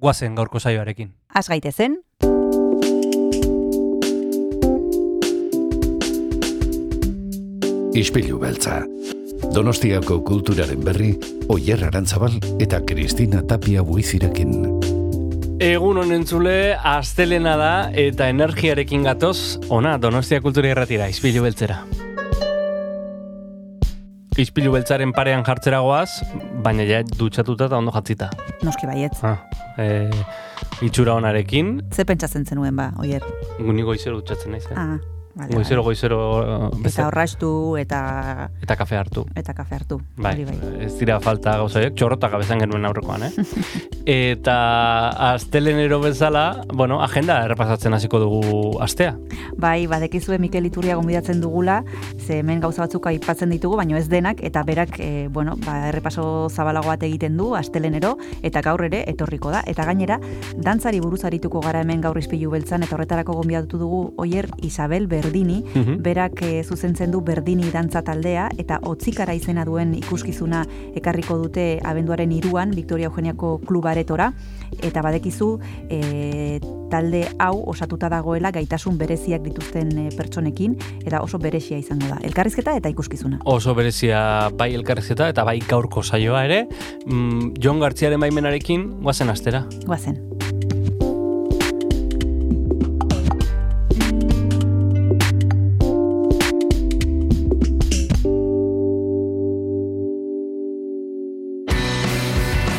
guazen 0.00 0.34
gaurko 0.34 0.58
saioarekin. 0.58 1.12
Az 1.34 1.48
gaitezen, 1.48 2.00
Ispilu 7.90 8.38
beltza. 8.38 8.84
Donostiako 9.50 10.20
kulturaren 10.22 10.84
berri, 10.86 11.10
Oyer 11.50 11.82
Arantzabal 11.88 12.36
eta 12.62 12.78
Kristina 12.86 13.42
Tapia 13.42 13.82
buizirekin. 13.82 14.52
Egun 15.60 15.98
honen 16.00 16.22
zule, 16.24 16.76
astelena 16.76 17.56
da 17.60 17.72
eta 17.92 18.30
energiarekin 18.32 19.02
gatoz, 19.04 19.58
ona, 19.68 19.98
Donostia 20.00 20.40
Kultura 20.40 20.70
Irratira, 20.70 21.10
izpilu 21.10 21.42
beltzera. 21.44 21.82
Izpilu 24.40 24.72
beltzaren 24.72 25.12
parean 25.12 25.42
jartzera 25.44 25.82
goaz, 25.84 26.22
baina 26.64 26.86
ja 26.88 27.02
dutxatuta 27.04 27.66
eta 27.68 27.76
ondo 27.76 27.92
jatzita. 27.92 28.30
noski 28.64 28.86
baietz. 28.88 29.18
Ah, 29.24 29.36
e, 29.76 30.08
itxura 30.86 31.14
onarekin, 31.18 31.80
Ze 31.92 32.04
pentsatzen 32.08 32.46
zenuen 32.46 32.76
ba, 32.76 32.90
oier. 32.98 33.24
Ni 33.58 33.82
goizero 33.82 34.20
dutxatzen 34.20 34.52
naiz. 34.56 34.64
Eh? 34.70 34.76
Ah, 34.76 34.96
vale, 35.34 35.54
goizero, 35.54 35.82
goizero, 35.82 36.70
Eta 36.84 37.06
horrastu 37.06 37.76
eta 37.80 38.50
eta 38.62 38.76
kafe 38.76 38.96
hartu. 38.96 39.26
eta 39.34 39.54
kafe 39.54 39.74
hartu. 39.74 40.00
Bai, 40.16 40.44
bai. 40.44 40.56
ez 40.86 40.92
dira 40.98 41.20
falta 41.20 41.56
gauzaiek, 41.58 41.94
txorrota 41.94 42.28
gabezan 42.28 42.60
genuen 42.60 42.84
aurrekoan, 42.84 43.22
eh? 43.22 43.32
eta 44.30 45.08
astelenero 45.34 46.00
bezala, 46.00 46.64
bueno, 46.72 47.02
agenda 47.02 47.44
errepasatzen 47.44 47.94
hasiko 47.94 48.18
dugu 48.18 48.80
astea. 48.82 49.16
Bai, 49.56 49.86
badekizue 49.86 50.38
Mikel 50.38 50.66
Iturria 50.66 50.96
gonbidatzen 50.96 51.40
dugula, 51.40 51.82
ze 52.18 52.40
hemen 52.40 52.60
gauza 52.60 52.82
batzuk 52.82 53.06
aipatzen 53.06 53.50
ditugu, 53.50 53.76
baino 53.76 53.96
ez 53.96 54.08
denak, 54.08 54.42
eta 54.42 54.62
berak, 54.64 54.98
e, 55.00 55.28
bueno, 55.28 55.56
ba, 55.64 55.88
errepaso 55.88 56.48
zabalago 56.50 56.88
bat 56.88 57.02
egiten 57.02 57.36
du, 57.36 57.54
astelenero, 57.56 58.16
eta 58.42 58.62
gaur 58.62 58.84
ere 58.84 59.04
etorriko 59.10 59.50
da. 59.50 59.62
Eta 59.66 59.84
gainera, 59.84 60.18
dantzari 60.56 61.00
buruz 61.00 61.24
arituko 61.24 61.60
gara 61.60 61.82
hemen 61.84 62.00
gaur 62.00 62.18
izpilu 62.18 62.50
beltzan, 62.50 62.82
eta 62.82 62.96
horretarako 62.96 63.36
gonbidatu 63.40 63.78
dugu 63.78 64.02
oier 64.16 64.48
Isabel 64.62 65.06
Berdini, 65.20 65.60
Mhm. 65.74 66.00
berak 66.02 66.40
e, 66.42 66.62
zuzentzen 66.64 67.10
du 67.12 67.20
Berdini 67.20 67.68
dantza 67.70 68.00
taldea, 68.02 68.48
eta 68.58 68.78
otzikara 68.88 69.34
izena 69.36 69.64
duen 69.68 69.92
ikuskizuna 69.98 70.64
ekarriko 70.96 71.36
dute 71.38 71.78
abenduaren 71.84 72.32
iruan, 72.32 72.70
Victoria 72.74 73.10
Eugeniako 73.10 73.58
klubaretora, 73.66 74.32
eta 74.82 75.02
badekizu 75.02 75.58
e, 75.90 76.60
talde 76.90 77.26
hau 77.38 77.62
osatuta 77.70 78.08
dagoela 78.08 78.50
gaitasun 78.50 78.96
bereziak 78.98 79.42
dituzten 79.44 79.92
e, 79.98 80.08
pertsonekin, 80.16 80.76
eta 81.04 81.20
oso 81.22 81.38
berezia 81.38 81.78
izango 81.78 82.08
da. 82.08 82.18
Elkarrizketa 82.26 82.76
eta 82.80 82.88
ikuskizuna. 82.88 83.40
Oso 83.44 83.74
berezia 83.74 84.48
bai 84.56 84.72
elkarrizketa 84.74 85.28
eta 85.28 85.44
bai 85.44 85.58
gaurko 85.68 86.02
saioa 86.02 86.44
ere, 86.48 86.64
mm, 87.06 87.54
Jon 87.62 87.80
Gartziaren 87.80 88.20
baimenarekin 88.20 88.88
guazen 89.02 89.28
astera. 89.30 89.66
Guazen. 89.86 90.18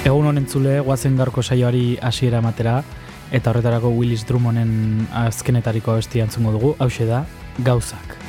Egun 0.02 0.26
honen 0.26 0.48
zule, 0.50 0.80
guazen 0.82 1.14
gaurko 1.20 1.44
saioari 1.46 1.84
hasiera 2.02 2.40
ematera, 2.42 2.80
eta 3.30 3.52
horretarako 3.52 3.92
Willis 3.94 4.26
Drummonden 4.26 5.06
azkenetariko 5.28 5.94
abestia 5.94 6.26
entzungo 6.26 6.56
dugu, 6.58 6.74
hause 6.82 7.06
da, 7.06 7.22
gauzak. 7.62 8.21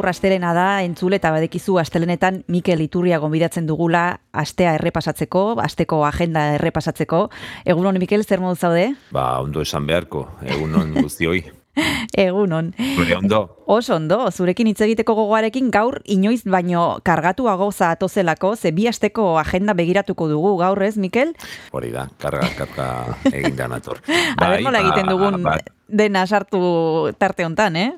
Gaur 0.00 0.08
astelena 0.08 0.54
da, 0.56 0.80
entzule 0.80 1.18
eta 1.20 1.28
badekizu 1.34 1.74
astelenetan 1.76 2.38
Mikel 2.48 2.80
Iturria 2.80 3.18
gonbidatzen 3.20 3.66
dugula 3.68 4.22
astea 4.32 4.70
errepasatzeko, 4.78 5.58
asteko 5.60 5.98
agenda 6.08 6.54
errepasatzeko. 6.54 7.26
Egunon 7.68 7.98
Mikel, 8.00 8.24
zer 8.24 8.40
modu 8.40 8.56
zaude? 8.56 8.94
Ba, 9.12 9.26
ondo 9.44 9.60
esan 9.60 9.84
beharko, 9.84 10.22
egunon 10.40 10.94
guztioi. 10.96 11.42
Egunon. 12.16 12.72
Zure 12.96 13.18
ondo, 13.18 13.42
Oso 13.70 13.98
ondo, 13.98 14.22
zurekin 14.32 14.70
hitz 14.72 14.80
egiteko 14.88 15.18
gogoarekin 15.20 15.68
gaur 15.70 16.00
inoiz 16.16 16.40
baino 16.48 16.86
kargatuago 17.04 17.68
zatozelako, 17.70 18.54
ze 18.56 18.72
bi 18.72 18.88
asteko 18.88 19.34
agenda 19.38 19.76
begiratuko 19.76 20.30
dugu 20.32 20.56
gaur 20.64 20.80
ez, 20.88 20.96
Mikel? 20.96 21.36
hori 21.76 21.92
da, 21.92 22.08
karga, 22.16 22.48
karga 22.56 22.88
egin 23.36 23.52
da 23.60 23.68
nator. 23.68 24.00
A 24.08 24.48
ber 24.48 24.64
nola 24.64 24.80
egiten 24.80 25.12
dugun 25.12 25.42
ba, 25.44 25.58
dena 25.86 26.24
sartu 26.26 27.12
tarte 27.20 27.44
hontan, 27.44 27.76
eh? 27.76 27.90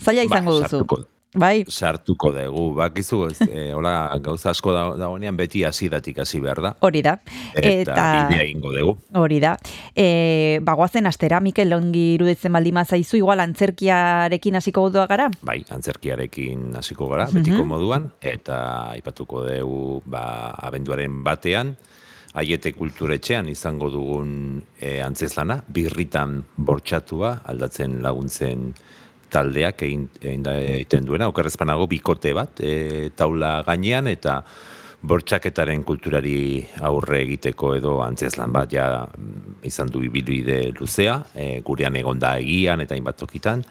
Zaila 0.00 0.24
izango 0.24 0.56
Ba, 0.56 0.60
duzu. 0.64 0.68
sartuko. 0.80 1.02
Bai, 1.30 1.62
sartuko 1.70 2.32
dugu, 2.34 2.74
bakizu, 2.74 3.20
e, 3.46 3.68
hola, 3.72 4.10
gauza 4.18 4.50
asko 4.50 4.72
da, 4.74 4.80
dagoenean 4.98 5.36
beti 5.38 5.62
hasidatik 5.62 6.18
hasi 6.18 6.40
behar 6.42 6.58
da. 6.64 6.72
hori 6.80 7.02
da. 7.06 7.12
Eta, 7.54 8.26
bidea 8.26 8.42
egingo 8.42 8.72
dugu. 8.74 8.96
Hori 9.14 9.38
da. 9.38 9.52
E, 9.94 10.58
bagoazen 10.66 11.06
astera, 11.06 11.38
Mikel, 11.38 11.72
ongi 11.72 12.16
iruditzen 12.16 12.52
baldin 12.52 12.74
mazaizu, 12.74 13.20
igual 13.20 13.44
antzerkiarekin 13.46 14.58
hasiko 14.58 14.88
dua 14.90 15.06
gara? 15.06 15.28
Bai, 15.46 15.60
antzerkiarekin 15.70 16.74
hasiko 16.82 17.06
gara, 17.12 17.28
betiko 17.30 17.62
moduan, 17.62 18.10
eta 18.20 18.90
aipatuko 18.96 19.46
dugu, 19.46 20.02
ba, 20.10 20.24
abenduaren 20.66 21.22
batean, 21.22 21.76
Aiete 22.30 22.70
kulturetxean 22.70 23.48
izango 23.50 23.88
dugun 23.90 24.60
e, 24.78 25.00
antzeslana, 25.02 25.56
birritan 25.66 26.36
bortxatua, 26.62 27.40
aldatzen 27.50 27.96
laguntzen 28.04 28.68
taldeak 29.30 29.84
egin, 29.86 30.08
egiten 30.20 31.06
duena, 31.06 31.30
okerrezpanago 31.30 31.86
bikote 31.90 32.34
bat, 32.36 32.60
e, 32.60 33.10
taula 33.16 33.60
gainean, 33.66 34.10
eta 34.10 34.40
bortxaketaren 35.00 35.82
kulturari 35.88 36.60
aurre 36.84 37.22
egiteko 37.24 37.74
edo 37.78 37.94
antzeslan 38.04 38.52
bat 38.52 38.72
ja 38.72 38.86
izan 39.64 39.88
du 39.88 40.02
ibilbide 40.04 40.60
luzea, 40.76 41.16
e, 41.34 41.46
gurean 41.64 41.96
egonda 41.96 42.34
egian 42.42 42.84
eta 42.84 42.96
hainbat 42.96 43.16
tokitan, 43.22 43.64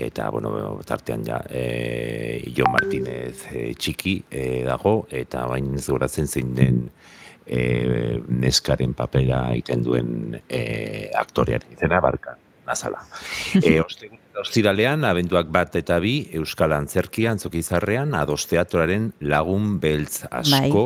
eta 0.00 0.30
bueno, 0.30 0.78
tartean 0.86 1.24
ja 1.26 1.40
e, 1.50 2.42
Jon 2.56 2.72
Martinez 2.72 3.44
e, 3.52 3.70
txiki 3.76 4.16
e, 4.30 4.44
dago, 4.64 5.04
eta 5.10 5.44
bain 5.50 5.74
ez 5.76 5.86
goratzen 5.90 6.30
zein 6.30 6.54
den 6.56 6.84
e, 7.44 8.20
neskaren 8.28 8.94
papera 8.96 9.48
egiten 9.52 9.84
duen 9.84 10.38
e, 10.46 11.10
aktorearen 11.18 11.76
izena 11.76 12.00
barka 12.00 12.36
nazala. 12.66 13.02
E, 13.66 13.80
ostegun 13.82 14.20
ostiralean, 14.38 15.04
abenduak 15.04 15.50
bat 15.52 15.74
eta 15.78 15.98
bi, 16.02 16.28
Euskal 16.38 16.74
Antzerkia 16.76 17.32
antzokizarrean, 17.34 18.14
ados 18.14 18.44
teatroaren 18.50 19.10
lagun 19.20 19.78
beltz 19.82 20.24
asko, 20.30 20.84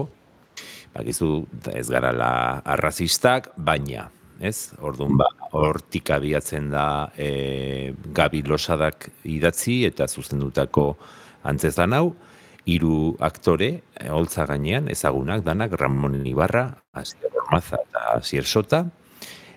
bakizu 0.94 1.31
ez 1.75 1.87
gara 1.91 2.12
la 2.14 2.32
arrazistak, 2.76 3.50
baina, 3.56 4.08
ez? 4.41 4.73
Orduan 4.81 5.19
ba, 5.19 5.29
hortik 5.52 6.11
abiatzen 6.14 6.70
da 6.73 6.87
e, 7.17 7.93
Gabi 8.14 8.43
Losadak 8.46 9.08
idatzi 9.25 9.82
eta 9.88 10.08
zuzendutako 10.08 10.94
antzezlan 11.44 11.94
hau, 11.96 12.06
hiru 12.64 13.14
aktore, 13.20 13.70
e, 13.93 14.08
holtza 14.08 14.46
gainean, 14.49 14.88
ezagunak 14.93 15.44
danak, 15.46 15.76
Ramon 15.81 16.20
Ibarra, 16.26 16.70
Asier 16.94 17.32
Ormaza 17.43 17.82
eta 17.82 18.06
Asier 18.19 18.46
Sota, 18.49 18.87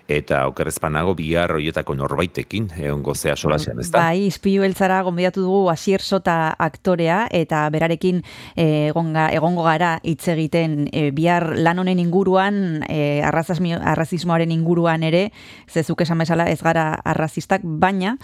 eta 0.08 0.46
okerrezpanago 0.48 1.14
bihar 1.18 1.52
hoietako 1.52 1.94
norbaitekin, 1.98 2.70
egon 2.80 3.02
gozea 3.04 3.36
solasean, 3.36 3.80
ez 3.80 3.90
da? 3.92 4.00
Bai, 4.08 4.24
izpilu 4.26 4.64
beltzara 4.64 5.02
gonbidatu 5.06 5.44
dugu 5.44 5.68
Asier 5.70 6.00
Sota 6.00 6.54
aktorea 6.58 7.26
eta 7.30 7.66
berarekin 7.70 8.22
eh, 8.56 8.88
egonga, 8.88 9.28
egongo 9.36 9.66
gara 9.68 9.98
hitz 10.02 10.28
egiten 10.32 10.88
eh, 10.92 11.10
bihar 11.12 11.50
lan 11.58 11.78
honen 11.84 12.00
inguruan, 12.00 12.82
arrazasmi- 12.88 13.76
arrazismoaren 13.78 14.50
inguruan 14.54 15.02
ere, 15.04 15.28
zezuk 15.68 16.00
esan 16.06 16.18
bezala 16.24 16.48
ez 16.48 16.60
gara 16.62 16.94
arrazistak, 17.04 17.60
baina 17.62 18.16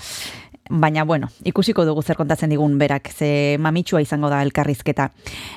Baina, 0.70 1.04
bueno, 1.04 1.28
ikusiko 1.44 1.84
dugu 1.84 2.00
zer 2.02 2.16
kontatzen 2.16 2.48
digun 2.48 2.78
berak, 2.80 3.10
ze 3.12 3.58
mamitsua 3.60 4.00
izango 4.00 4.30
da 4.32 4.40
elkarrizketa. 4.42 5.10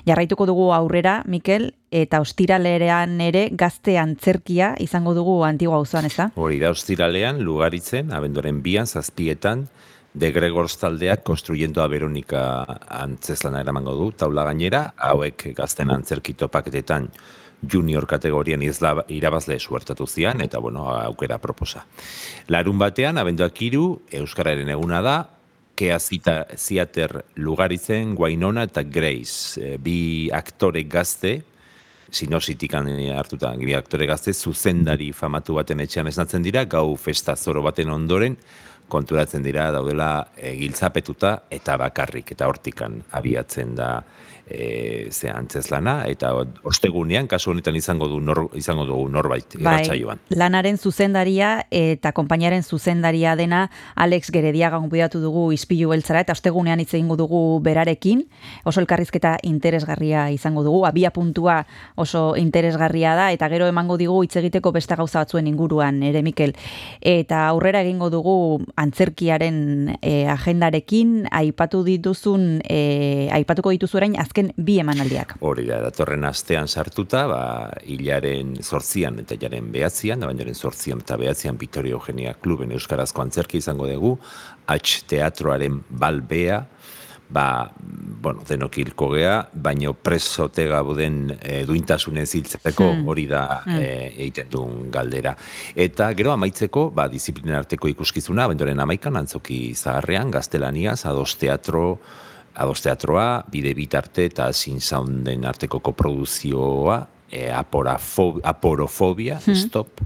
Jarraituko 0.05 0.45
dugu 0.49 0.73
aurrera, 0.75 1.21
Mikel, 1.25 1.69
eta 1.95 2.19
ostiralerean 2.19 3.21
ere 3.23 3.47
gazte 3.51 3.95
antzerkia 3.97 4.73
izango 4.83 5.13
dugu 5.15 5.37
antigua 5.47 5.79
auzoan, 5.79 6.09
ez 6.11 6.15
da? 6.17 6.27
Hori 6.35 6.59
da, 6.59 6.73
ostiralean, 6.75 7.39
lugaritzen, 7.39 8.11
abenduaren 8.11 8.59
bian, 8.61 8.87
zazpietan, 8.87 9.69
de 10.17 10.31
Gregors 10.33 10.75
taldeak 10.81 11.23
konstruyendo 11.23 11.83
a 11.83 11.87
Veronika 11.87 12.41
antzeslana 12.89 13.61
eramango 13.61 13.93
du, 13.95 14.11
taula 14.11 14.43
gainera, 14.49 14.89
hauek 14.97 15.51
gazten 15.55 15.93
antzerki 15.93 16.33
topaketetan 16.33 17.11
junior 17.61 18.05
kategorian 18.05 18.61
izla, 18.61 18.93
irabazle 19.09 19.57
suertatu 19.59 20.07
zian, 20.07 20.41
eta 20.41 20.59
bueno, 20.59 20.89
aukera 20.93 21.39
proposa. 21.41 21.85
Larun 22.47 22.77
batean, 22.77 23.17
abenduak 23.17 23.61
iru, 23.61 23.87
Euskararen 24.11 24.69
eguna 24.69 25.01
da, 25.01 25.17
Kea 25.77 25.99
zita, 25.99 26.39
Ziater 26.57 27.19
Lugaritzen, 27.37 28.15
Guainona 28.17 28.63
eta 28.65 28.81
Grace, 28.81 29.61
e, 29.61 29.75
bi 29.77 30.29
aktore 30.33 30.81
gazte, 30.89 31.35
sinositik 32.09 32.73
hartuta, 32.73 33.51
bi 33.59 33.75
aktore 33.77 34.07
gazte, 34.09 34.33
zuzendari 34.33 35.11
famatu 35.13 35.53
baten 35.59 35.79
etxean 35.83 36.07
esnatzen 36.07 36.41
dira, 36.41 36.65
gau 36.65 36.95
festa 36.95 37.35
zoro 37.35 37.61
baten 37.61 37.91
ondoren, 37.93 38.37
konturatzen 38.87 39.43
dira 39.43 39.69
daudela 39.75 40.31
e, 40.35 40.55
giltzapetuta 40.57 41.43
eta 41.51 41.77
bakarrik, 41.77 42.31
eta 42.31 42.47
hortikan 42.47 43.01
abiatzen 43.11 43.75
da 43.75 43.91
e, 44.49 45.07
ze 45.11 45.29
antzeslana, 45.29 46.05
eta 46.07 46.31
ostegunean, 46.63 47.27
kasu 47.27 47.51
honetan 47.51 47.75
izango 47.75 48.07
du 48.07 48.19
nor, 48.23 48.47
izango 48.55 48.85
dugu 48.87 49.07
norbait 49.09 49.55
irratsaioan. 49.57 50.19
lanaren 50.29 50.77
zuzendaria 50.77 51.65
eta 51.71 52.11
konpainiaren 52.11 52.63
zuzendaria 52.63 53.35
dena 53.35 53.69
Alex 53.95 54.31
Gerediaga 54.31 54.77
gonbidatu 54.77 55.19
dugu 55.19 55.51
izpilu 55.51 55.89
beltzara 55.89 56.21
eta 56.21 56.35
ostegunean 56.35 56.79
hitz 56.79 56.93
egingo 56.93 57.17
dugu 57.17 57.59
berarekin. 57.63 58.25
Oso 58.63 58.81
elkarrizketa 58.81 59.37
interesgarria 59.43 60.29
izango 60.31 60.63
dugu, 60.63 60.85
abia 60.85 61.11
puntua 61.11 61.65
oso 61.95 62.35
interesgarria 62.37 63.15
da 63.15 63.31
eta 63.31 63.49
gero 63.49 63.67
emango 63.67 63.97
digu 63.97 64.21
hitz 64.23 64.35
egiteko 64.37 64.71
beste 64.71 64.95
gauza 64.95 65.19
batzuen 65.19 65.47
inguruan 65.47 66.01
ere 66.03 66.21
Mikel. 66.21 66.53
Eta 67.01 67.47
aurrera 67.47 67.81
egingo 67.81 68.09
dugu 68.09 68.63
antzerkiaren 68.75 69.97
e, 70.01 70.27
agendarekin 70.31 71.27
aipatu 71.31 71.83
dituzun 71.83 72.61
e, 72.63 73.29
aipatuko 73.33 73.71
dituzu 73.75 73.97
orain 73.97 74.15
azken 74.19 74.36
bi 74.57 74.79
emanaldiak. 74.79 75.35
Hori 75.45 75.65
da, 75.67 75.81
datorren 75.81 76.25
astean 76.29 76.67
sartuta, 76.67 77.25
ba, 77.27 77.41
hilaren 77.85 78.55
sortzian 78.63 79.19
eta 79.23 79.35
hilaren 79.37 79.71
behatzian, 79.73 80.21
da 80.21 80.29
bainaren 80.29 80.55
sortzian 80.55 81.01
eta 81.03 81.17
behatzian 81.17 81.57
Victoria 81.57 81.97
Eugenia 81.97 82.33
Kluben 82.33 82.71
Euskarazko 82.71 83.21
antzerki 83.25 83.57
izango 83.57 83.87
dugu, 83.89 84.17
H 84.67 85.03
teatroaren 85.07 85.81
balbea, 85.89 86.65
ba, 87.29 87.69
bueno, 88.21 88.43
denok 88.47 88.77
hilko 88.79 89.09
gea, 89.11 89.35
baino 89.53 89.93
presote 89.93 90.67
gauden 90.69 91.33
e, 91.41 91.63
duintasunez 91.67 92.27
hiltzeko 92.35 92.91
Hmm. 92.93 93.07
hori 93.07 93.25
da 93.27 93.63
e, 93.67 94.13
egiten 94.15 94.49
duen 94.49 94.91
galdera. 94.91 95.35
Eta 95.75 96.13
gero 96.13 96.31
amaitzeko, 96.31 96.89
ba, 96.95 97.07
disiplina 97.11 97.57
arteko 97.59 97.87
ikuskizuna, 97.91 98.47
bendoren 98.47 98.79
amaikan, 98.79 99.17
antzoki 99.19 99.73
zaharrean, 99.75 100.31
gaztelaniaz, 100.31 101.05
ados 101.05 101.35
teatro, 101.37 101.99
ados 102.57 102.81
teatroa, 102.81 103.43
bide 103.51 103.73
bitarte 103.77 104.25
eta 104.31 104.49
sin 104.53 104.81
sounden 104.81 105.45
arteko 105.45 105.79
koproduzioa, 105.85 106.99
e, 107.31 107.47
aporofobia, 107.51 109.39
stop, 109.53 110.01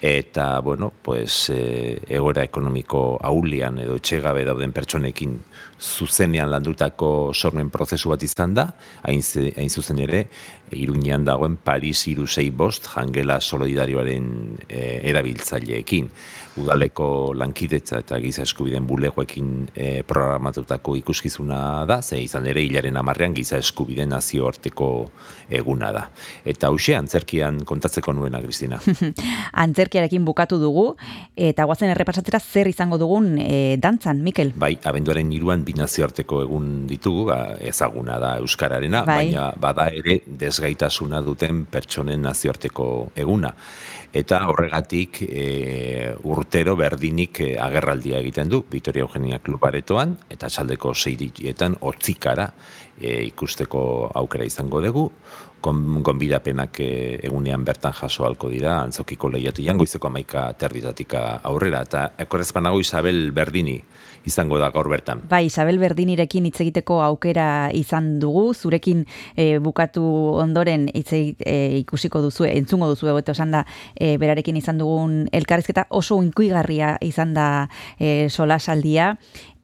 eta, 0.00 0.60
bueno, 0.60 0.92
pues, 1.02 1.48
e, 1.50 1.98
egoera 2.08 2.44
ekonomiko 2.44 3.16
aulian 3.24 3.78
edo 3.80 3.96
etxegabe 3.96 4.44
dauden 4.44 4.74
pertsonekin 4.76 5.38
zuzenean 5.80 6.50
landutako 6.52 7.32
sormen 7.34 7.70
prozesu 7.72 8.12
bat 8.12 8.22
izan 8.22 8.54
da, 8.54 8.68
hain, 9.08 9.22
hain 9.56 9.70
zuzen 9.70 10.02
ere, 10.04 10.26
Iruñean 10.76 11.24
dagoen 11.24 11.56
Paris 11.62 12.08
irusei 12.10 12.50
bost 12.50 12.88
jangela 12.90 13.40
solidarioaren 13.40 14.26
e, 14.68 14.80
erabiltzaileekin. 15.12 16.10
Udaleko 16.56 17.34
lankidetza 17.36 18.00
eta 18.00 18.18
giza 18.22 18.44
eskubideen 18.46 18.86
bulegoekin 18.88 19.48
e, 19.74 20.02
programatutako 20.08 20.94
ikuskizuna 21.02 21.58
da, 21.88 22.00
ze 22.02 22.20
izan 22.22 22.46
ere 22.48 22.62
hilaren 22.64 22.96
amarrean 22.96 23.34
giza 23.36 23.58
eskubideen 23.60 24.08
nazioarteko 24.14 24.88
eguna 25.52 25.90
da. 25.92 26.06
Eta 26.48 26.70
hause, 26.72 26.96
antzerkian 26.96 27.60
kontatzeko 27.68 28.14
nuena, 28.16 28.40
Kristina. 28.40 28.80
Antzerki 28.80 29.12
antzerkiarekin 29.66 30.24
bukatu 30.24 30.58
dugu, 30.60 30.86
eta 31.36 31.66
guazen 31.68 31.92
errepasatzera 31.92 32.40
zer 32.40 32.70
izango 32.72 32.98
dugun 32.98 33.36
e, 33.38 33.76
dantzan, 33.82 34.22
Mikel? 34.24 34.54
Bai, 34.56 34.74
abenduaren 34.84 35.32
iruan 35.36 35.64
bi 35.66 35.76
nazioarteko 35.76 36.40
egun 36.46 36.70
ditugu, 36.88 37.26
ba, 37.30 37.38
ezaguna 37.60 38.18
da 38.22 38.36
Euskararena, 38.40 39.04
Bai. 39.04 39.18
baina 39.26 39.50
bada 39.60 39.90
ere 39.92 40.22
desgaitasuna 40.26 41.20
duten 41.26 41.66
pertsonen 41.70 42.24
nazioarteko 42.26 42.88
eguna. 43.16 43.52
Eta 44.16 44.38
horregatik 44.48 45.18
e, 45.26 46.14
urtero 46.24 46.72
berdinik 46.78 47.40
e, 47.44 47.48
agerraldia 47.60 48.20
egiten 48.22 48.48
du, 48.48 48.62
Vitoria 48.72 49.04
Eugenia 49.04 49.40
Klubaretoan, 49.44 50.14
eta 50.32 50.48
txaldeko 50.48 50.94
seiritietan 50.96 51.76
hotzikara 51.84 52.46
e, 52.96 53.18
ikusteko 53.26 53.82
aukera 54.22 54.48
izango 54.48 54.80
dugu, 54.84 55.10
Gon- 55.66 56.02
gonbidapenak 56.04 56.78
e, 56.84 56.88
egunean 57.26 57.64
bertan 57.66 57.92
jaso 57.96 58.24
halko 58.28 58.48
dira, 58.52 58.78
antzokiko 58.86 59.28
lehiatian, 59.32 59.76
goizeko 59.80 60.08
amaika 60.08 60.46
terditatika 60.60 61.22
aurrera, 61.48 61.82
eta 61.88 62.02
ekorrezpanago 62.24 62.80
Isabel 62.80 63.32
Berdini 63.36 63.80
izango 64.26 64.58
da 64.58 64.70
gaur 64.74 64.90
bertan. 64.90 65.22
Bai, 65.30 65.46
Isabel 65.46 65.78
Berdinirekin 65.78 66.48
hitz 66.48 66.58
egiteko 66.64 67.00
aukera 67.04 67.70
izan 67.74 68.16
dugu, 68.22 68.50
zurekin 68.54 69.04
e, 69.36 69.58
bukatu 69.62 70.04
ondoren 70.42 70.88
hitz 70.92 71.14
e, 71.14 71.56
ikusiko 71.80 72.20
duzu, 72.24 72.48
entzungo 72.50 72.90
duzu 72.92 73.12
egote 73.14 73.32
osan 73.36 73.54
da, 73.54 73.64
e, 73.94 74.16
berarekin 74.20 74.58
izan 74.58 74.82
dugun 74.82 75.24
elkarrizketa 75.32 75.86
oso 75.90 76.20
inkuigarria 76.22 76.96
izan 77.06 77.34
da 77.38 77.48
e, 77.98 78.28
solasaldia, 78.28 79.14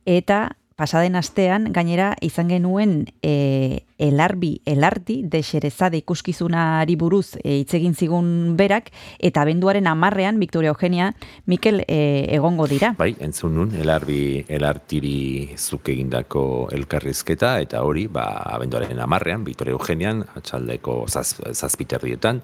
eta 0.06 0.44
pasaden 0.76 1.16
astean 1.16 1.70
gainera 1.72 2.12
izan 2.20 2.48
genuen 2.52 3.06
e, 3.22 3.84
elarbi, 4.02 4.60
elarti, 4.66 5.20
de 5.24 5.42
xerezade 5.46 6.00
ikuskizunari 6.02 6.96
buruz 6.98 7.36
e, 7.42 7.60
hitz 7.60 7.74
egin 7.78 7.94
zigun 7.94 8.56
berak, 8.58 8.90
eta 9.18 9.44
abenduaren 9.44 9.86
amarrean, 9.86 10.40
Victoria 10.42 10.72
Eugenia, 10.74 11.12
Mikel 11.46 11.84
e, 11.86 12.26
egongo 12.34 12.66
dira. 12.66 12.94
Bai, 12.98 13.12
entzun 13.22 13.54
nun, 13.56 13.74
elarbi, 13.78 14.44
elartiri 14.48 15.54
zuk 15.58 15.92
egindako 15.94 16.44
elkarrizketa, 16.74 17.58
eta 17.62 17.84
hori, 17.86 18.08
ba, 18.10 18.26
abenduaren 18.56 19.00
amarrean, 19.00 19.44
Vitoria 19.46 19.76
Eugenian, 19.78 20.24
atxaldeko 20.36 21.04
zaz, 21.08 21.36
zazpiterrietan, 21.52 22.42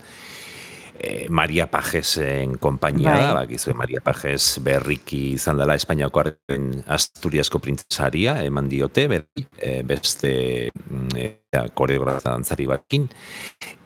e, 0.99 1.29
Maria 1.31 1.69
Pajesen 1.71 2.59
konpainia 2.59 3.13
Bai. 3.13 3.23
da, 3.23 3.35
bakizue 3.41 3.75
Maria 3.79 4.03
Pajes 4.05 4.59
berriki 4.65 5.35
izan 5.37 5.61
dela 5.61 5.77
Espainiako 5.79 6.25
arren 6.25 6.71
Asturiasko 6.87 7.61
printzesaria, 7.63 8.39
eman 8.45 8.69
diote, 8.71 9.07
berri, 9.11 9.47
e, 9.57 9.81
beste 9.87 10.33
mm, 10.75 11.09
e, 11.17 11.29
koreografa 11.75 12.35
dantzari 12.35 12.67
bakin, 12.69 13.09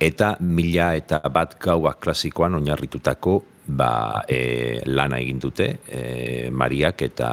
eta 0.00 0.34
mila 0.40 0.92
eta 0.98 1.20
bat 1.32 1.58
gaua 1.62 1.94
klasikoan 2.00 2.56
oinarritutako 2.58 3.40
ba, 3.66 4.24
e, 4.26 4.80
lana 4.90 5.20
egin 5.22 5.38
dute 5.42 5.68
e, 5.86 6.50
Mariak 6.50 7.04
eta 7.06 7.32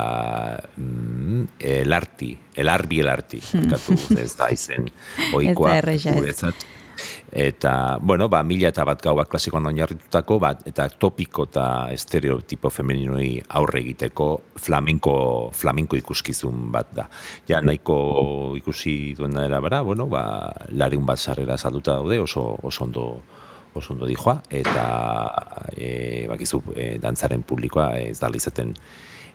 mm, 0.77 1.45
elarti, 1.59 2.33
elarbi 2.59 2.99
elarti, 3.05 3.41
katu, 3.71 3.97
ez 4.19 4.33
da 4.37 4.51
izen 4.53 4.91
oikoa 5.39 5.79
guretzat. 5.81 6.67
Eta, 7.31 7.97
bueno, 8.01 8.29
ba, 8.29 8.41
mila 8.43 8.71
eta 8.71 8.85
bat 8.87 9.01
gaua 9.03 9.25
klasikoan 9.29 9.69
oinarritutako, 9.69 10.39
bat, 10.41 10.63
eta 10.69 10.87
topiko 10.89 11.45
eta 11.49 11.65
estereotipo 11.93 12.71
femeninoi 12.73 13.29
aurre 13.59 13.83
egiteko 13.83 14.29
flamenko, 14.57 15.15
flamenko 15.53 15.99
ikuskizun 15.99 16.69
bat 16.73 16.93
da. 16.95 17.09
Ja, 17.49 17.61
nahiko 17.61 18.55
ikusi 18.57 19.13
duen 19.17 19.37
dela 19.37 19.61
bara, 19.61 19.83
bueno, 19.85 20.07
ba, 20.09 20.23
lariun 20.71 21.05
bat 21.05 21.21
sarrera 21.21 21.57
salduta 21.57 21.99
daude, 21.99 22.19
oso, 22.19 22.55
oso 22.63 22.83
ondo 22.83 23.09
oso 23.73 23.93
ondo 23.93 24.07
dijoa, 24.09 24.39
eta 24.49 24.85
e, 25.77 26.25
bakizu, 26.29 26.61
e, 26.73 26.87
dantzaren 27.01 27.43
publikoa 27.45 27.91
ez 28.01 28.17
da 28.19 28.31
izaten 28.33 28.73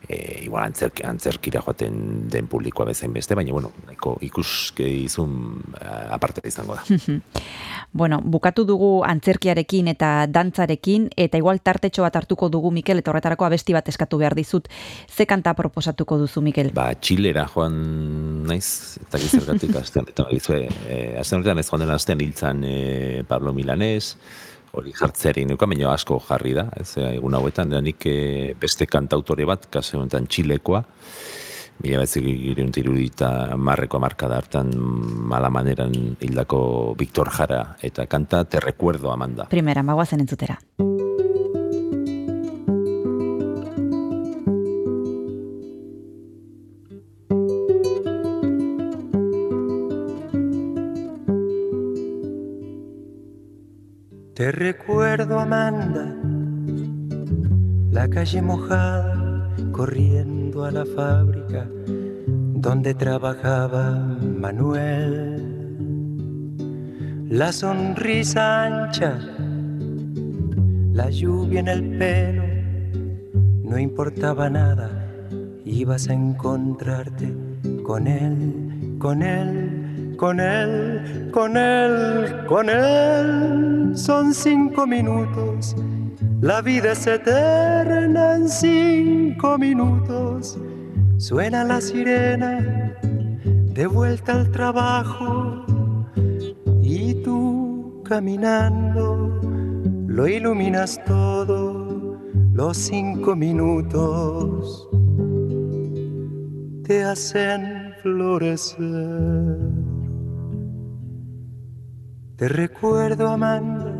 e, 0.09 0.45
igual 0.45 0.65
antzerk, 0.65 1.03
antzerkira 1.05 1.63
joaten 1.65 2.29
den 2.31 2.49
publikoa 2.51 2.87
bezain 2.89 3.13
beste, 3.13 3.35
baina 3.35 3.53
bueno, 3.53 3.73
nahiko 3.87 4.17
ikuskizun 4.25 5.37
eh, 5.81 6.09
aparte 6.17 6.45
izango 6.49 6.79
da. 6.79 6.85
Bueno, 7.95 8.19
bukatu 8.19 8.65
dugu 8.67 9.05
antzerkiarekin 9.07 9.87
eta 9.93 10.27
dantzarekin, 10.27 11.05
eta 11.15 11.39
igual 11.39 11.61
tartetxo 11.63 12.03
bat 12.03 12.17
hartuko 12.19 12.49
dugu, 12.51 12.73
Mikel, 12.75 12.99
eta 12.99 13.13
horretarako 13.13 13.47
abesti 13.47 13.77
bat 13.77 13.87
eskatu 13.89 14.19
behar 14.19 14.35
dizut. 14.35 14.67
Ze 15.07 15.29
kanta 15.31 15.53
proposatuko 15.55 16.19
duzu, 16.19 16.43
Mikel? 16.43 16.73
Ba, 16.75 16.89
Txilera 16.99 17.47
joan 17.53 17.77
naiz, 18.49 18.99
eta 18.99 19.21
gizergatik 19.23 19.77
astean, 19.83 20.11
eta 20.11 20.27
gizue, 20.33 20.65
e, 20.89 20.99
astean 21.23 21.45
horretan 21.45 21.63
ez 21.63 21.69
joan 21.69 21.85
den 21.85 21.95
astean 21.95 22.27
hiltzan 22.27 22.67
e, 22.67 23.23
Pablo 23.31 23.55
Milanés, 23.55 24.17
hori 24.75 24.95
jartzeari 24.97 25.47
nuka, 25.49 25.69
baina 25.71 25.93
asko 25.93 26.21
jarri 26.29 26.55
da, 26.57 26.69
ez 26.81 26.97
e, 26.99 27.09
egun 27.17 27.37
hauetan, 27.39 27.71
da 27.73 27.81
nik 27.85 28.07
e, 28.11 28.55
beste 28.61 28.89
kantautore 28.91 29.47
bat, 29.49 29.69
kasu 29.73 30.01
honetan 30.01 30.29
Txilekoa, 30.31 30.83
mila 31.83 32.05
bat 32.05 32.79
irudita 32.79 33.31
marreko 33.59 33.99
markada 33.99 34.39
hartan 34.39 34.71
mala 35.31 35.51
maneran 35.51 36.17
hildako 36.23 36.95
Victor 36.99 37.31
Jara, 37.35 37.77
eta 37.83 38.07
kanta 38.07 38.45
Te 38.45 38.61
recuerdo 38.61 39.11
Amanda. 39.13 39.49
Primera, 39.51 39.83
magoazen 39.83 40.21
entzutera. 40.21 40.59
Te 54.35 54.51
recuerdo, 54.51 55.39
Amanda, 55.39 56.13
la 57.93 58.09
calle 58.09 58.43
mojada, 58.43 59.49
corriendo 59.71 60.65
a 60.65 60.73
la 60.73 60.85
fábrica 60.85 61.69
donde 62.27 62.95
trabajaba 62.95 63.93
Manuel. 64.21 65.41
La 67.29 67.53
sonrisa 67.53 68.65
ancha, 68.65 69.21
la 70.93 71.11
lluvia 71.11 71.61
en 71.61 71.69
el 71.69 71.97
pelo, 71.97 72.43
no 73.63 73.79
importaba 73.79 74.51
nada, 74.51 74.91
ibas 75.65 76.09
a 76.09 76.13
encontrarte 76.13 77.33
con 77.85 78.09
él, 78.09 78.97
con 78.99 79.23
él, 79.23 79.64
con 80.25 80.41
él, 80.41 81.29
con 81.33 81.55
él, 81.55 82.47
con 82.47 82.71
él. 82.71 83.93
Son 83.95 84.33
cinco 84.33 84.87
minutos, 84.87 85.77
la 86.41 86.63
vida 86.63 86.93
es 86.93 87.07
eterna 87.07 88.37
en 88.37 88.49
cinco 88.49 89.59
minutos. 89.59 90.59
Suena 91.19 91.63
la 91.65 91.79
sirena, 91.79 92.97
de 93.75 93.87
vuelta 93.87 94.33
al 94.33 94.51
trabajo, 94.51 95.67
y 96.81 97.23
tú 97.23 98.03
caminando 98.09 99.43
lo 100.07 100.27
iluminas 100.27 100.99
todo, 101.05 102.19
los 102.55 102.79
cinco 102.79 103.37
minutos 103.37 104.89
te 106.85 107.05
hacen 107.05 107.93
florecer. 108.01 109.84
Te 112.45 112.49
recuerdo, 112.49 113.29
Amanda, 113.29 113.91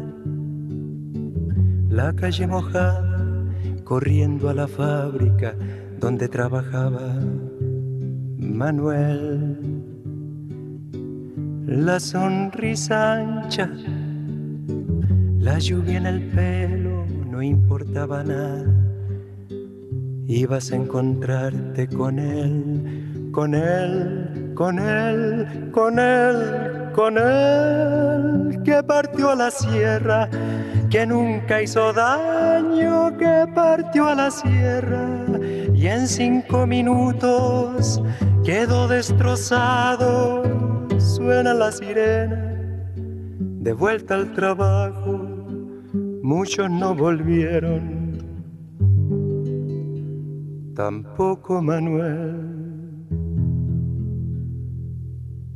la 1.89 2.13
calle 2.13 2.47
mojada, 2.47 3.49
corriendo 3.85 4.51
a 4.51 4.53
la 4.53 4.69
fábrica 4.69 5.55
donde 5.99 6.29
trabajaba 6.29 7.15
Manuel. 8.37 9.57
La 11.65 11.99
sonrisa 11.99 13.15
ancha, 13.15 13.71
la 15.39 15.59
lluvia 15.59 15.97
en 15.97 16.05
el 16.05 16.29
pelo, 16.29 17.07
no 17.31 17.41
importaba 17.41 18.23
nada. 18.23 18.71
Ibas 20.27 20.71
a 20.71 20.77
encontrarte 20.77 21.89
con 21.89 22.19
él, 22.19 23.31
con 23.33 23.55
él, 23.55 24.44
con 24.55 24.79
él, 24.79 25.71
con 25.73 25.99
él, 25.99 26.91
con 26.95 27.19
él, 27.19 28.61
que 28.65 28.83
partió 28.83 29.31
a 29.31 29.35
la 29.35 29.51
sierra, 29.51 30.29
que 30.91 31.07
nunca 31.07 31.63
hizo 31.63 31.93
daño, 31.93 33.17
que 33.19 33.47
partió 33.55 34.09
a 34.09 34.15
la 34.15 34.31
sierra 34.31 35.09
y 35.75 35.87
en 35.87 36.07
cinco 36.07 36.67
minutos 36.67 38.01
quedó 38.45 38.87
destrozado. 38.89 40.45
Suena 40.99 41.53
la 41.53 41.73
sirena, 41.73 42.57
de 43.37 43.73
vuelta 43.73 44.15
al 44.15 44.33
trabajo, 44.33 45.27
muchos 46.23 46.71
no 46.71 46.95
volvieron, 46.95 48.19
tampoco 50.75 51.61
Manuel. 51.61 52.64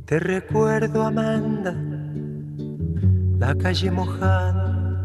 Te 0.09 0.17
recuerdo, 0.17 1.03
Amanda, 1.03 1.75
la 3.37 3.53
calle 3.53 3.91
mojada, 3.91 4.97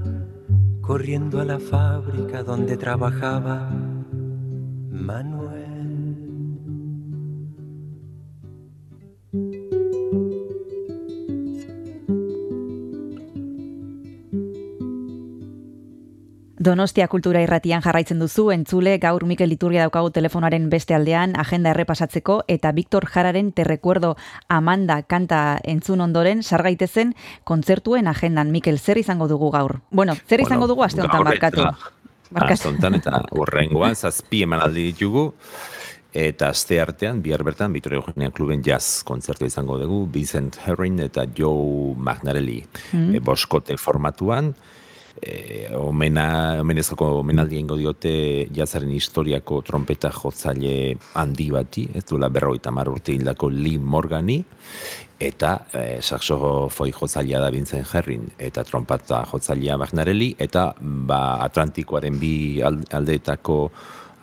corriendo 0.81 1.43
a 1.43 1.45
la 1.45 1.59
fábrica 1.59 2.43
donde 2.43 2.79
trabajaba 2.79 3.69
Manuel. 4.91 5.54
Donostia 16.65 17.09
kultura 17.13 17.43
irratian 17.45 17.83
jarraitzen 17.85 18.21
duzu, 18.23 18.47
entzule 18.55 18.95
gaur 19.03 19.27
Mikel 19.29 19.53
Iturria 19.53 19.83
daukagu 19.85 20.09
telefonaren 20.15 20.71
beste 20.73 20.95
aldean, 20.97 21.35
agenda 21.37 21.75
errepasatzeko, 21.75 22.39
eta 22.49 22.71
Victor 22.73 23.05
Jararen 23.11 23.51
terrekuerdo 23.53 24.15
Amanda 24.49 25.03
kanta 25.03 25.59
entzun 25.61 26.01
ondoren, 26.01 26.43
sargaitezen 26.43 27.13
kontzertuen 27.45 28.07
agendan. 28.09 28.53
Mikel, 28.55 28.79
zer 28.79 28.97
izango 29.03 29.29
dugu 29.29 29.51
gaur? 29.53 29.81
Bueno, 29.91 30.15
zer 30.29 30.41
izango 30.41 30.69
dugu 30.71 30.87
aste 30.87 31.03
honetan 31.03 31.27
Barkatu. 31.27 31.67
Aste 32.33 32.69
honetan 32.71 32.97
eta 32.97 33.21
horrengoan 33.37 33.95
zazpi 33.95 34.41
emanaldi 34.47 34.87
ditugu 34.93 35.27
eta 36.15 36.49
aste 36.55 36.79
artean 36.81 37.21
bihar 37.21 37.43
bertan 37.45 37.75
Vitoria 37.75 37.99
Eugenia 37.99 38.31
Kluben 38.31 38.63
jazz 38.65 39.03
kontzertu 39.05 39.45
izango 39.45 39.77
dugu 39.83 40.07
Vincent 40.15 40.57
Herring 40.65 41.03
eta 41.05 41.27
Joe 41.37 41.93
Magnarelli 41.99 42.63
Mm. 42.93 43.17
e, 43.17 43.21
boskote 43.21 43.77
formatuan 43.77 44.55
e, 45.23 45.69
omena, 45.79 46.61
omenezko 46.61 47.07
omenaldi 47.21 47.59
egingo 47.59 47.77
diote 47.81 48.15
jazzaren 48.55 48.93
historiako 48.95 49.61
trompeta 49.67 50.11
jotzaile 50.15 50.97
handi 51.15 51.51
bati, 51.55 51.89
ez 51.95 52.05
duela 52.09 52.29
berrogeita 52.29 52.71
hamar 52.73 52.91
urte 52.93 53.15
hildako 53.15 53.51
Lee 53.51 53.79
Morgani, 53.79 54.39
eta 55.25 55.55
e, 55.73 55.85
saxofoi 56.03 56.91
jotzailea 56.93 57.41
da 57.41 57.51
Vincent 57.55 57.87
Herring, 57.95 58.31
eta 58.39 58.65
trompata 58.65 59.23
jotzailea 59.31 59.79
Magnarelli, 59.81 60.35
eta 60.39 60.73
ba, 60.81 61.21
Atlantikoaren 61.47 62.19
bi 62.21 62.35
al- 62.63 62.83
aldeetako 62.91 63.59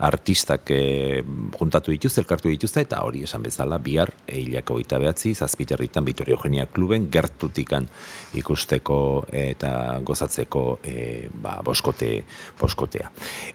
artistak 0.02 0.72
e, 0.74 1.22
juntatu 1.60 1.94
dituzte, 1.94 2.22
elkartu 2.24 2.50
dituzte, 2.50 2.84
eta 2.86 3.04
hori 3.06 3.24
esan 3.28 3.44
bezala, 3.46 3.78
bihar, 3.82 4.12
eilako 4.28 4.80
eta 4.82 5.00
behatzi, 5.02 5.34
zazpiterritan 5.36 6.06
Vitoria 6.08 6.36
Eugenia 6.36 6.66
Kluben 6.66 7.08
gertutikan 7.14 7.88
ikusteko 8.38 8.98
eta 9.32 10.00
gozatzeko 10.08 10.64
e, 10.84 10.96
ba, 11.44 11.60
boskote, 11.66 12.12
boskotea. 12.60 13.12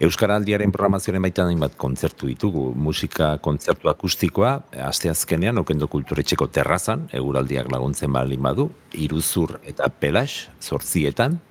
Euskaraldiaren 0.07 0.71
programazioaren 0.71 1.27
baitan 1.27 1.51
hainbat 1.51 1.75
kontzertu 1.79 2.29
ditugu, 2.31 2.69
musika 2.75 3.35
kontzertu 3.43 3.91
akustikoa, 3.91 4.53
aste 4.87 5.11
azkenean, 5.11 5.59
okendo 5.63 5.89
kulturetxeko 5.91 6.47
terrazan, 6.53 7.07
eguraldiak 7.17 7.71
laguntzen 7.73 8.13
balin 8.15 8.41
badu, 8.47 8.69
iruzur 8.95 9.57
eta 9.67 9.91
pelax, 9.91 10.47
zortzietan, 10.63 11.41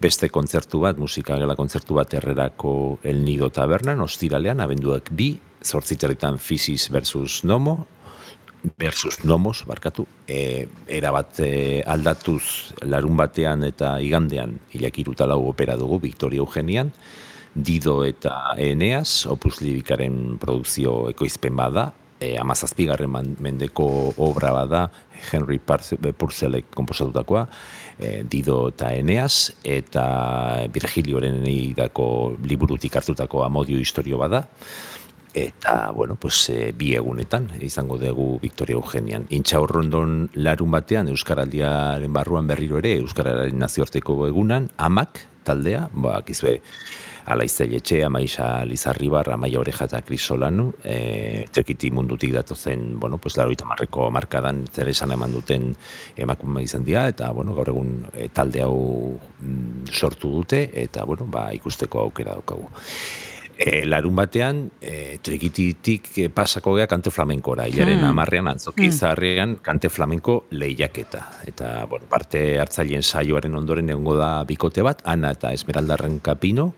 beste 0.00 0.28
kontzertu 0.30 0.80
bat, 0.84 0.98
musikagela 0.98 1.56
kontzertu 1.58 1.98
bat 1.98 2.14
errerako 2.14 2.98
El 3.02 3.24
Nido 3.24 3.50
Tabernan, 3.50 4.00
ostiralean, 4.04 4.60
abenduak 4.62 5.10
bi, 5.10 5.32
zortziterritan 5.64 6.38
Fisis 6.38 6.88
versus 6.90 7.42
Nomo, 7.44 7.86
versus 8.78 9.24
Nomos, 9.24 9.64
barkatu, 9.66 10.06
e, 10.26 10.66
erabat 10.86 11.40
e, 11.42 11.82
aldatuz 11.86 12.74
larun 12.82 13.16
batean 13.18 13.64
eta 13.66 13.98
igandean 14.02 14.58
hilak 14.72 14.98
lau 15.26 15.48
opera 15.48 15.76
dugu, 15.76 15.98
Victoria 15.98 16.38
Eugenian, 16.38 16.92
Dido 17.54 18.04
eta 18.04 18.54
Eneas, 18.56 19.26
Opus 19.26 19.60
Libikaren 19.60 20.38
produkzio 20.38 21.08
ekoizpen 21.10 21.56
bada, 21.56 21.92
e, 22.20 22.36
amazazpigarren 22.38 23.36
mendeko 23.40 24.14
obra 24.16 24.52
bada, 24.52 24.90
Henry 25.32 25.58
Purcellek 25.58 26.70
komposatutakoa, 26.74 27.48
e, 27.98 28.24
Dido 28.28 28.68
eta 28.70 28.92
Eneas, 28.94 29.52
eta 29.64 30.66
Virgilioren 30.72 31.42
eneidako 31.42 32.36
liburutik 32.44 32.96
hartutako 32.96 33.44
amodio 33.44 33.78
historio 33.78 34.18
bada, 34.18 34.46
Eta, 35.34 35.92
bueno, 35.92 36.16
pues, 36.16 36.48
e, 36.50 36.72
bi 36.72 36.94
egunetan 36.96 37.50
izango 37.60 37.98
dugu 38.00 38.40
Victoria 38.42 38.74
Eugenian. 38.74 39.26
Intxaurrondon 39.30 40.30
larun 40.34 40.72
batean 40.72 41.10
Euskaraldiaren 41.12 42.12
barruan 42.12 42.48
berriro 42.48 42.80
ere 42.80 42.96
Euskararen 43.02 43.58
nazioarteko 43.60 44.16
egunan, 44.26 44.70
amak 44.78 45.20
taldea, 45.44 45.88
ba, 45.92 46.22
kizue, 46.26 46.58
Alaizei 47.28 47.68
etxe, 47.76 48.02
Amaisa 48.04 48.64
Lizarribar, 48.64 49.28
Amaia 49.34 49.60
Oreja 49.60 49.84
eta 49.84 50.00
Kris 50.02 50.22
Solanu, 50.24 50.70
e, 50.82 51.44
tekiti 51.52 51.90
mundutik 51.92 52.32
datozen, 52.32 52.98
bueno, 52.98 53.18
pues, 53.18 53.36
laro 53.36 53.52
marreko 53.68 54.10
markadan 54.10 54.64
zer 54.72 54.88
esan 54.88 55.12
eman 55.12 55.32
duten 55.32 55.74
emakume 56.16 56.62
izan 56.62 56.84
dira, 56.84 57.06
eta, 57.08 57.30
bueno, 57.32 57.54
gaur 57.54 57.68
egun 57.68 58.06
e, 58.14 58.28
talde 58.32 58.62
hau 58.64 59.18
mm, 59.40 59.92
sortu 59.92 60.30
dute, 60.30 60.70
eta, 60.72 61.04
bueno, 61.04 61.26
ba, 61.26 61.50
ikusteko 61.52 62.00
aukera 62.00 62.32
daukagu. 62.38 62.70
E, 63.58 63.82
larun 63.84 64.14
batean, 64.14 64.70
e, 64.80 65.18
trikititik 65.18 66.12
e, 66.16 66.28
pasako 66.30 66.76
gea 66.76 66.86
kante 66.86 67.10
flamenkora, 67.10 67.66
hilaren 67.66 67.98
Hmm. 67.98 68.12
amarrean 68.12 68.46
antzoki 68.46 68.86
Hmm. 68.86 68.92
zaharrean 68.92 69.56
kante 69.56 69.88
flamenko 69.90 70.46
lehiaketa. 70.50 71.42
Eta, 71.44 71.84
bueno, 71.90 72.06
parte 72.08 72.60
hartzaileen 72.60 73.02
saioaren 73.02 73.54
ondoren 73.58 73.90
egongo 73.90 74.14
da 74.16 74.44
bikote 74.44 74.80
bat, 74.82 75.02
Ana 75.04 75.32
eta 75.32 75.52
Esmeralda 75.52 75.96
Rankapino, 75.96 76.74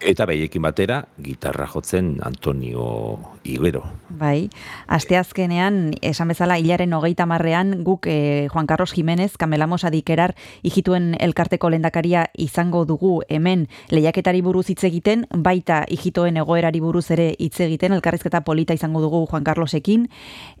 eta 0.00 0.26
beiekin 0.26 0.62
batera, 0.62 1.08
gitarra 1.22 1.66
jotzen 1.66 2.18
Antonio 2.22 3.18
Ibero. 3.44 3.82
Bai, 4.08 4.50
asteazkenean, 4.86 5.94
esan 6.02 6.28
bezala, 6.28 6.58
hilaren 6.58 6.92
hogeita 6.92 7.26
marrean, 7.26 7.82
guk 7.84 8.06
eh, 8.06 8.48
Juan 8.52 8.66
Carlos 8.66 8.92
Jiménez, 8.92 9.36
Kamelamos 9.36 9.84
adikerar, 9.84 10.34
ijituen 10.62 11.14
elkarteko 11.18 11.70
lendakaria 11.70 12.28
izango 12.34 12.84
dugu 12.84 13.22
hemen 13.28 13.68
lehiaketari 13.90 14.42
buruz 14.42 14.68
hitz 14.70 14.84
egiten, 14.84 15.26
baita 15.34 15.84
ijitoen 15.88 16.36
egoerari 16.36 16.80
buruz 16.80 17.10
ere 17.10 17.34
hitz 17.38 17.60
egiten, 17.60 17.92
elkarrizketa 17.92 18.42
polita 18.42 18.74
izango 18.74 19.00
dugu 19.00 19.26
Juan 19.26 19.44
Carlosekin, 19.44 20.08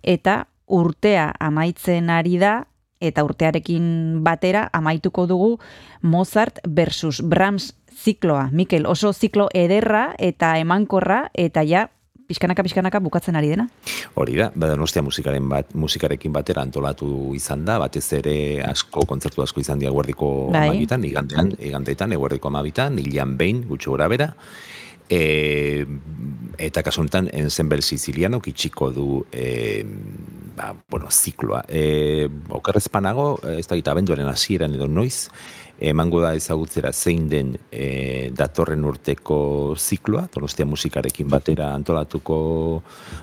eta 0.02 0.46
urtea 0.66 1.32
amaitzen 1.40 2.10
ari 2.10 2.38
da, 2.38 2.66
eta 3.00 3.22
urtearekin 3.24 4.24
batera 4.26 4.68
amaituko 4.74 5.26
dugu 5.30 5.58
Mozart 6.02 6.58
versus 6.66 7.22
Brahms 7.22 7.74
zikloa. 8.04 8.48
Mikel, 8.52 8.86
oso 8.86 9.12
ziklo 9.12 9.48
ederra 9.54 10.12
eta 10.18 10.56
emankorra, 10.58 11.28
eta 11.34 11.64
ja, 11.66 11.88
pixkanaka 12.28 12.62
pixkanaka 12.62 13.00
bukatzen 13.00 13.36
ari 13.40 13.52
dena. 13.54 13.68
Hori 14.20 14.36
da, 14.36 14.50
Donostia 14.54 15.02
musikaren 15.02 15.48
bat, 15.48 15.72
musikarekin 15.74 16.32
batera 16.32 16.62
antolatu 16.66 17.32
izan 17.36 17.64
da, 17.64 17.78
batez 17.80 18.04
ere 18.18 18.36
asko, 18.68 19.06
kontzertu 19.08 19.42
asko 19.42 19.64
izan 19.64 19.80
dira 19.80 19.92
guardiko 19.94 20.50
Bai. 20.52 20.68
amabitan, 20.68 21.06
igandean, 21.08 21.54
igandeetan, 21.58 22.12
eguerdiko 22.18 22.52
amabitan, 22.52 23.00
hilan 23.00 23.36
behin, 23.40 23.64
gutxo 23.70 23.96
gora 23.96 24.10
bera, 24.12 24.32
e, 25.08 25.86
eta 26.58 26.84
kasu 26.84 27.00
honetan 27.00 27.30
Ensemble 27.32 27.80
Siciliano 27.82 28.42
kitxiko 28.44 28.90
du 28.92 29.08
e, 29.32 29.84
ba, 30.58 30.74
bueno, 30.90 31.08
zikloa. 31.10 31.64
E, 31.68 32.28
okerrezpanago, 32.60 33.38
ez 33.56 33.66
da 33.66 33.78
gita 33.78 33.94
abenduaren 33.96 34.28
hasieran 34.28 34.76
edo 34.76 34.88
noiz, 34.90 35.30
emango 35.78 36.20
da 36.20 36.34
ezagutzera 36.34 36.92
zein 36.92 37.28
den 37.30 37.54
e, 37.70 38.30
datorren 38.36 38.84
urteko 38.84 39.74
zikloa, 39.78 40.26
Donostia 40.34 40.66
musikarekin 40.66 41.28
batera 41.30 41.72
antolatuko 41.74 42.38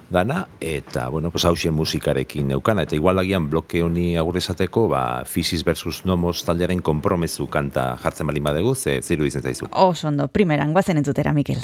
dana, 0.10 0.46
eta, 0.62 1.10
bueno, 1.10 1.32
pues 1.32 1.46
hausen 1.46 1.74
musikarekin 1.74 2.48
neukana, 2.54 2.86
eta 2.88 2.96
igual 2.96 3.20
agian 3.20 3.50
bloke 3.50 3.84
honi 3.84 4.16
agur 4.18 4.38
esateko, 4.38 4.88
ba, 4.92 5.24
Fisis 5.26 5.64
versus 5.66 6.04
Nomos 6.06 6.44
taldearen 6.46 6.82
konpromezu 6.82 7.50
kanta 7.52 7.96
jartzen 8.04 8.28
balin 8.28 8.44
badegu, 8.44 8.76
ze 8.76 9.02
ziru 9.02 9.26
izen 9.26 9.44
zaizu. 9.44 9.68
Oso 9.72 10.08
ondo, 10.08 10.28
primeran, 10.28 10.74
guazen 10.74 10.98
entzutera, 11.04 11.34
Mikel. 11.34 11.62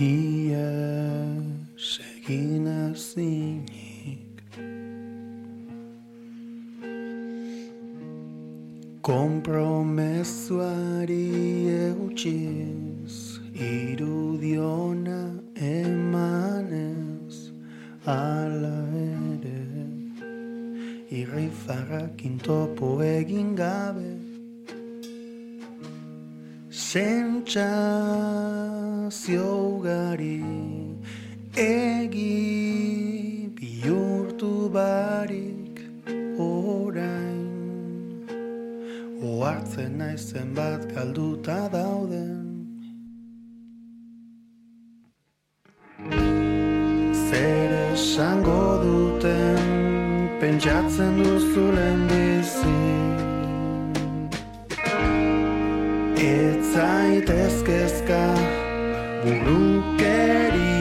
Ies 0.00 1.88
egin 2.00 2.66
ezinik. 2.66 4.40
Kompromezuari 9.02 10.71
oartzen 40.32 40.54
naizen 40.54 40.54
bat 40.54 40.94
galduta 40.94 41.68
dauden. 41.72 42.66
Zer 47.30 47.92
esango 47.92 48.82
duten 48.82 49.58
pentsatzen 50.40 51.22
duzulen 51.22 52.08
bizi 52.08 52.80
Ez 56.16 56.74
zaitezkezka 56.74 58.24
burukeriokin 59.24 60.71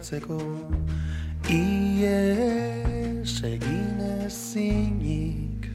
kontatzeko 0.00 0.40
Ies 1.48 3.42
egin 3.44 4.00
ezinik. 4.24 5.68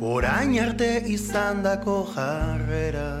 Orain 0.00 0.58
arte 0.58 1.02
izandako 1.06 2.06
jarrera 2.14 3.19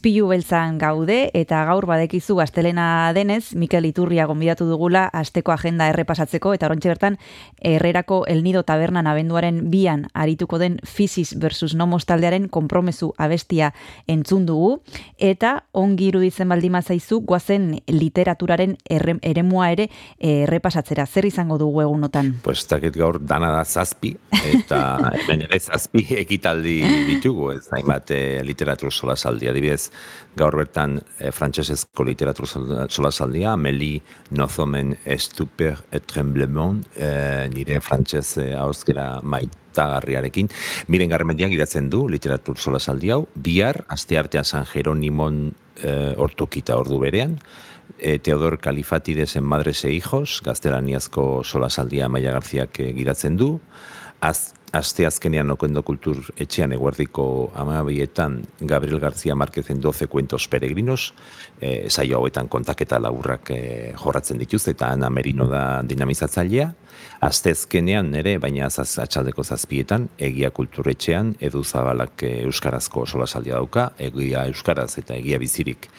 Izpilu 0.00 0.30
beltzan 0.30 0.78
gaude 0.80 1.26
eta 1.36 1.58
gaur 1.68 1.84
badekizu 1.84 2.38
gaztelena 2.38 3.12
denez, 3.12 3.52
Mikel 3.52 3.84
Iturria 3.84 4.24
gonbidatu 4.24 4.64
dugula 4.64 5.02
asteko 5.12 5.52
agenda 5.52 5.90
errepasatzeko 5.92 6.54
eta 6.56 6.70
orontxe 6.70 6.88
bertan 6.88 7.18
Herrerako 7.60 8.22
El 8.24 8.40
Nido 8.40 8.62
Tabernan 8.64 9.10
abenduaren 9.10 9.58
bian 9.68 10.06
arituko 10.14 10.56
den 10.56 10.78
Fisis 10.88 11.34
versus 11.38 11.74
Nomos 11.76 12.06
taldearen 12.08 12.46
konpromezu 12.48 13.10
abestia 13.18 13.74
entzun 14.08 14.46
dugu 14.48 14.78
eta 15.18 15.66
ongi 15.76 16.08
iruditzen 16.08 16.48
baldima 16.48 16.80
zaizu 16.80 17.20
goazen 17.20 17.68
literaturaren 17.92 18.78
erre, 18.88 19.18
eremua 19.20 19.68
ere 19.74 19.90
eh, 20.16 20.46
errepasatzera. 20.46 21.04
Zer 21.04 21.28
izango 21.28 21.60
dugu 21.60 21.84
egunotan? 21.84 22.38
Pues 22.40 22.64
dakit 22.72 22.96
gaur 22.96 23.20
dana 23.20 23.52
da 23.52 23.66
zazpi, 23.68 24.14
eta 24.54 24.80
hemen 25.20 25.44
ere 25.50 25.60
zazpi 25.60 26.06
ekitaldi 26.24 26.80
ditugu, 27.12 27.52
ez 27.58 27.68
hainbat 27.76 28.16
eh, 28.16 28.40
literatur 28.48 28.96
solasaldi. 28.96 29.50
Adibidez, 29.50 29.89
gaur 30.36 30.56
bertan 30.56 30.98
eh, 31.18 31.30
frantsesezko 31.34 32.04
literatur 32.06 32.46
sol- 32.48 32.86
solasaldia, 32.88 33.56
Meli 33.56 34.00
Nozomen 34.36 34.96
Estuper 35.04 35.76
et 35.92 36.06
Tremblement, 36.06 36.82
eh, 36.96 37.48
nire 37.52 37.80
frantses 37.80 38.36
eh, 38.38 38.52
hauskera 38.58 39.20
maitagarriarekin. 39.22 40.50
Miren 40.88 41.10
Garmendiak 41.10 41.52
idatzen 41.56 41.90
du 41.90 42.06
literatur 42.08 42.58
solasaldi 42.58 43.10
hau, 43.10 43.24
bihar, 43.34 43.84
artean 43.88 44.44
San 44.44 44.66
Jeronimon 44.66 45.50
eh, 45.82 46.14
ortokita 46.16 46.76
ordu 46.78 46.98
berean, 47.00 47.38
e, 47.98 48.18
Teodor 48.18 48.58
Kalifatides 48.58 49.36
en 49.36 49.44
Madres 49.44 49.84
e 49.84 49.92
Hijos, 49.92 50.40
gaztelaniazko 50.44 51.42
solasaldia 51.44 52.08
Maia 52.08 52.32
Garziak 52.32 52.80
eh, 52.80 52.92
gidatzen 52.96 53.36
du, 53.36 53.58
Az, 54.20 54.52
aste 54.72 55.06
azkenean 55.06 55.50
okendo 55.50 55.82
kultur 55.82 56.20
etxean 56.36 56.72
eguerdiko 56.72 57.50
amabietan 57.58 58.40
Gabriel 58.60 59.00
García 59.00 59.34
Márquezen 59.34 59.80
12 59.80 60.06
cuentos 60.06 60.48
peregrinos, 60.48 61.14
e, 61.60 61.90
saio 61.90 62.18
hauetan 62.18 62.48
kontaketa 62.48 62.98
laburrak 62.98 63.50
e, 63.50 63.92
jorratzen 63.96 64.38
dituzte 64.38 64.76
eta 64.76 64.92
Ana 64.92 65.10
Merino 65.10 65.48
da 65.48 65.82
dinamizatzailea, 65.82 66.74
Aste 67.20 67.52
azkenean 67.52 68.14
ere, 68.16 68.38
baina 68.40 68.70
zaz, 68.70 68.94
atxaldeko 69.02 69.44
zazpietan, 69.44 70.06
egia 70.28 70.48
kulturetxean, 70.56 71.34
edu 71.48 71.60
zabalak 71.64 72.24
eh, 72.24 72.38
euskarazko 72.46 73.04
solasaldia 73.06 73.58
dauka, 73.58 73.90
egia 74.00 74.46
euskaraz 74.48 74.94
eta 75.02 75.18
egia 75.18 75.40
bizirik 75.42 75.90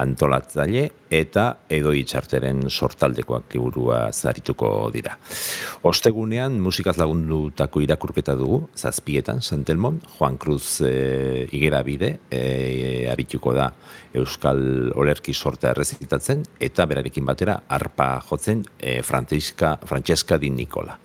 antolatzaile 0.00 0.86
eta 1.12 1.44
edo 1.68 1.92
itxarteren 1.96 2.64
sortaldekoak 2.70 3.52
liburua 3.54 4.06
zarituko 4.12 4.90
dira. 4.94 5.18
Ostegunean 5.88 6.58
musikaz 6.62 6.96
lagundutako 7.00 7.82
irakurketa 7.84 8.34
dugu, 8.38 8.62
zazpietan, 8.76 9.42
Santelmon, 9.42 10.00
Juan 10.16 10.38
Cruz 10.40 10.80
e, 10.86 11.46
igera 11.52 11.82
bide, 11.84 12.14
e, 12.30 13.08
arituko 13.12 13.52
da 13.56 13.68
Euskal 14.14 14.92
Olerki 14.96 15.34
sorta 15.34 15.70
errezitatzen, 15.72 16.44
eta 16.60 16.86
berarekin 16.88 17.28
batera 17.28 17.62
arpa 17.68 18.14
jotzen 18.28 18.64
e, 18.78 19.00
Francesca, 19.02 19.78
Francesca 19.84 20.38
di 20.38 20.50
Nicola. 20.50 20.98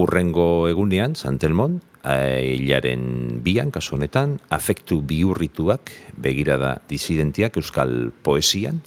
Urrengo 0.00 0.66
egunean, 0.68 1.14
Santelmon, 1.14 1.78
hilaren 2.04 3.40
bian, 3.44 3.70
kasu 3.72 3.96
honetan, 3.96 4.38
afektu 4.52 5.00
biurrituak, 5.00 5.92
begirada 6.20 6.76
disidentiak 6.90 7.56
euskal 7.56 8.12
poesian, 8.22 8.82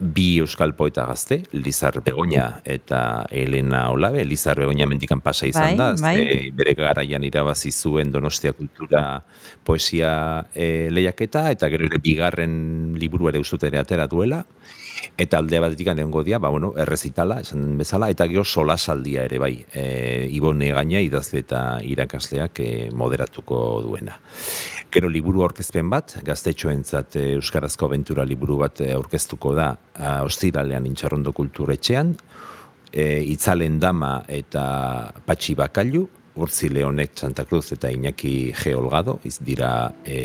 bi 0.00 0.38
euskal 0.40 0.72
poeta 0.74 1.04
gazte, 1.04 1.42
Lizar 1.52 2.00
Begoña 2.02 2.62
eta 2.64 3.26
Elena 3.30 3.90
Olabe, 3.92 4.24
Lizar 4.24 4.56
Begoña 4.58 4.86
mendikan 4.88 5.20
pasa 5.20 5.46
izan 5.46 5.76
Bai, 5.76 5.76
da, 5.76 5.88
bai. 6.00 6.16
ze 6.16 6.50
bere 6.56 6.74
garaian 6.74 7.24
irabazi 7.24 7.70
zuen 7.70 8.10
Donostia 8.10 8.54
Kultura 8.54 9.22
poesia 9.62 10.46
e, 10.54 10.88
lehiaketa, 10.90 11.50
eta 11.52 11.68
gero 11.68 11.84
ere 11.84 12.00
bigarren 12.00 12.96
liburu 12.96 13.28
ere 13.28 13.44
ustut 13.44 13.68
ere 13.68 13.78
atera 13.78 14.08
duela, 14.08 14.40
eta 15.20 15.38
alde 15.38 15.60
batetik 15.60 15.92
egongo 15.92 16.24
dira, 16.24 16.38
ba, 16.38 16.48
bueno, 16.48 16.72
errezitala, 16.80 17.40
esan 17.44 17.76
bezala, 17.76 18.08
eta 18.08 18.26
gero 18.26 18.44
solasaldia 18.44 19.28
ere 19.28 19.38
bai, 19.38 19.54
e, 19.72 20.28
Ibone 20.32 20.72
gaina 20.72 21.04
idazle 21.04 21.44
eta 21.44 21.80
irakasleak 21.84 22.60
e, 22.64 22.72
moderatuko 22.92 23.82
duena. 23.84 24.16
Gero 24.90 25.06
liburu 25.06 25.44
aurkezpen 25.44 25.86
bat, 25.86 26.16
gaztetxoentzat 26.26 27.14
e, 27.14 27.20
Euskarazko 27.36 27.86
abentura 27.86 28.24
liburu 28.26 28.56
bat 28.58 28.80
e, 28.82 28.88
aurkeztuko 28.90 29.52
da 29.54 29.68
ostiralean 30.26 30.88
intxarrondo 30.88 31.30
kulturetxean, 31.36 32.16
e, 32.90 33.04
itzalen 33.30 33.78
dama 33.78 34.16
eta 34.26 34.64
patxi 35.26 35.54
bakailu, 35.54 36.08
Urtzi 36.40 36.70
Leonek 36.72 37.14
Santa 37.18 37.44
Cruz 37.46 37.72
eta 37.74 37.90
Iñaki 37.90 38.52
Geolgado, 38.56 39.18
iz 39.26 39.36
dira 39.46 39.92
e, 40.02 40.18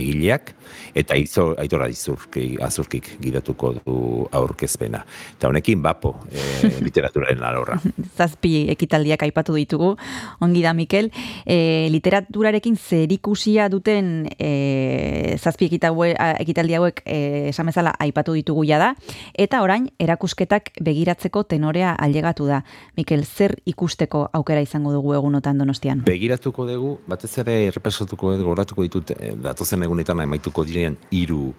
egileak, 0.00 0.54
eta 0.94 1.16
izo, 1.18 1.50
aitora 1.58 1.88
izurki, 1.88 2.56
azurkik 2.62 3.14
gidatuko 3.22 3.72
du 3.78 3.98
aurkezpena. 4.32 5.04
Eta 5.36 5.48
honekin 5.48 5.82
bapo 5.82 6.14
e, 6.30 6.70
literaturaren 6.86 7.42
alorra. 7.44 7.78
Zazpi 8.16 8.68
ekitaldiak 8.74 9.22
aipatu 9.26 9.56
ditugu, 9.58 9.94
ongi 10.44 10.62
da 10.64 10.74
Mikel. 10.74 11.10
E, 11.46 11.88
literaturarekin 11.92 12.76
zerikusia 12.76 13.68
duten 13.72 14.28
e, 14.38 15.36
zazpi 15.38 15.68
ekitaldi 15.68 16.78
hauek 16.78 17.02
e, 17.04 17.48
esamezala 17.52 17.94
aipatu 17.98 18.34
ditugu 18.36 18.66
da, 18.68 18.94
eta 19.38 19.62
orain 19.62 19.88
erakusketak 19.98 20.72
begiratzeko 20.84 21.44
tenorea 21.44 21.94
ailegatu 21.98 22.46
da. 22.46 22.62
Mikel, 22.96 23.24
zer 23.24 23.56
ikusteko 23.66 24.28
aukera 24.32 24.60
izango 24.60 24.92
dugu 24.92 25.14
egunotan 25.14 25.58
donostian? 25.58 26.02
Begiratuko 26.04 26.66
dugu, 26.66 26.98
batez 27.08 27.30
ere 27.38 27.56
errepasatuko 27.68 28.34
dugu, 28.36 28.48
goratuko 28.50 28.82
ditut, 28.86 29.12
datozen 29.42 29.82
egunetan 29.86 30.20
amaituko 30.20 30.57
diren 30.66 30.96
hiru 31.14 31.52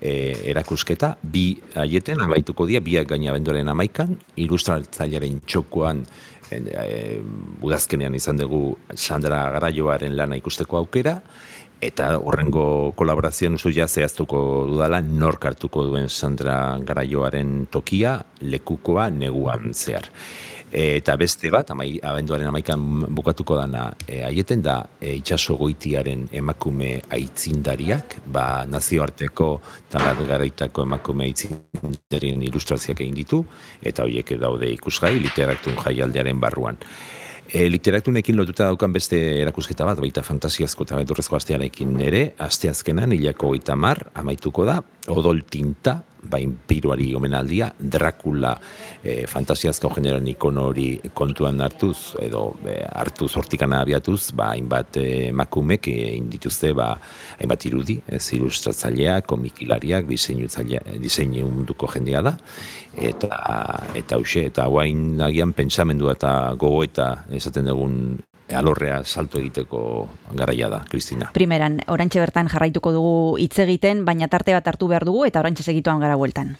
e, 0.00 0.50
erakusketa, 0.52 1.14
bi 1.22 1.54
aieten 1.80 2.22
amaituko 2.24 2.66
dira, 2.68 2.82
biak 2.84 3.08
gaina 3.14 3.34
bendoren 3.36 3.70
amaikan, 3.72 4.14
ilustratzailearen 4.36 5.40
txokoan, 5.46 6.04
e, 6.50 6.60
e, 6.60 6.86
udazkenean 7.64 8.14
izan 8.14 8.40
dugu 8.42 8.76
Sandra 8.94 9.46
Garaioaren 9.56 10.16
lana 10.16 10.38
ikusteko 10.40 10.82
aukera, 10.82 11.18
eta 11.84 12.14
horrengo 12.16 12.94
kolaborazioan 12.96 13.58
usu 13.58 13.72
ja 13.74 13.86
zehaztuko 13.88 14.38
dudala 14.70 15.02
nork 15.04 15.44
hartuko 15.50 15.84
duen 15.88 16.08
Sandra 16.08 16.78
Garaioaren 16.84 17.66
tokia, 17.72 18.18
lekukoa, 18.40 19.10
neguan 19.12 19.72
zehar 19.74 20.08
eta 20.74 21.14
beste 21.14 21.50
bat, 21.54 21.68
amai, 21.70 22.00
abenduaren 22.02 22.48
amaikan 22.50 22.82
bukatuko 23.14 23.54
dana 23.60 23.84
e, 24.08 24.24
aieten 24.26 24.62
da 24.64 24.80
e, 24.98 25.12
itxaso 25.20 25.54
goitiaren 25.60 26.26
emakume 26.34 26.96
aitzindariak, 27.14 28.16
ba, 28.26 28.64
nazioarteko 28.66 29.48
talar 29.92 30.18
garaitako 30.26 30.82
emakume 30.82 31.28
aitzindarien 31.28 32.42
ilustrazioak 32.50 33.04
egin 33.04 33.20
ditu, 33.20 33.44
eta 33.82 34.02
horiek 34.02 34.34
daude 34.40 34.72
ikusgai, 34.74 35.14
literaktun 35.22 35.78
jaialdearen 35.78 36.42
barruan. 36.42 36.80
E, 37.46 37.68
literatunekin 37.70 38.34
lotuta 38.34 38.66
daukan 38.72 38.90
beste 38.96 39.20
erakusketa 39.44 39.86
bat, 39.86 40.00
baita 40.02 40.24
fantasiazko 40.26 40.88
eta 40.88 40.98
beturrezko 40.98 41.38
astearekin 41.38 41.94
ere, 42.02 42.24
asteazkenan, 42.42 43.14
hilako 43.14 43.52
goita 43.52 43.78
mar, 43.78 44.08
amaituko 44.18 44.66
da, 44.66 44.80
odol 45.14 45.44
tinta, 45.46 46.00
bain 46.30 46.54
piruari 46.66 47.12
omenaldia, 47.14 47.70
Dracula 47.78 48.54
e, 49.02 49.24
fantasiazko 49.30 49.90
generoan 49.96 50.28
ikon 50.32 50.58
hori 50.62 50.88
kontuan 51.14 51.60
hartuz, 51.64 52.14
edo 52.22 52.44
e, 52.66 52.78
hartuz 52.88 53.30
hortikana 53.40 53.82
abiatuz, 53.84 54.32
ba, 54.36 54.52
hainbat 54.54 54.98
e, 55.00 55.08
makumek 55.36 55.88
egin 55.92 56.28
dituzte, 56.32 56.72
ba, 56.76 56.92
hainbat 57.38 57.68
irudi, 57.70 57.98
ez 58.08 58.24
ilustratzaileak, 58.36 59.26
komikilariak, 59.30 60.08
diseinu 60.08 61.48
munduko 61.50 61.88
jendea 61.94 62.22
da, 62.24 62.36
eta 62.94 63.40
eta 63.94 64.18
hause, 64.18 64.46
eta 64.50 64.68
guain 64.70 65.20
agian 65.24 65.52
pentsamendu 65.56 66.10
eta 66.12 66.54
gogoeta 66.60 67.24
esaten 67.34 67.68
dugun 67.70 67.98
alorrea 68.52 69.04
salto 69.04 69.38
egiteko 69.38 70.08
garaia 70.32 70.68
da, 70.68 70.84
Kristina. 70.90 71.30
Primeran, 71.32 71.80
orantxe 71.88 72.20
bertan 72.20 72.48
jarraituko 72.52 72.92
dugu 72.92 73.14
hitz 73.40 73.58
egiten, 73.64 74.04
baina 74.04 74.28
tarte 74.28 74.54
bat 74.56 74.68
hartu 74.68 74.88
behar 74.88 75.04
dugu 75.08 75.24
eta 75.24 75.40
orantxe 75.40 75.64
segituan 75.64 76.00
gara 76.00 76.16
bueltan. 76.16 76.56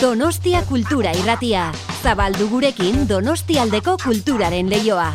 Donostia 0.00 0.60
kultura 0.68 1.12
irratia. 1.16 1.70
Zabaldu 2.02 2.50
gurekin 2.50 3.06
Donostialdeko 3.08 3.96
kulturaren 4.04 4.68
leioa. 4.68 5.14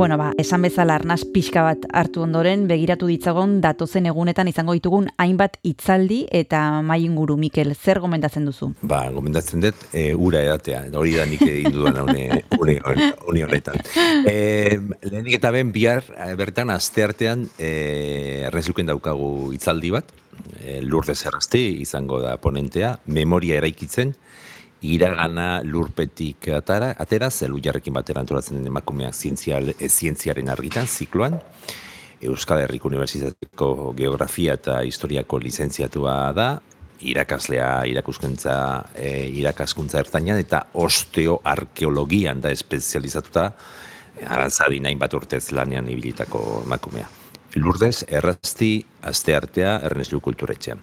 Bueno, 0.00 0.16
ba, 0.16 0.30
esan 0.38 0.62
bezala 0.64 0.94
arnaz 0.96 1.26
pixka 1.28 1.60
bat 1.60 1.82
hartu 1.92 2.22
ondoren, 2.24 2.62
begiratu 2.70 3.04
ditzagon 3.10 3.58
datozen 3.60 4.06
egunetan 4.08 4.48
izango 4.48 4.72
ditugun 4.72 5.10
hainbat 5.20 5.58
hitzaldi 5.60 6.22
eta 6.38 6.62
mai 6.80 7.02
inguru 7.04 7.36
Mikel, 7.36 7.74
zer 7.74 8.00
gomendatzen 8.00 8.46
duzu? 8.48 8.70
Ba, 8.80 9.02
gomendatzen 9.12 9.60
dut, 9.60 9.82
e, 9.92 10.14
ura 10.16 10.40
edatea, 10.40 10.86
hori 10.96 11.12
da 11.18 11.26
nik 11.28 11.44
egin 11.44 11.76
dudan 11.76 12.00
une 12.08 13.44
honetan. 13.44 13.76
E, 14.24 14.80
lehenik 15.04 15.36
eta 15.36 15.52
ben 15.52 15.68
bihar, 15.76 16.08
e, 16.16 16.32
bertan, 16.40 16.72
aste 16.72 17.04
artean, 17.04 17.50
e, 17.60 18.48
rezuken 18.56 18.88
daukagu 18.88 19.52
hitzaldi 19.52 19.92
bat, 19.98 20.16
e, 20.64 20.80
lurde 20.80 21.12
zerrazte 21.12 21.60
izango 21.60 22.22
da 22.24 22.38
ponentea, 22.40 22.96
memoria 23.04 23.60
eraikitzen, 23.60 24.16
iragana 24.82 25.60
lurpetik 25.64 26.48
atara, 26.56 26.94
atera, 26.98 27.30
zelu 27.30 27.60
jarrekin 27.62 27.94
batera 27.94 28.22
antolatzen 28.24 28.58
den 28.58 28.70
emakumeak 28.70 29.14
zientzial, 29.14 29.74
e, 29.76 29.88
zientziaren 29.88 30.48
argitan, 30.48 30.86
zikloan, 30.88 31.40
Euskal 32.20 32.60
Herriko 32.60 32.90
Unibertsitateko 32.90 33.94
Geografia 33.96 34.54
eta 34.58 34.82
Historiako 34.84 35.38
lizentziatua 35.40 36.16
da, 36.36 36.48
irakaslea 37.00 37.86
irakuskentza 37.88 38.54
e, 38.94 39.28
irakaskuntza 39.40 40.02
ertainan 40.02 40.40
eta 40.42 40.66
osteoarkeologian 40.76 42.42
da 42.44 42.52
espezializatuta 42.52 43.46
arantzadi 44.26 44.82
nahi 44.84 44.98
bat 45.00 45.14
urtez 45.16 45.46
lanean 45.56 45.88
ibilitako 45.88 46.62
emakumea. 46.66 47.08
Lurdez, 47.56 48.04
errazti, 48.06 48.84
aste 49.02 49.34
artea, 49.34 49.78
Ernest 49.88 50.14
kulturetxean. 50.22 50.78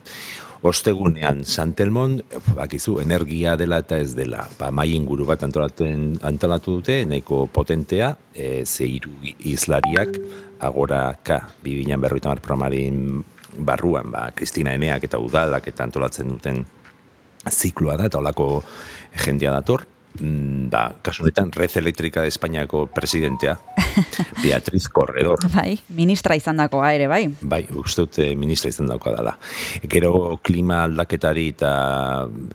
Ostegunean 0.65 1.43
Santelmon, 1.45 2.17
bakizu, 2.57 2.97
energia 3.01 3.55
dela 3.59 3.81
eta 3.83 3.99
ez 4.01 4.15
dela. 4.17 4.47
Ba, 4.57 4.71
mai 4.73 4.89
inguru 4.95 5.27
bat 5.29 5.43
antolatzen, 5.45 6.17
antolatu 6.25 6.79
dute, 6.79 7.03
nahiko 7.05 7.45
potentea, 7.53 8.15
e, 8.33 8.65
zeiru 8.65 9.13
izlariak, 9.23 10.17
agora 10.59 11.11
ka, 11.23 11.43
bibinan 11.63 12.01
berroita 12.01 12.33
promarin 12.41 13.21
barruan, 13.57 14.09
ba, 14.11 14.31
Kristina 14.33 14.73
Eneak 14.73 15.05
eta 15.05 15.21
Udalak 15.21 15.69
eta 15.69 15.85
antolatzen 15.85 16.33
duten 16.33 16.63
zikloa 17.51 17.97
da, 17.97 18.09
eta 18.09 18.17
olako 18.17 18.63
jendea 19.23 19.53
dator, 19.53 19.85
da, 20.17 20.89
kasu 21.01 21.23
honetan, 21.23 21.51
Red 21.55 21.77
Elektrika 21.79 22.21
de 22.21 22.31
Espainiako 22.31 22.85
presidentea, 22.93 23.57
Beatriz 24.43 24.87
Corredor. 24.93 25.39
Bai, 25.53 25.77
ministra 25.95 26.35
izan 26.37 26.61
dakoa 26.61 26.91
ere, 26.95 27.07
bai. 27.11 27.23
Bai, 27.41 27.63
uste 27.77 28.05
dute 28.05 28.29
ministra 28.39 28.71
izan 28.73 28.91
dakoa 28.91 29.15
dela. 29.17 29.33
Gero 29.89 30.37
klima 30.43 30.83
aldaketari 30.85 31.47
eta 31.55 31.71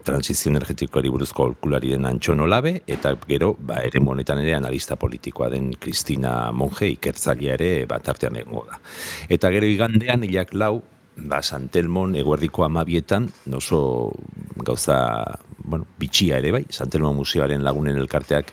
transizio 0.04 0.52
energetikoari 0.52 1.12
buruzko 1.12 1.48
olkulari 1.50 1.94
den 1.94 2.06
Antxon 2.08 2.44
Olabe, 2.44 2.78
eta 2.86 3.14
gero, 3.28 3.52
ba, 3.58 3.82
ere 3.86 4.02
monetan 4.02 4.42
ere 4.42 4.56
analista 4.58 4.96
politikoa 4.96 5.50
den 5.52 5.72
Kristina 5.80 6.52
Monge 6.52 6.92
ikertzalia 6.94 7.56
ere 7.58 7.72
bat 7.90 8.08
artean 8.08 8.38
egongo 8.42 8.66
da. 8.70 8.80
Eta 9.32 9.50
gero 9.54 9.68
igandean, 9.68 10.26
hilak 10.28 10.54
lau, 10.54 10.76
ba, 11.16 11.42
Santelmon 11.42 12.16
eguerdiko 12.16 12.64
amabietan, 12.64 13.28
oso 13.52 14.12
gauza 14.56 14.98
bueno, 15.64 15.86
bitxia 15.98 16.38
ere 16.42 16.52
bai, 16.52 16.64
Santelmo 16.70 17.12
Museoaren 17.14 17.64
lagunen 17.64 17.98
elkarteak 18.00 18.52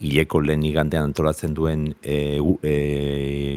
hileko 0.00 0.40
lehen 0.40 0.62
igandean 0.64 1.10
antolatzen 1.10 1.52
duen 1.54 1.82
e, 2.00 2.40
e, 2.64 2.74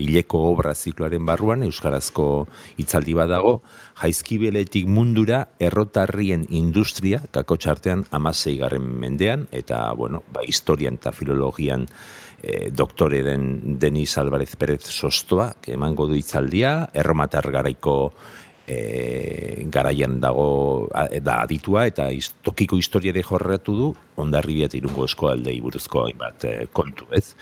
hileko 0.03 0.41
obra 0.49 0.73
zikloaren 0.75 1.23
barruan, 1.25 1.63
Euskarazko 1.63 2.25
hitzaldi 2.82 3.15
badago, 3.15 3.62
jaizkibeletik 4.01 4.89
mundura 4.91 5.45
errotarrien 5.63 6.43
industria, 6.51 7.21
kako 7.32 7.58
txartean 7.58 8.03
amasei 8.12 8.58
garren 8.60 8.84
mendean, 8.99 9.47
eta, 9.56 9.86
bueno, 9.95 10.23
ba, 10.36 10.43
historian 10.43 10.99
eta 10.99 11.15
filologian 11.15 11.88
e, 12.43 12.69
doktore 12.71 13.23
den 13.23 13.79
Denis 13.79 14.17
Alvarez 14.19 14.56
Perez 14.60 14.84
Sostoa, 14.91 15.53
emango 15.65 16.10
du 16.12 16.19
hitzaldia, 16.19 16.89
erromatar 16.93 17.47
garaiko 17.51 17.95
e, 18.67 19.65
garaian 19.71 20.19
dago 20.21 20.89
da 21.21 21.41
aditua 21.43 21.88
eta 21.89 22.10
tokiko 22.43 22.77
historia 22.79 23.13
de 23.15 23.23
jorratu 23.23 23.75
du 23.75 23.91
ondarribia 24.19 24.69
eta 24.69 24.77
irungo 24.79 25.08
eskualdei 25.10 25.60
buruzko 25.62 26.08
hainbat 26.08 26.47
eh, 26.49 26.58
kontu, 26.71 27.08
ez? 27.12 27.34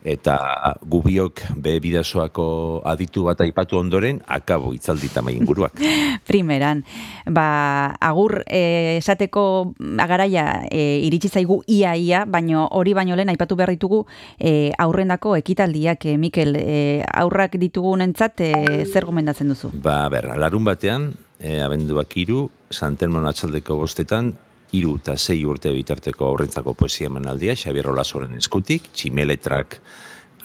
Eta 0.00 0.36
gubiok 0.80 1.42
be 1.60 1.74
bidasoako 1.82 2.80
aditu 2.88 3.26
bat 3.28 3.40
aipatu 3.44 3.76
ondoren, 3.76 4.22
akabo 4.26 4.72
itzaldi 4.72 5.10
tamai 5.12 5.34
inguruak. 5.36 5.76
Primeran, 6.28 6.84
ba, 7.28 7.92
agur 8.00 8.40
eh, 8.46 8.96
esateko 8.96 9.74
agaraia 10.00 10.64
eh, 10.70 11.04
iritsi 11.04 11.28
zaigu 11.28 11.60
ia-ia, 11.68 12.24
baino 12.24 12.66
hori 12.72 12.94
baino 12.96 13.16
lehen 13.16 13.32
aipatu 13.32 13.58
behar 13.60 13.74
ditugu 13.76 14.06
eh, 14.38 14.72
aurrendako 14.78 15.36
ekitaldiak, 15.36 16.06
eh, 16.06 16.16
Mikel, 16.16 16.56
eh, 16.56 17.04
aurrak 17.04 17.58
ditugunentzat 17.60 18.40
eh, 18.46 18.84
zer 18.86 19.04
gomendatzen 19.04 19.52
duzu? 19.52 19.74
Ba, 19.84 20.06
ber, 20.12 20.32
larun 20.40 20.64
batean, 20.64 21.10
e, 21.40 21.58
abenduak 21.64 22.16
iru, 22.20 22.44
Santelmon 22.70 23.26
atxaldeko 23.26 23.76
bostetan, 23.80 24.34
iru 24.76 24.96
eta 25.00 25.16
sei 25.18 25.42
urte 25.44 25.72
bitarteko 25.74 26.26
aurrentzako 26.26 26.74
poesia 26.78 27.10
emanaldia, 27.10 27.56
Xabier 27.58 27.90
Olazoren 27.90 28.36
eskutik, 28.38 28.90
tximeletrak 28.94 29.80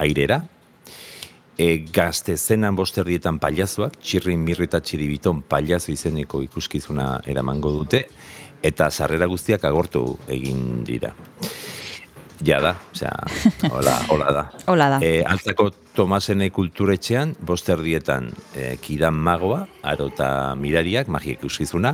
airera, 0.02 0.42
e, 1.58 1.86
gazte 1.94 2.38
zenan 2.38 2.76
bosterdietan 2.76 3.40
paliazuak, 3.40 4.00
txirrin 4.02 4.42
mirri 4.44 4.68
eta 4.70 4.82
txiribiton 4.82 5.44
paliazu 5.50 5.94
izeneko 5.94 6.42
ikuskizuna 6.46 7.22
eramango 7.32 7.72
dute, 7.76 8.06
eta 8.66 8.90
sarrera 8.90 9.30
guztiak 9.30 9.66
agortu 9.68 10.06
egin 10.32 10.84
dira. 10.88 11.14
Ja 12.46 12.60
da, 12.60 12.76
osea, 12.92 13.14
hola, 13.72 14.00
hola 14.12 14.32
da. 14.36 14.46
Hola 14.72 14.90
da. 14.96 15.02
E, 15.06 15.22
altzako 15.24 15.70
Tomasene 15.96 16.50
kulturetxean, 16.52 17.38
bosterdietan 17.40 18.26
e, 18.52 18.76
kidan 18.84 19.16
magoa, 19.16 19.62
aro 19.88 20.10
eta 20.12 20.28
mirariak, 20.60 21.08
magiek 21.08 21.40
ikuskizuna, 21.40 21.94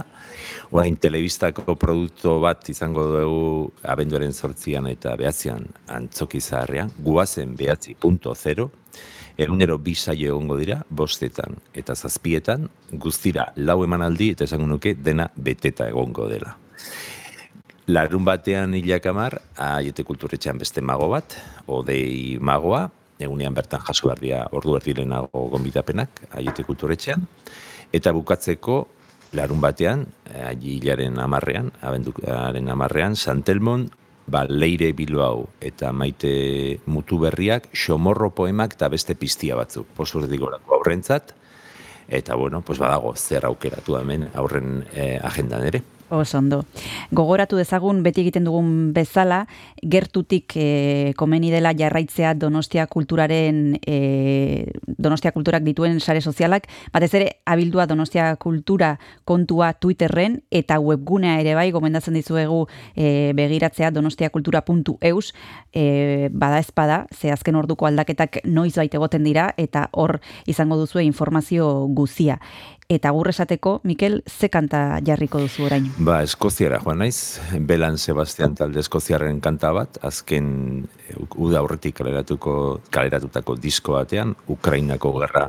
orain 0.74 0.96
telebistako 0.98 1.76
produktu 1.78 2.40
bat 2.42 2.66
izango 2.74 3.04
dugu 3.12 3.52
abenduaren 3.94 4.34
sortzian 4.34 4.88
eta 4.90 5.14
behatzean 5.20 5.68
antzoki 5.94 6.42
zaharrean, 6.42 6.90
guazen 6.98 7.54
behatzi 7.56 7.94
punto 7.94 8.34
egunero 9.38 9.78
bi 9.78 9.94
saio 9.96 10.34
egongo 10.34 10.58
dira, 10.58 10.82
bostetan 10.90 11.60
eta 11.74 11.94
zazpietan, 11.96 12.70
guztira 12.94 13.52
lau 13.56 13.84
emanaldi 13.84 14.32
eta 14.32 14.44
esango 14.44 14.66
nuke 14.66 14.96
dena 14.96 15.30
beteta 15.36 15.88
egongo 15.88 16.28
dela. 16.28 16.56
Larun 17.88 18.26
batean 18.26 18.74
hilak 18.74 19.06
amar, 19.06 19.42
aiete 19.58 20.04
kulturetxean 20.04 20.58
beste 20.58 20.82
mago 20.82 21.10
bat, 21.10 21.38
odei 21.68 22.38
magoa, 22.40 22.90
egunean 23.22 23.54
bertan 23.54 23.82
jaso 23.88 24.08
behar 24.10 24.20
dira 24.20 24.42
ordu 24.52 24.76
erdirenago 24.80 25.48
gombitapenak, 25.54 26.26
aiete 26.38 26.66
kulturetxean, 26.68 27.28
eta 27.94 28.14
bukatzeko 28.16 28.82
larun 29.38 29.62
batean, 29.64 30.06
hilaren 30.60 31.20
amarrean, 31.20 31.72
abenduaren 31.82 32.70
amarrean, 32.70 33.16
Santelmon, 33.16 33.90
ba, 34.32 34.46
leire 34.48 34.92
bilbao 34.96 35.48
eta 35.62 35.92
maite 35.92 36.80
mutu 36.86 37.20
berriak, 37.22 37.70
xomorro 37.74 38.32
poemak 38.36 38.76
eta 38.78 38.90
beste 38.92 39.16
piztia 39.16 39.58
batzuk, 39.60 39.88
posturdik 39.98 40.40
gorako 40.42 40.78
aurrentzat, 40.80 41.34
eta 42.12 42.36
bueno, 42.36 42.62
pues 42.62 42.80
badago 42.80 43.16
zer 43.16 43.46
aukeratu 43.48 43.98
hemen 44.00 44.28
aurren 44.36 44.84
eh, 44.94 45.18
agendan 45.24 45.66
ere. 45.68 45.84
Oso 46.12 46.40
ondo. 46.40 46.66
Gogoratu 47.16 47.56
dezagun 47.56 48.02
beti 48.04 48.20
egiten 48.26 48.44
dugun 48.44 48.92
bezala, 48.92 49.46
gertutik 49.80 50.52
e, 50.60 51.14
komeni 51.16 51.54
dela 51.54 51.72
jarraitzea 51.72 52.34
Donostia 52.36 52.84
kulturaren 52.92 53.78
e, 53.88 54.68
Donostia 54.98 55.32
kulturak 55.32 55.64
dituen 55.64 56.02
sare 56.04 56.20
sozialak, 56.20 56.68
batez 56.92 57.14
ere 57.16 57.30
abildua 57.46 57.86
Donostia 57.88 58.36
kultura 58.36 58.98
kontua 59.24 59.72
Twitterren 59.72 60.42
eta 60.52 60.82
webgunea 60.84 61.38
ere 61.40 61.56
bai 61.56 61.70
gomendatzen 61.72 62.20
dizuegu 62.20 62.66
e, 62.92 63.32
begiratzea 63.32 63.94
donostiakultura.eus 63.96 65.32
e, 65.72 66.28
bada 66.28 66.60
ezpada, 66.60 67.06
ze 67.16 67.32
azken 67.32 67.56
orduko 67.56 67.88
aldaketak 67.88 68.42
noiz 68.44 68.76
baite 68.76 69.00
egoten 69.00 69.24
dira 69.24 69.54
eta 69.56 69.88
hor 69.96 70.20
izango 70.46 70.76
duzu 70.76 71.00
informazio 71.00 71.88
guzia. 71.88 72.42
Eta 72.92 73.08
agur 73.14 73.30
esateko, 73.32 73.78
Mikel, 73.88 74.18
ze 74.28 74.50
kanta 74.52 75.00
jarriko 75.08 75.40
duzu 75.40 75.64
orain? 75.70 75.86
Ba, 76.04 76.18
Eskoziara 76.26 76.82
joan 76.84 77.00
naiz, 77.00 77.40
Belan 77.70 77.96
Sebastian 78.02 78.58
talde 78.60 78.82
Eskoziarren 78.84 79.40
kanta 79.40 79.72
bat, 79.78 80.02
azken 80.04 80.50
eh, 81.08 81.16
uda 81.40 81.62
aurretik 81.62 81.96
kaleratuko, 82.02 82.58
kaleratutako 82.92 83.56
disko 83.64 83.96
batean, 83.96 84.36
Ukrainako 84.52 85.14
gerra, 85.22 85.46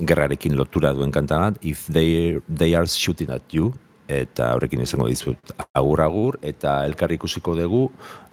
gerrarekin 0.00 0.56
lotura 0.56 0.94
duen 0.96 1.12
kanta 1.12 1.42
bat, 1.44 1.60
If 1.60 1.84
they, 1.92 2.40
they 2.48 2.72
are 2.74 2.88
shooting 2.88 3.28
at 3.28 3.52
you, 3.52 3.74
eta 4.08 4.54
horrekin 4.56 4.80
izango 4.80 5.12
dizut 5.12 5.52
agur 5.76 6.00
agur, 6.00 6.40
eta 6.40 6.80
elkarri 6.88 7.20
ikusiko 7.20 7.58
dugu 7.60 7.90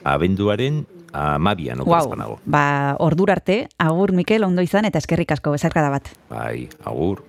abenduaren 0.07 0.85
amabian, 1.11 1.83
wow. 1.83 2.37
Ba, 2.47 2.95
ordur 3.03 3.35
arte, 3.35 3.65
agur 3.75 4.15
Mikel, 4.15 4.47
ondo 4.47 4.63
izan, 4.63 4.87
eta 4.87 5.03
eskerrik 5.03 5.35
asko, 5.35 5.51
bezarkada 5.59 5.91
bat. 5.91 6.15
Bai, 6.31 6.69
agur. 6.87 7.26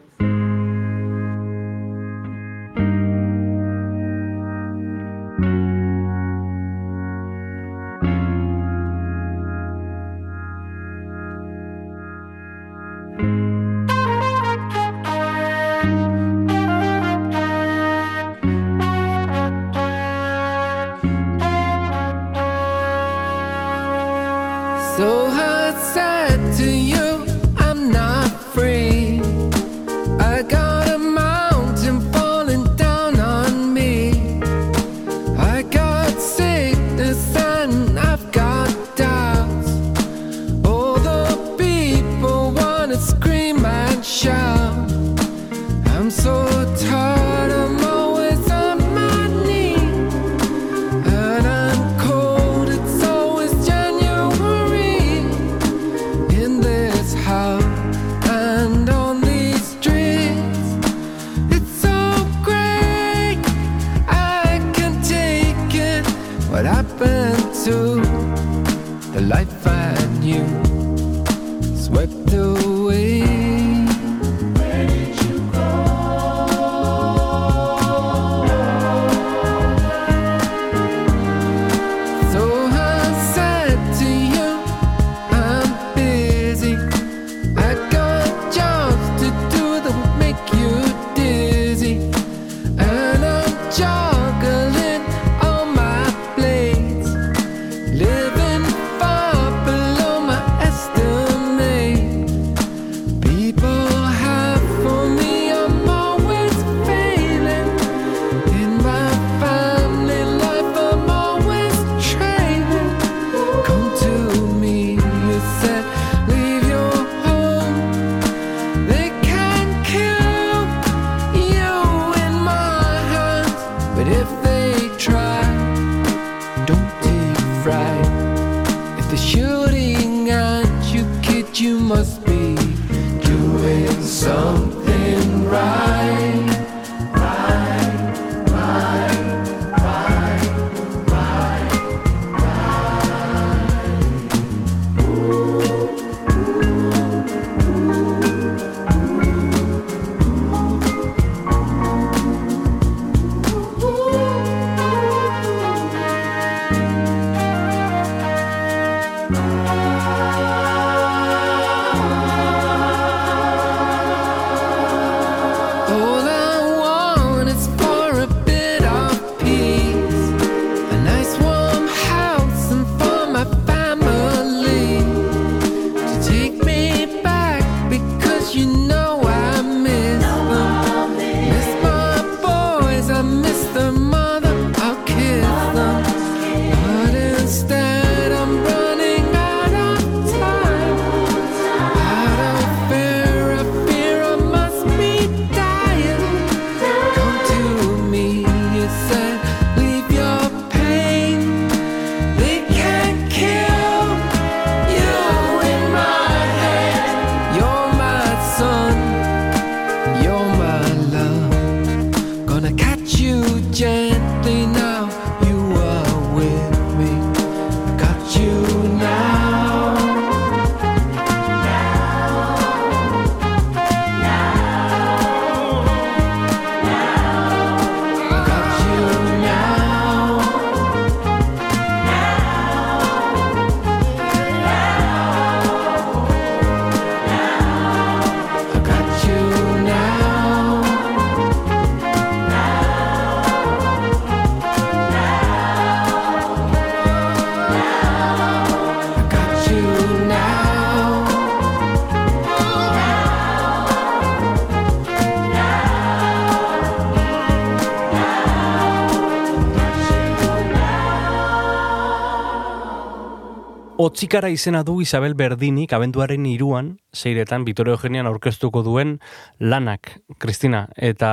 Otzikara 264.08 264.48
izena 264.48 264.80
du 264.88 265.02
Isabel 265.04 265.34
Berdinik 265.36 265.92
abenduaren 265.92 266.46
iruan, 266.48 266.94
zeiretan, 267.12 267.66
Vittorio 267.66 267.92
Eugenian 267.98 268.24
aurkeztuko 268.30 268.80
duen 268.86 269.18
lanak, 269.60 270.14
Kristina, 270.40 270.86
eta 270.96 271.32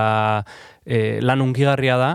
e, 0.83 1.21
lan 1.23 1.43
ungigarria 1.45 1.95
da, 2.01 2.09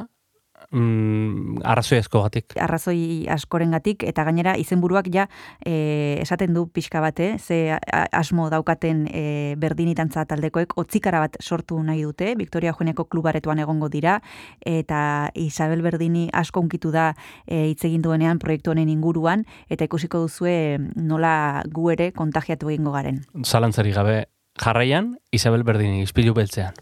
mm, 0.71 1.61
arrazoi 1.65 1.99
asko 1.99 2.23
gatik. 2.23 2.55
arrazoi 2.57 3.27
askorengatik 3.29 4.05
eta 4.09 4.25
gainera 4.25 4.57
izenburuak 4.59 5.09
ja 5.13 5.29
e, 5.65 6.19
esaten 6.23 6.55
du 6.55 6.69
pixka 6.69 7.01
bate, 7.01 7.39
ze 7.39 7.73
a- 7.73 8.07
asmo 8.13 8.49
daukaten 8.51 9.07
e, 9.13 9.55
berdinitantza 9.59 10.25
taldekoek 10.25 10.77
otzikara 10.79 11.21
bat 11.21 11.37
sortu 11.41 11.83
nahi 11.83 12.03
dute, 12.03 12.35
Victoria 12.37 12.71
Eugeniako 12.71 13.05
klubaretoan 13.07 13.59
egongo 13.59 13.89
dira 13.89 14.21
eta 14.65 15.31
Isabel 15.35 15.83
Berdini 15.83 16.29
asko 16.33 16.61
unkitu 16.61 16.91
da 16.91 17.15
e, 17.47 17.67
hitz 17.71 17.85
egin 17.85 18.03
duenean 18.03 18.39
proiektu 18.39 18.71
honen 18.71 18.89
inguruan 18.89 19.45
eta 19.69 19.85
ikusiko 19.85 20.21
duzue 20.27 20.79
nola 20.97 21.63
gu 21.71 21.91
ere 21.91 22.13
kontagiatu 22.13 22.71
egingo 22.71 22.93
garen. 22.93 23.23
Zalantzari 23.45 23.93
gabe 23.93 24.27
jarraian, 24.61 25.17
Isabel 25.33 25.63
Berdini, 25.65 26.03
ispilu 26.03 26.35
beltzean. 26.35 26.75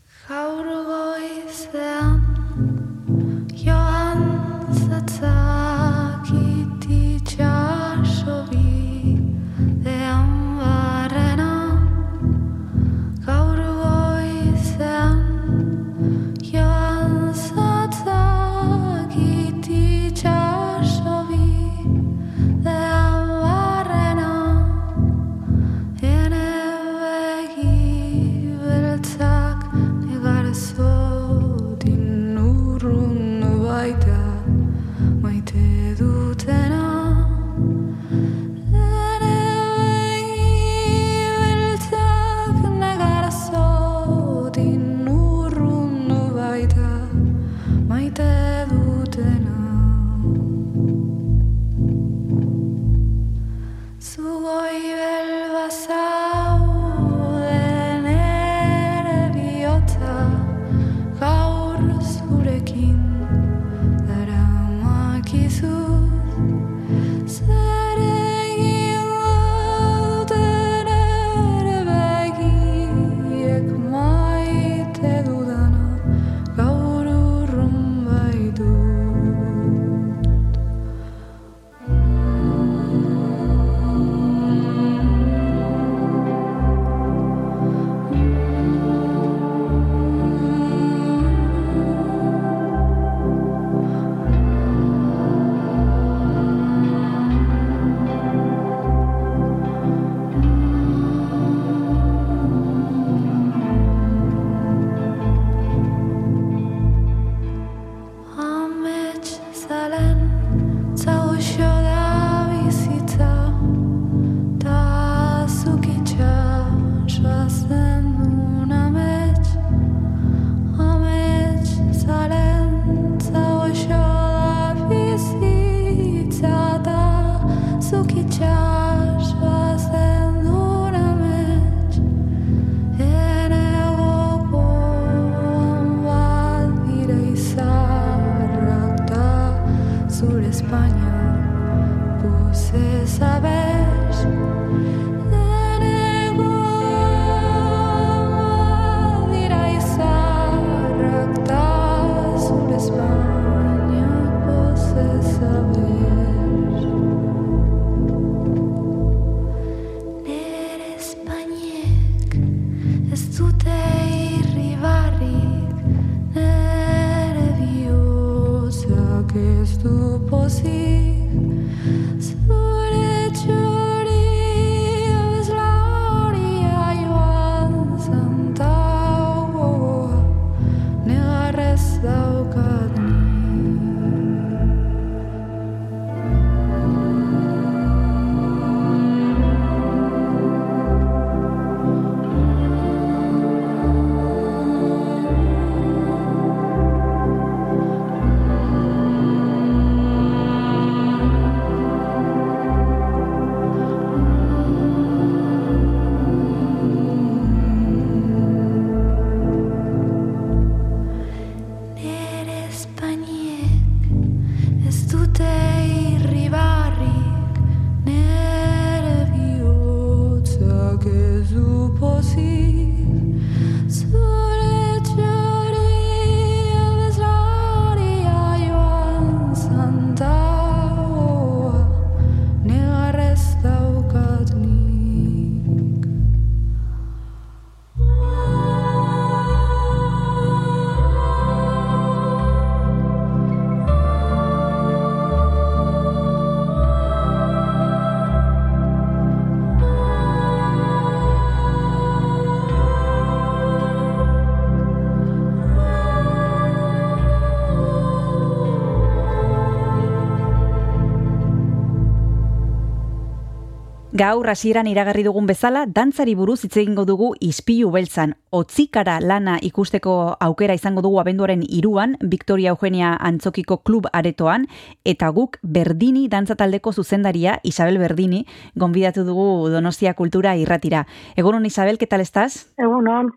Gaur 264.19 264.49
hasieran 264.51 264.89
iragarri 264.91 265.23
dugun 265.23 265.47
bezala, 265.47 265.85
dantzari 265.87 266.33
buruz 266.35 266.65
hitz 266.65 266.73
egingo 266.81 267.05
dugu 267.07 267.29
ispilu 267.49 267.93
beltzan. 267.95 268.33
Otzikara 268.51 269.21
lana 269.23 269.59
ikusteko 269.63 270.15
aukera 270.43 270.75
izango 270.75 271.05
dugu 271.07 271.21
abenduaren 271.23 271.63
iruan, 271.63 272.17
Victoria 272.33 272.73
Eugenia 272.75 273.13
Antzokiko 273.15 273.77
klub 273.87 274.09
aretoan, 274.13 274.67
eta 275.05 275.29
guk 275.37 275.61
Berdini 275.63 276.27
dantzataldeko 276.33 276.93
zuzendaria, 276.93 277.61
Isabel 277.63 278.01
Berdini, 278.03 278.45
gonbidatu 278.75 279.23
dugu 279.23 279.69
Donostia 279.71 280.15
Kultura 280.19 280.57
irratira. 280.57 281.07
Egunon 281.37 281.67
Isabel, 281.67 281.99
¿qué 281.99 282.09
tal 282.09 282.21
estás? 282.21 282.73
Egunon, 282.77 283.31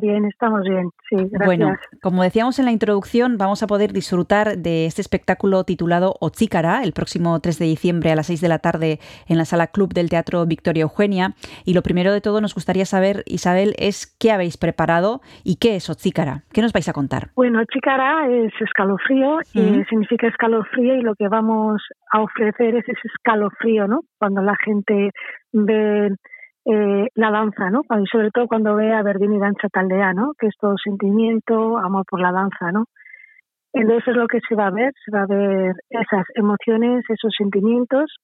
Bien, 0.00 0.24
estamos 0.24 0.62
bien. 0.62 0.90
Sí, 1.08 1.16
gracias. 1.16 1.46
Bueno, 1.46 1.74
como 2.02 2.22
decíamos 2.22 2.58
en 2.58 2.64
la 2.64 2.72
introducción, 2.72 3.38
vamos 3.38 3.62
a 3.62 3.66
poder 3.66 3.92
disfrutar 3.92 4.58
de 4.58 4.86
este 4.86 5.00
espectáculo 5.00 5.64
titulado 5.64 6.14
Otzícara 6.20 6.82
el 6.82 6.92
próximo 6.92 7.38
3 7.40 7.58
de 7.58 7.64
diciembre 7.66 8.12
a 8.12 8.16
las 8.16 8.26
6 8.26 8.40
de 8.40 8.48
la 8.48 8.58
tarde 8.58 8.98
en 9.28 9.38
la 9.38 9.44
sala 9.44 9.68
Club 9.68 9.92
del 9.92 10.10
Teatro 10.10 10.44
Victoria 10.46 10.82
Eugenia. 10.82 11.34
Y 11.64 11.74
lo 11.74 11.82
primero 11.82 12.12
de 12.12 12.20
todo 12.20 12.40
nos 12.40 12.54
gustaría 12.54 12.84
saber, 12.84 13.22
Isabel, 13.26 13.74
es 13.78 14.06
qué 14.18 14.32
habéis 14.32 14.56
preparado 14.56 15.20
y 15.44 15.56
qué 15.56 15.76
es 15.76 15.88
Otzícara. 15.90 16.42
¿Qué 16.52 16.62
nos 16.62 16.72
vais 16.72 16.88
a 16.88 16.92
contar? 16.92 17.30
Bueno, 17.36 17.64
Chícara 17.64 18.28
es 18.28 18.52
escalofrío, 18.60 19.38
y 19.54 19.84
significa 19.84 20.28
escalofrío 20.28 20.94
y 20.96 21.02
lo 21.02 21.14
que 21.14 21.28
vamos 21.28 21.82
a 22.12 22.20
ofrecer 22.20 22.76
es 22.76 22.88
ese 22.88 23.08
escalofrío, 23.14 23.86
¿no? 23.86 24.00
Cuando 24.18 24.42
la 24.42 24.56
gente 24.64 25.10
ve 25.52 26.10
eh, 26.64 27.08
la 27.14 27.30
danza, 27.30 27.70
¿no? 27.70 27.82
Y 27.82 28.06
sobre 28.06 28.30
todo 28.30 28.46
cuando 28.46 28.76
ve 28.76 28.92
a 28.92 29.02
Verdini 29.02 29.38
Danza 29.38 29.68
Taldea, 29.68 30.12
¿no? 30.12 30.32
Que 30.38 30.46
es 30.46 30.54
todo 30.60 30.76
sentimiento, 30.82 31.78
amor 31.78 32.04
por 32.08 32.20
la 32.20 32.32
danza, 32.32 32.72
¿no? 32.72 32.86
Entonces 33.72 34.08
es 34.08 34.16
lo 34.16 34.26
que 34.28 34.40
se 34.46 34.54
va 34.54 34.66
a 34.66 34.70
ver, 34.70 34.92
se 35.04 35.10
va 35.10 35.22
a 35.22 35.26
ver 35.26 35.74
esas 35.88 36.26
emociones, 36.34 37.04
esos 37.08 37.32
sentimientos 37.36 38.14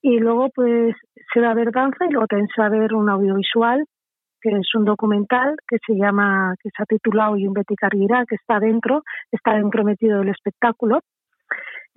y 0.00 0.18
luego 0.18 0.48
pues 0.54 0.94
se 1.32 1.40
va 1.40 1.50
a 1.50 1.54
ver 1.54 1.70
danza 1.70 2.06
y 2.06 2.10
luego 2.10 2.26
también 2.26 2.48
se 2.54 2.60
va 2.60 2.66
a 2.66 2.70
ver 2.70 2.94
un 2.94 3.08
audiovisual 3.08 3.84
que 4.40 4.50
es 4.50 4.74
un 4.74 4.84
documental 4.84 5.56
que 5.66 5.78
se 5.86 5.94
llama, 5.94 6.54
que 6.62 6.68
se 6.68 6.82
ha 6.82 6.86
titulado 6.86 7.36
Yumbeti 7.38 7.76
Carguera, 7.76 8.24
que 8.28 8.34
está 8.34 8.60
dentro, 8.60 9.02
está 9.32 9.54
dentro 9.54 9.84
metido 9.84 10.18
del 10.18 10.28
espectáculo, 10.28 11.00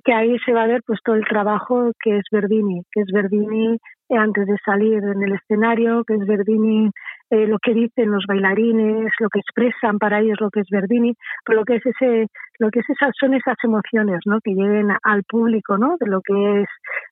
que 0.05 0.13
ahí 0.13 0.39
se 0.45 0.53
va 0.53 0.63
a 0.63 0.67
ver 0.67 0.81
pues 0.85 0.99
todo 1.03 1.15
el 1.15 1.25
trabajo 1.25 1.91
que 2.01 2.17
es 2.17 2.23
Verdini, 2.31 2.83
que 2.91 3.01
es 3.01 3.07
Verdini 3.11 3.77
antes 4.15 4.47
de 4.47 4.55
salir 4.63 5.03
en 5.03 5.21
el 5.23 5.33
escenario, 5.33 6.03
que 6.05 6.15
es 6.15 6.25
Verdini, 6.25 6.89
eh, 7.29 7.47
lo 7.47 7.57
que 7.59 7.73
dicen 7.73 8.11
los 8.11 8.25
bailarines, 8.27 9.11
lo 9.19 9.29
que 9.29 9.39
expresan 9.39 9.99
para 9.99 10.21
ellos 10.21 10.37
lo 10.39 10.49
que 10.49 10.61
es 10.61 10.67
Verdini, 10.71 11.13
pero 11.45 11.59
lo 11.59 11.65
que 11.65 11.75
es 11.75 11.85
ese, 11.85 12.27
lo 12.59 12.69
que 12.69 12.79
es 12.79 12.89
esas, 12.89 13.11
son 13.19 13.33
esas 13.33 13.57
emociones, 13.63 14.21
¿no? 14.25 14.39
Que 14.41 14.51
lleguen 14.51 14.91
al 15.03 15.23
público, 15.23 15.77
¿no? 15.77 15.97
De 15.99 16.07
lo 16.07 16.21
que 16.21 16.61
es, 16.61 16.67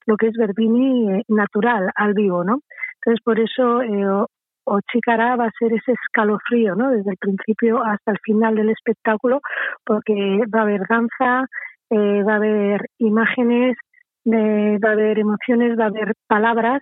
lo 0.06 0.16
que 0.16 0.28
es 0.28 0.34
Verdini 0.38 1.12
eh, 1.12 1.24
natural, 1.28 1.92
al 1.96 2.14
vivo, 2.14 2.44
¿no? 2.44 2.60
Entonces 2.96 3.24
por 3.24 3.40
eso 3.40 3.82
eh, 3.82 4.08
o, 4.08 4.28
o 4.66 4.80
Chicará 4.92 5.36
va 5.36 5.46
a 5.46 5.58
ser 5.60 5.74
ese 5.74 5.94
escalofrío, 5.94 6.76
¿no? 6.76 6.92
Desde 6.92 7.12
el 7.12 7.18
principio 7.18 7.84
hasta 7.84 8.12
el 8.12 8.20
final 8.20 8.56
del 8.56 8.70
espectáculo, 8.70 9.42
porque 9.86 10.40
va 10.54 10.60
a 10.60 10.64
haber 10.64 10.82
danza, 10.90 11.46
eh, 11.90 12.24
va 12.24 12.34
a 12.34 12.38
haber 12.38 12.82
imágenes, 12.98 13.78
de, 14.26 14.78
va 14.84 14.90
a 14.90 14.94
haber 14.94 15.20
emociones, 15.20 15.78
va 15.80 15.86
a 15.86 15.88
haber 15.88 16.14
palabras 16.28 16.82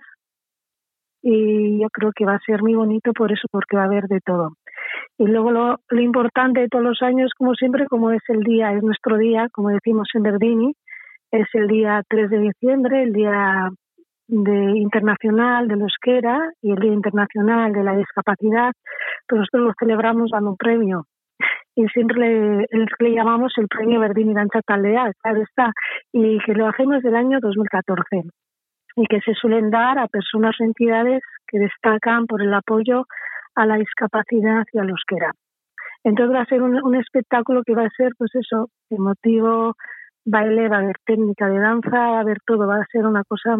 y 1.22 1.80
yo 1.80 1.88
creo 1.90 2.12
que 2.14 2.26
va 2.26 2.34
a 2.34 2.44
ser 2.44 2.62
muy 2.62 2.74
bonito 2.74 3.12
por 3.12 3.32
eso, 3.32 3.46
porque 3.50 3.76
va 3.76 3.82
a 3.82 3.86
haber 3.86 4.04
de 4.08 4.20
todo. 4.20 4.56
Y 5.16 5.26
luego 5.26 5.52
lo, 5.52 5.80
lo 5.88 6.00
importante 6.00 6.60
de 6.60 6.68
todos 6.68 6.84
los 6.84 7.02
años, 7.02 7.32
como 7.38 7.54
siempre, 7.54 7.86
como 7.86 8.10
es 8.10 8.22
el 8.28 8.40
día, 8.40 8.72
es 8.72 8.82
nuestro 8.82 9.16
día, 9.16 9.48
como 9.52 9.70
decimos 9.70 10.08
en 10.14 10.22
Verdini, 10.22 10.74
es 11.30 11.46
el 11.54 11.68
día 11.68 12.02
3 12.08 12.30
de 12.30 12.38
diciembre, 12.38 13.02
el 13.04 13.12
día 13.12 13.70
de 14.26 14.78
internacional 14.78 15.68
de 15.68 15.74
euskera 15.74 16.38
y 16.62 16.72
el 16.72 16.78
Día 16.78 16.92
Internacional 16.92 17.72
de 17.72 17.84
la 17.84 17.96
Discapacidad, 17.96 18.72
pues 19.28 19.40
nosotros 19.40 19.62
lo 19.68 19.72
celebramos 19.78 20.30
dando 20.30 20.50
un 20.50 20.56
premio 20.56 21.06
y 21.76 21.86
siempre 21.88 22.18
le, 22.18 22.66
le 22.98 23.14
llamamos 23.14 23.52
el 23.56 23.68
premio 23.68 24.00
Verdini 24.00 24.34
Danza 24.34 24.60
Taldea, 24.62 25.12
claro 25.22 25.42
está, 25.42 25.72
y 26.12 26.38
que 26.44 26.54
lo 26.54 26.68
hacemos 26.68 27.02
del 27.02 27.16
año 27.16 27.38
2014 27.40 28.22
y 28.96 29.06
que 29.06 29.20
se 29.20 29.34
suelen 29.34 29.70
dar 29.70 29.98
a 29.98 30.06
personas 30.06 30.54
o 30.60 30.64
entidades 30.64 31.22
que 31.48 31.58
destacan 31.58 32.26
por 32.26 32.42
el 32.42 32.54
apoyo 32.54 33.06
a 33.56 33.66
la 33.66 33.76
discapacidad 33.76 34.64
y 34.72 34.78
al 34.78 34.90
euskera. 34.90 35.32
Entonces 36.04 36.36
va 36.36 36.42
a 36.42 36.46
ser 36.46 36.62
un, 36.62 36.80
un 36.82 36.94
espectáculo 36.94 37.62
que 37.64 37.74
va 37.74 37.86
a 37.86 37.96
ser, 37.96 38.12
pues 38.18 38.30
eso, 38.34 38.68
emotivo, 38.90 39.74
baile, 40.24 40.68
va 40.68 40.76
a 40.76 40.80
haber 40.80 40.96
técnica 41.04 41.48
de 41.48 41.58
danza, 41.58 41.90
va 41.90 42.18
a 42.18 42.20
haber 42.20 42.38
todo, 42.46 42.66
va 42.66 42.76
a 42.76 42.86
ser 42.90 43.06
una 43.06 43.24
cosa, 43.24 43.56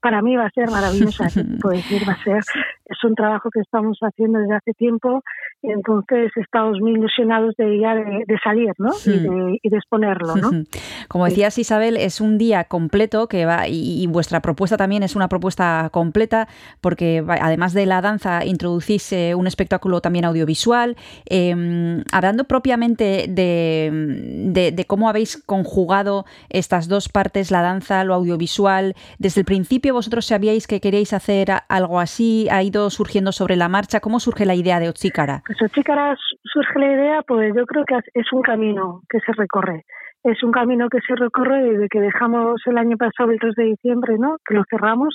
para 0.00 0.22
mí 0.22 0.36
va 0.36 0.46
a 0.46 0.50
ser 0.50 0.70
maravillosa, 0.70 1.24
puedo 1.60 1.76
decir, 1.76 2.02
va 2.08 2.12
a 2.12 2.22
ser, 2.22 2.42
es 2.86 3.02
un 3.04 3.14
trabajo 3.14 3.48
que 3.50 3.60
estamos 3.60 3.98
haciendo 4.02 4.38
desde 4.40 4.54
hace 4.56 4.72
tiempo 4.74 5.22
y 5.62 5.70
entonces 5.70 6.30
estamos 6.36 6.78
muy 6.80 6.92
ilusionados 6.92 7.54
de 7.56 7.78
ya 7.80 7.94
de, 7.94 8.24
de 8.26 8.38
salir, 8.42 8.72
¿no? 8.78 8.90
Y, 9.06 9.18
de, 9.18 9.58
y 9.62 9.68
de 9.70 9.76
exponerlo, 9.76 10.36
¿no? 10.36 10.50
Como 11.08 11.24
decías 11.24 11.56
Isabel, 11.58 11.96
es 11.96 12.20
un 12.20 12.36
día 12.38 12.64
completo 12.64 13.28
que 13.28 13.46
va 13.46 13.68
y, 13.68 14.02
y 14.02 14.06
vuestra 14.06 14.40
propuesta 14.40 14.76
también 14.76 15.02
es 15.02 15.16
una 15.16 15.28
propuesta 15.28 15.88
completa 15.92 16.48
porque 16.80 17.24
además 17.28 17.72
de 17.72 17.86
la 17.86 18.00
danza 18.00 18.44
introducís 18.44 19.12
eh, 19.12 19.34
un 19.34 19.46
espectáculo 19.46 20.00
también 20.00 20.24
audiovisual. 20.24 20.96
Eh, 21.30 22.02
hablando 22.12 22.44
propiamente 22.44 23.26
de, 23.28 24.72
de- 24.72 24.84
cómo 24.86 25.08
habéis 25.08 25.42
conjugado 25.42 26.24
estas 26.50 26.88
dos 26.88 27.08
partes, 27.08 27.50
la 27.50 27.62
danza, 27.62 28.04
lo 28.04 28.14
audiovisual, 28.14 28.94
desde 29.18 29.40
el 29.40 29.44
principio 29.46 29.94
vosotros 29.94 30.26
sabíais 30.26 30.66
que 30.66 30.80
queríais 30.80 31.12
hacer 31.12 31.48
algo 31.68 32.00
así, 32.00 32.46
surgiendo 32.90 33.32
sobre 33.32 33.56
la 33.56 33.68
marcha. 33.68 34.00
¿Cómo 34.00 34.20
surge 34.20 34.44
la 34.46 34.54
idea 34.54 34.80
de 34.80 34.88
Otzícara? 34.88 35.42
Pues 35.46 35.60
Ochícara 35.62 36.16
surge 36.42 36.78
la 36.78 36.92
idea, 36.92 37.22
pues 37.22 37.54
yo 37.56 37.64
creo 37.66 37.84
que 37.84 37.96
es 38.14 38.32
un 38.32 38.42
camino 38.42 39.00
que 39.08 39.20
se 39.20 39.32
recorre. 39.32 39.84
Es 40.24 40.42
un 40.42 40.52
camino 40.52 40.88
que 40.88 41.00
se 41.06 41.14
recorre 41.14 41.62
desde 41.62 41.88
que 41.88 42.00
dejamos 42.00 42.60
el 42.64 42.78
año 42.78 42.96
pasado, 42.96 43.30
el 43.30 43.38
3 43.38 43.54
de 43.56 43.64
diciembre, 43.64 44.16
¿no? 44.18 44.36
Que 44.46 44.54
lo 44.54 44.64
cerramos 44.70 45.14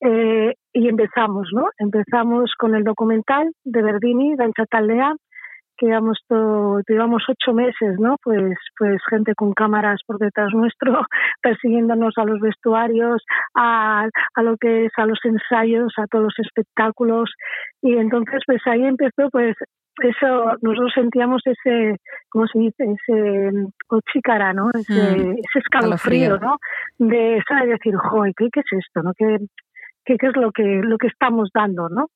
eh, 0.00 0.52
y 0.72 0.88
empezamos, 0.88 1.48
¿no? 1.52 1.68
Empezamos 1.78 2.52
con 2.58 2.74
el 2.74 2.84
documental 2.84 3.50
de 3.64 3.82
Verdini, 3.82 4.36
Danza 4.36 4.66
Taldea, 4.66 5.14
que 5.76 5.86
llevamos, 5.86 6.18
todo, 6.28 6.80
llevamos 6.88 7.22
ocho 7.28 7.52
meses, 7.52 7.98
¿no? 7.98 8.16
Pues, 8.22 8.56
pues 8.78 9.00
gente 9.10 9.34
con 9.34 9.52
cámaras 9.52 10.00
por 10.06 10.18
detrás 10.18 10.52
nuestro, 10.52 11.02
persiguiéndonos 11.42 12.14
a 12.16 12.24
los 12.24 12.40
vestuarios, 12.40 13.22
a, 13.54 14.08
a 14.34 14.42
lo 14.42 14.56
que 14.56 14.86
es 14.86 14.92
a 14.96 15.06
los 15.06 15.18
ensayos, 15.24 15.92
a 15.98 16.06
todos 16.06 16.24
los 16.24 16.38
espectáculos. 16.38 17.30
Y 17.82 17.96
entonces, 17.96 18.40
pues 18.46 18.60
ahí 18.66 18.84
empezó, 18.84 19.28
pues, 19.30 19.56
eso, 20.02 20.56
nosotros 20.60 20.92
sentíamos 20.94 21.42
ese, 21.44 21.96
¿cómo 22.28 22.46
se 22.48 22.58
dice? 22.58 22.84
Ese 22.84 23.52
mm, 23.52 23.66
ochícara, 23.90 24.52
¿no? 24.52 24.70
Ese, 24.74 24.92
Mm, 24.92 25.32
ese 25.32 25.58
escalofrío. 25.58 26.38
¿no? 26.38 26.58
De 26.98 27.40
saber 27.48 27.68
decir, 27.68 27.94
joder, 27.96 28.32
¿qué, 28.36 28.48
¿qué 28.52 28.60
es 28.60 28.84
esto, 28.84 29.02
no? 29.02 29.12
¿Qué, 29.16 29.38
qué, 30.04 30.16
qué 30.16 30.26
es 30.26 30.36
lo 30.36 30.50
que, 30.50 30.64
lo 30.82 30.98
que 30.98 31.06
estamos 31.06 31.50
dando, 31.54 31.88
no? 31.88 32.08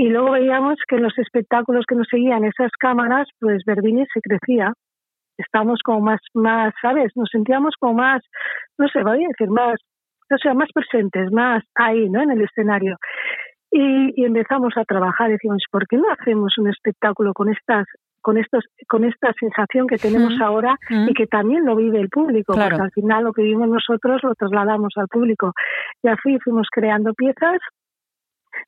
Y 0.00 0.08
luego 0.08 0.30
veíamos 0.30 0.78
que 0.88 0.96
en 0.96 1.02
los 1.02 1.18
espectáculos 1.18 1.84
que 1.86 1.94
nos 1.94 2.08
seguían 2.08 2.42
esas 2.44 2.70
cámaras, 2.78 3.28
pues 3.38 3.62
Verdini 3.66 4.06
se 4.14 4.22
crecía. 4.22 4.72
Estamos 5.36 5.80
como 5.84 6.00
más, 6.00 6.20
más, 6.32 6.72
¿sabes? 6.80 7.12
Nos 7.16 7.28
sentíamos 7.30 7.74
como 7.78 7.96
más, 7.96 8.22
no 8.78 8.88
sé, 8.88 9.02
voy 9.02 9.22
a 9.26 9.28
decir, 9.28 9.50
más, 9.50 9.78
o 10.32 10.38
sea, 10.38 10.54
más 10.54 10.70
presentes, 10.72 11.30
más 11.32 11.62
ahí, 11.74 12.08
¿no? 12.08 12.22
En 12.22 12.30
el 12.30 12.40
escenario. 12.40 12.96
Y, 13.70 14.18
y 14.18 14.24
empezamos 14.24 14.72
a 14.78 14.86
trabajar, 14.86 15.28
decimos, 15.28 15.62
¿por 15.70 15.86
qué 15.86 15.98
no 15.98 16.10
hacemos 16.18 16.56
un 16.56 16.68
espectáculo 16.70 17.34
con 17.34 17.50
estas 17.50 17.84
con 18.22 18.38
estos 18.38 18.64
con 18.88 19.04
esta 19.04 19.32
sensación 19.38 19.86
que 19.86 19.96
tenemos 19.96 20.34
Mm, 20.38 20.42
ahora 20.42 20.76
mm. 20.88 21.08
y 21.08 21.14
que 21.14 21.26
también 21.26 21.64
lo 21.64 21.76
vive 21.76 22.00
el 22.00 22.08
público 22.08 22.52
Claro. 22.52 22.70
porque 22.76 22.84
al 22.84 22.92
final 22.92 23.24
lo 23.24 23.32
que 23.32 23.42
vivimos 23.42 23.68
nosotros 23.68 24.22
lo 24.22 24.34
trasladamos 24.34 24.92
al 24.96 25.08
público 25.08 25.52
y 26.02 26.08
así 26.08 26.38
fuimos 26.44 26.68
creando 26.70 27.14
piezas 27.14 27.58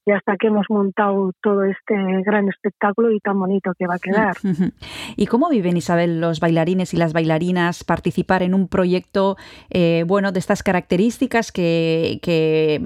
y 0.05 0.12
hasta 0.12 0.37
que 0.37 0.49
hemos 0.49 0.66
montado 0.68 1.33
todo 1.43 1.64
este 1.64 1.95
gran 2.24 2.49
espectáculo 2.49 3.12
y 3.12 3.20
tan 3.20 3.39
bonito 3.39 3.72
que 3.78 3.87
va 3.87 3.95
a 3.95 3.99
quedar. 3.99 4.37
¿Y 5.16 5.26
cómo 5.26 5.49
viven, 5.49 5.76
Isabel, 5.76 6.20
los 6.20 6.41
bailarines 6.41 6.95
y 6.95 6.97
las 6.97 7.12
bailarinas 7.12 7.85
participar 7.85 8.43
en 8.43 8.55
un 8.55 8.68
proyecto, 8.68 9.37
eh, 9.70 10.05
bueno, 10.07 10.33
de 10.33 10.39
estas 10.39 10.62
características 10.62 11.53
que, 11.53 12.18
que, 12.22 12.80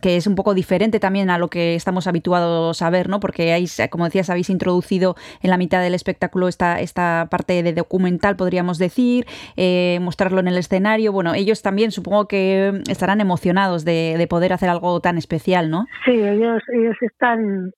que 0.00 0.16
es 0.16 0.26
un 0.26 0.34
poco 0.34 0.54
diferente 0.54 1.00
también 1.00 1.30
a 1.30 1.38
lo 1.38 1.48
que 1.48 1.74
estamos 1.74 2.06
habituados 2.06 2.80
a 2.82 2.90
ver, 2.90 3.08
¿no? 3.08 3.20
Porque, 3.20 3.52
hay, 3.52 3.66
como 3.90 4.04
decías, 4.04 4.30
habéis 4.30 4.50
introducido 4.50 5.16
en 5.42 5.50
la 5.50 5.58
mitad 5.58 5.82
del 5.82 5.94
espectáculo 5.94 6.48
esta, 6.48 6.80
esta 6.80 7.28
parte 7.30 7.62
de 7.62 7.72
documental, 7.72 8.36
podríamos 8.36 8.78
decir, 8.78 9.26
eh, 9.56 9.98
mostrarlo 10.00 10.40
en 10.40 10.48
el 10.48 10.58
escenario. 10.58 11.12
Bueno, 11.12 11.34
ellos 11.34 11.62
también 11.62 11.90
supongo 11.90 12.26
que 12.26 12.82
estarán 12.88 13.20
emocionados 13.20 13.84
de, 13.84 14.14
de 14.16 14.26
poder 14.26 14.52
hacer 14.52 14.68
algo 14.68 15.00
tan 15.00 15.18
especial, 15.18 15.70
¿no? 15.70 15.86
Sí, 16.04 16.12
ellos, 16.42 16.62
ellos 16.68 16.96
están, 17.00 17.72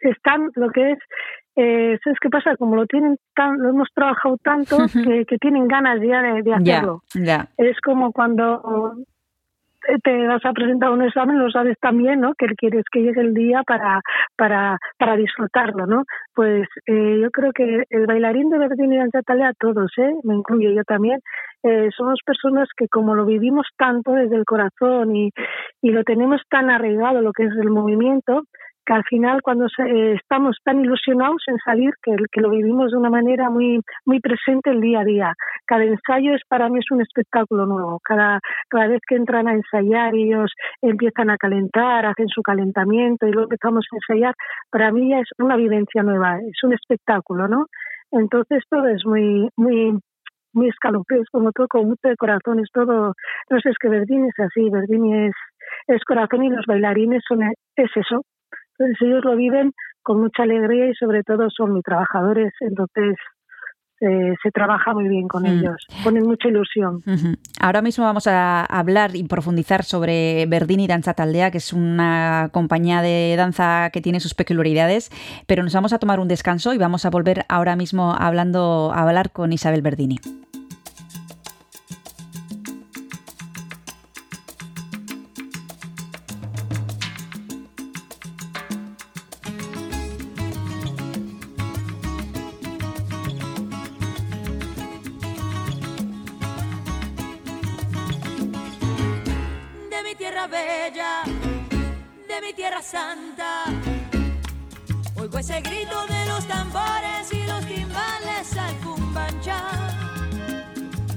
están 0.00 0.50
lo 0.54 0.70
que 0.70 0.92
es, 0.92 0.98
eh, 1.56 1.98
¿sabes 2.02 2.18
qué 2.20 2.30
pasa? 2.30 2.56
Como 2.56 2.76
lo 2.76 2.86
tienen 2.86 3.18
tan, 3.34 3.58
lo 3.58 3.70
hemos 3.70 3.88
trabajado 3.94 4.38
tanto 4.38 4.76
que, 4.92 5.24
que 5.26 5.38
tienen 5.38 5.68
ganas 5.68 6.00
ya 6.00 6.22
de, 6.22 6.54
hacerlo. 6.54 7.02
Es 7.56 7.80
como 7.80 8.12
cuando 8.12 8.94
te- 10.02 10.26
vas 10.26 10.44
a 10.44 10.52
presentar 10.52 10.88
a 10.90 10.92
un 10.92 11.02
examen, 11.02 11.38
lo 11.38 11.50
sabes 11.50 11.76
también, 11.80 12.20
¿no? 12.20 12.34
Que 12.34 12.46
quieres 12.56 12.84
que 12.90 13.00
llegue 13.02 13.20
el 13.20 13.34
día 13.34 13.62
para, 13.66 14.00
para, 14.36 14.78
para 14.98 15.16
disfrutarlo, 15.16 15.86
¿no? 15.86 16.04
Pues 16.34 16.66
eh, 16.86 17.18
yo 17.22 17.30
creo 17.30 17.52
que 17.52 17.84
el 17.90 18.06
bailarín 18.06 18.50
de 18.50 18.58
Verdín 18.58 18.92
y 18.92 18.98
Danza 18.98 19.22
Talea, 19.22 19.52
todos, 19.58 19.90
¿eh? 19.98 20.12
Me 20.24 20.34
incluyo 20.34 20.70
yo 20.70 20.84
también, 20.84 21.20
eh, 21.62 21.88
somos 21.96 22.20
personas 22.24 22.68
que 22.76 22.88
como 22.88 23.14
lo 23.14 23.24
vivimos 23.26 23.66
tanto 23.76 24.12
desde 24.12 24.36
el 24.36 24.44
corazón 24.44 25.14
y, 25.16 25.30
y 25.80 25.90
lo 25.90 26.02
tenemos 26.04 26.40
tan 26.50 26.70
arraigado, 26.70 27.20
lo 27.20 27.32
que 27.32 27.44
es 27.44 27.52
el 27.52 27.70
movimiento, 27.70 28.42
que 28.84 28.92
al 28.92 29.04
final 29.04 29.42
cuando 29.42 29.66
eh, 29.66 30.14
estamos 30.14 30.56
tan 30.64 30.80
ilusionados 30.80 31.42
en 31.46 31.58
salir 31.64 31.92
que, 32.02 32.16
lo 32.40 32.50
vivimos 32.50 32.90
de 32.90 32.98
una 32.98 33.10
manera 33.10 33.50
muy 33.50 33.80
muy 34.04 34.20
presente 34.20 34.70
el 34.70 34.80
día 34.80 35.00
a 35.00 35.04
día. 35.04 35.34
Cada 35.66 35.84
ensayo 35.84 36.34
es 36.34 36.42
para 36.48 36.68
mí 36.68 36.78
es 36.78 36.90
un 36.90 37.00
espectáculo 37.00 37.66
nuevo. 37.66 38.00
Cada 38.02 38.40
cada 38.68 38.88
vez 38.88 39.00
que 39.06 39.16
entran 39.16 39.48
a 39.48 39.54
ensayar 39.54 40.14
ellos 40.14 40.50
empiezan 40.80 41.30
a 41.30 41.36
calentar, 41.36 42.06
hacen 42.06 42.28
su 42.28 42.42
calentamiento 42.42 43.26
y 43.26 43.32
luego 43.32 43.46
empezamos 43.50 43.86
a 43.92 43.96
ensayar, 43.96 44.34
para 44.70 44.90
mí 44.92 45.10
ya 45.10 45.20
es 45.20 45.28
una 45.38 45.56
vivencia 45.56 46.02
nueva, 46.02 46.38
es 46.38 46.62
un 46.64 46.72
espectáculo, 46.72 47.48
¿no? 47.48 47.66
Entonces 48.10 48.62
todo 48.68 48.88
es 48.88 49.04
muy 49.06 49.48
muy 49.56 49.98
muy 50.54 50.68
escalofríos, 50.68 51.26
como 51.32 51.50
todo, 51.52 51.66
con 51.68 51.88
mucho 51.88 52.08
de 52.08 52.16
corazón, 52.16 52.60
es 52.60 52.68
todo, 52.72 53.14
no 53.50 53.60
sé, 53.60 53.70
es 53.70 53.78
que 53.80 53.88
Verdini 53.88 54.28
es 54.28 54.38
así, 54.38 54.68
Verdini 54.70 55.28
es, 55.28 55.34
es 55.86 56.04
corazón 56.04 56.44
y 56.44 56.50
los 56.50 56.66
bailarines 56.66 57.22
son, 57.26 57.42
es 57.42 57.90
eso, 57.96 58.22
entonces 58.84 59.08
ellos 59.08 59.24
lo 59.24 59.36
viven 59.36 59.72
con 60.02 60.20
mucha 60.20 60.42
alegría 60.42 60.86
y 60.90 60.94
sobre 60.94 61.22
todo 61.22 61.48
son 61.50 61.72
muy 61.72 61.82
trabajadores, 61.82 62.52
entonces 62.60 63.16
eh, 64.00 64.34
se 64.42 64.50
trabaja 64.50 64.92
muy 64.94 65.06
bien 65.08 65.28
con 65.28 65.44
Mm. 65.44 65.46
ellos, 65.46 65.86
ponen 66.02 66.24
mucha 66.26 66.48
ilusión. 66.48 67.02
Ahora 67.60 67.82
mismo 67.82 68.04
vamos 68.04 68.26
a 68.26 68.64
hablar 68.64 69.14
y 69.14 69.22
profundizar 69.22 69.84
sobre 69.84 70.44
Verdini 70.46 70.88
Danza 70.88 71.14
Taldea, 71.14 71.52
que 71.52 71.58
es 71.58 71.72
una 71.72 72.48
compañía 72.52 73.00
de 73.00 73.34
danza 73.36 73.90
que 73.92 74.00
tiene 74.00 74.18
sus 74.18 74.34
peculiaridades, 74.34 75.10
pero 75.46 75.62
nos 75.62 75.72
vamos 75.72 75.92
a 75.92 76.00
tomar 76.00 76.18
un 76.18 76.26
descanso 76.26 76.74
y 76.74 76.78
vamos 76.78 77.04
a 77.06 77.10
volver 77.10 77.44
ahora 77.48 77.76
mismo 77.76 78.12
hablando, 78.18 78.90
a 78.92 79.02
hablar 79.02 79.30
con 79.30 79.52
Isabel 79.52 79.82
Verdini. 79.82 80.18
Santa. 102.82 103.64
Oigo 105.16 105.38
ese 105.38 105.60
grito 105.60 106.06
de 106.06 106.26
los 106.26 106.46
tambores 106.46 107.32
y 107.32 107.44
los 107.44 107.64
timbales 107.66 108.56
al 108.56 108.76
cumbancha. 108.78 109.60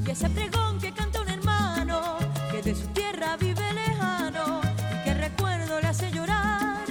Y 0.05 0.11
ese 0.11 0.29
pregón 0.29 0.79
que 0.79 0.91
canta 0.93 1.21
un 1.21 1.29
hermano 1.29 2.17
que 2.51 2.61
de 2.61 2.75
su 2.75 2.87
tierra 2.87 3.35
vive 3.37 3.73
lejano 3.73 4.61
y 4.61 5.03
que 5.03 5.13
recuerdo 5.15 5.81
le 5.81 5.87
hace 5.87 6.11
llorar. 6.11 6.85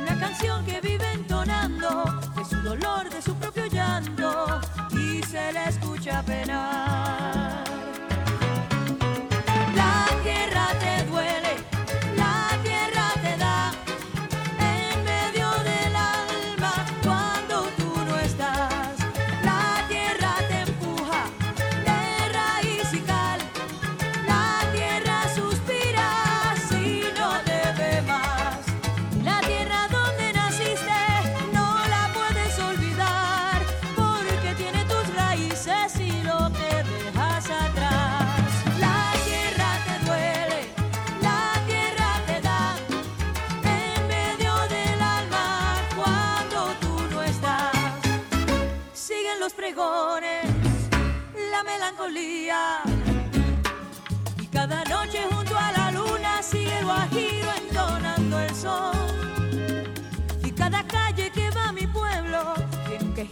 Una 0.00 0.18
canción 0.18 0.64
que 0.64 0.80
vive 0.80 1.12
entonando 1.12 2.04
de 2.34 2.44
su 2.44 2.56
dolor, 2.62 3.10
de 3.10 3.20
su 3.20 3.34
propio 3.36 3.66
llanto 3.66 4.60
y 4.92 5.22
se 5.24 5.52
le 5.52 5.68
escucha 5.68 6.22
penar. 6.22 7.03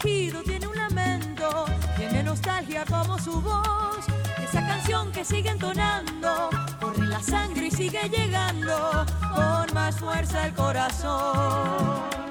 Tiene 0.02 0.66
un 0.66 0.76
lamento, 0.76 1.64
tiene 1.96 2.22
nostalgia 2.22 2.84
como 2.84 3.18
su 3.18 3.40
voz. 3.40 4.04
Esa 4.42 4.66
canción 4.66 5.12
que 5.12 5.24
sigue 5.24 5.50
entonando, 5.50 6.50
corre 6.80 7.06
la 7.06 7.22
sangre 7.22 7.68
y 7.68 7.70
sigue 7.70 8.08
llegando 8.08 9.06
con 9.34 9.74
más 9.74 9.96
fuerza 9.98 10.44
al 10.44 10.54
corazón. 10.54 12.21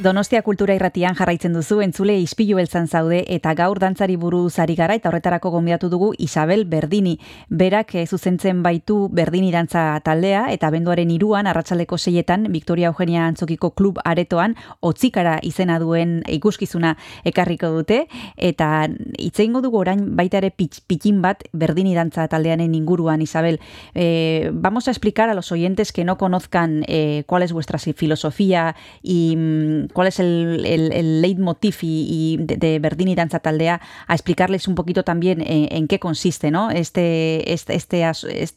Donostia 0.00 0.40
Kultura 0.40 0.72
Irratian 0.72 1.12
jarraitzen 1.12 1.52
duzu 1.52 1.82
entzule 1.84 2.14
ispilu 2.22 2.56
beltzan 2.56 2.86
zaude 2.88 3.18
eta 3.34 3.50
gaur 3.52 3.76
dantzari 3.82 4.14
buruz 4.16 4.54
ari 4.62 4.72
gara 4.78 4.94
eta 4.96 5.10
horretarako 5.10 5.50
gonbidatu 5.52 5.90
dugu 5.92 6.06
Isabel 6.16 6.62
Berdini. 6.64 7.18
Berak 7.50 7.92
eh, 8.00 8.06
zuzentzen 8.06 8.62
baitu 8.64 9.10
Berdini 9.12 9.50
dantza 9.52 10.00
taldea 10.00 10.46
eta 10.54 10.70
benduaren 10.72 11.10
iruan 11.12 11.46
arratsaleko 11.46 11.98
seietan 11.98 12.46
Victoria 12.48 12.88
Eugenia 12.88 13.26
Antzokiko 13.26 13.74
klub 13.76 14.00
aretoan 14.02 14.54
otzikara 14.80 15.34
izena 15.42 15.76
duen 15.78 16.22
ikuskizuna 16.32 16.94
ekarriko 17.28 17.68
dute 17.76 18.06
eta 18.38 18.88
itzeingo 19.18 19.60
dugu 19.60 19.82
orain 19.82 20.16
baita 20.16 20.40
ere 20.40 20.48
pitz- 20.48 20.80
pitin 20.80 21.20
bat 21.20 21.44
Berdini 21.52 21.92
dantza 21.94 22.24
taldeanen 22.26 22.74
inguruan 22.74 23.20
Isabel. 23.20 23.60
Eh, 23.94 24.48
vamos 24.50 24.88
a 24.88 24.92
explicar 24.92 25.28
a 25.28 25.34
los 25.34 25.52
oyentes 25.52 25.92
que 25.92 26.06
no 26.06 26.16
conozcan 26.16 26.86
eh, 26.88 27.24
cuál 27.26 27.42
es 27.42 27.52
vuestra 27.52 27.78
filosofía 27.78 28.74
y 29.02 29.34
mm, 29.36 29.89
cuál 29.92 30.08
es 30.08 30.20
el, 30.20 30.64
el, 30.66 30.92
el 30.92 31.22
leitmotiv 31.22 31.76
y, 31.82 32.36
y 32.38 32.44
de, 32.44 32.56
de 32.56 32.78
Berdini 32.78 33.14
Danza 33.14 33.40
Taldea, 33.40 33.80
a 34.06 34.14
explicarles 34.14 34.68
un 34.68 34.74
poquito 34.74 35.02
también 35.02 35.40
en, 35.40 35.88
qué 35.88 35.98
consiste 35.98 36.50
¿no? 36.50 36.70
este, 36.70 37.52
este, 37.52 37.74
este 37.74 38.04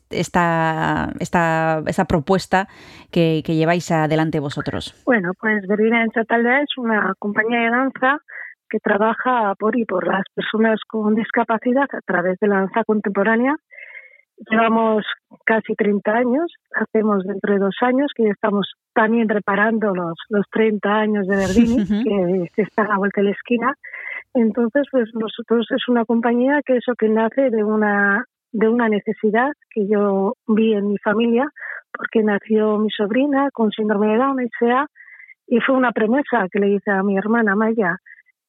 esta, 0.09 1.09
esta, 1.19 1.83
esta 1.85 2.05
propuesta 2.05 2.67
que, 3.11 3.41
que 3.45 3.55
lleváis 3.55 3.91
adelante 3.91 4.39
vosotros. 4.39 4.93
Bueno, 5.05 5.31
pues 5.39 5.65
Berlina 5.67 5.99
Danza 5.99 6.23
Taldea 6.23 6.61
es 6.61 6.77
una 6.77 7.13
compañía 7.19 7.59
de 7.59 7.69
danza 7.69 8.17
que 8.69 8.79
trabaja 8.79 9.53
por 9.59 9.77
y 9.77 9.85
por 9.85 10.07
las 10.07 10.23
personas 10.33 10.79
con 10.87 11.13
discapacidad 11.13 11.87
a 11.93 12.01
través 12.05 12.39
de 12.39 12.47
la 12.47 12.55
danza 12.55 12.83
contemporánea. 12.83 13.55
Llevamos 14.49 15.05
casi 15.45 15.73
30 15.75 16.11
años, 16.11 16.53
hacemos 16.75 17.23
dentro 17.23 17.53
de 17.53 17.59
dos 17.59 17.75
años, 17.81 18.11
que 18.15 18.23
ya 18.23 18.31
estamos 18.31 18.73
también 18.93 19.29
reparando 19.29 19.93
los, 19.93 20.15
los 20.29 20.45
30 20.51 20.89
años 20.89 21.27
de 21.27 21.35
Verdini, 21.35 21.75
que 22.55 22.61
está 22.61 22.83
a 22.83 22.87
la 22.89 22.97
vuelta 22.97 23.21
de 23.21 23.25
la 23.25 23.33
esquina. 23.33 23.73
Entonces, 24.33 24.83
pues 24.91 25.09
nosotros 25.13 25.67
es 25.69 25.87
una 25.87 26.05
compañía 26.05 26.61
que 26.65 26.77
eso 26.77 26.93
que 26.97 27.09
nace 27.09 27.49
de 27.49 27.63
una 27.63 28.25
de 28.53 28.69
una 28.69 28.87
necesidad 28.87 29.51
que 29.71 29.87
yo 29.87 30.35
vi 30.47 30.73
en 30.73 30.89
mi 30.89 30.97
familia, 30.99 31.49
porque 31.91 32.23
nació 32.23 32.77
mi 32.77 32.89
sobrina 32.91 33.49
con 33.51 33.71
síndrome 33.71 34.07
de 34.09 34.17
Down, 34.17 34.49
sea, 34.59 34.85
y 35.47 35.59
fue 35.59 35.75
una 35.75 35.91
promesa 35.91 36.47
que 36.51 36.59
le 36.59 36.69
hice 36.69 36.91
a 36.91 37.03
mi 37.03 37.17
hermana 37.17 37.55
Maya. 37.55 37.97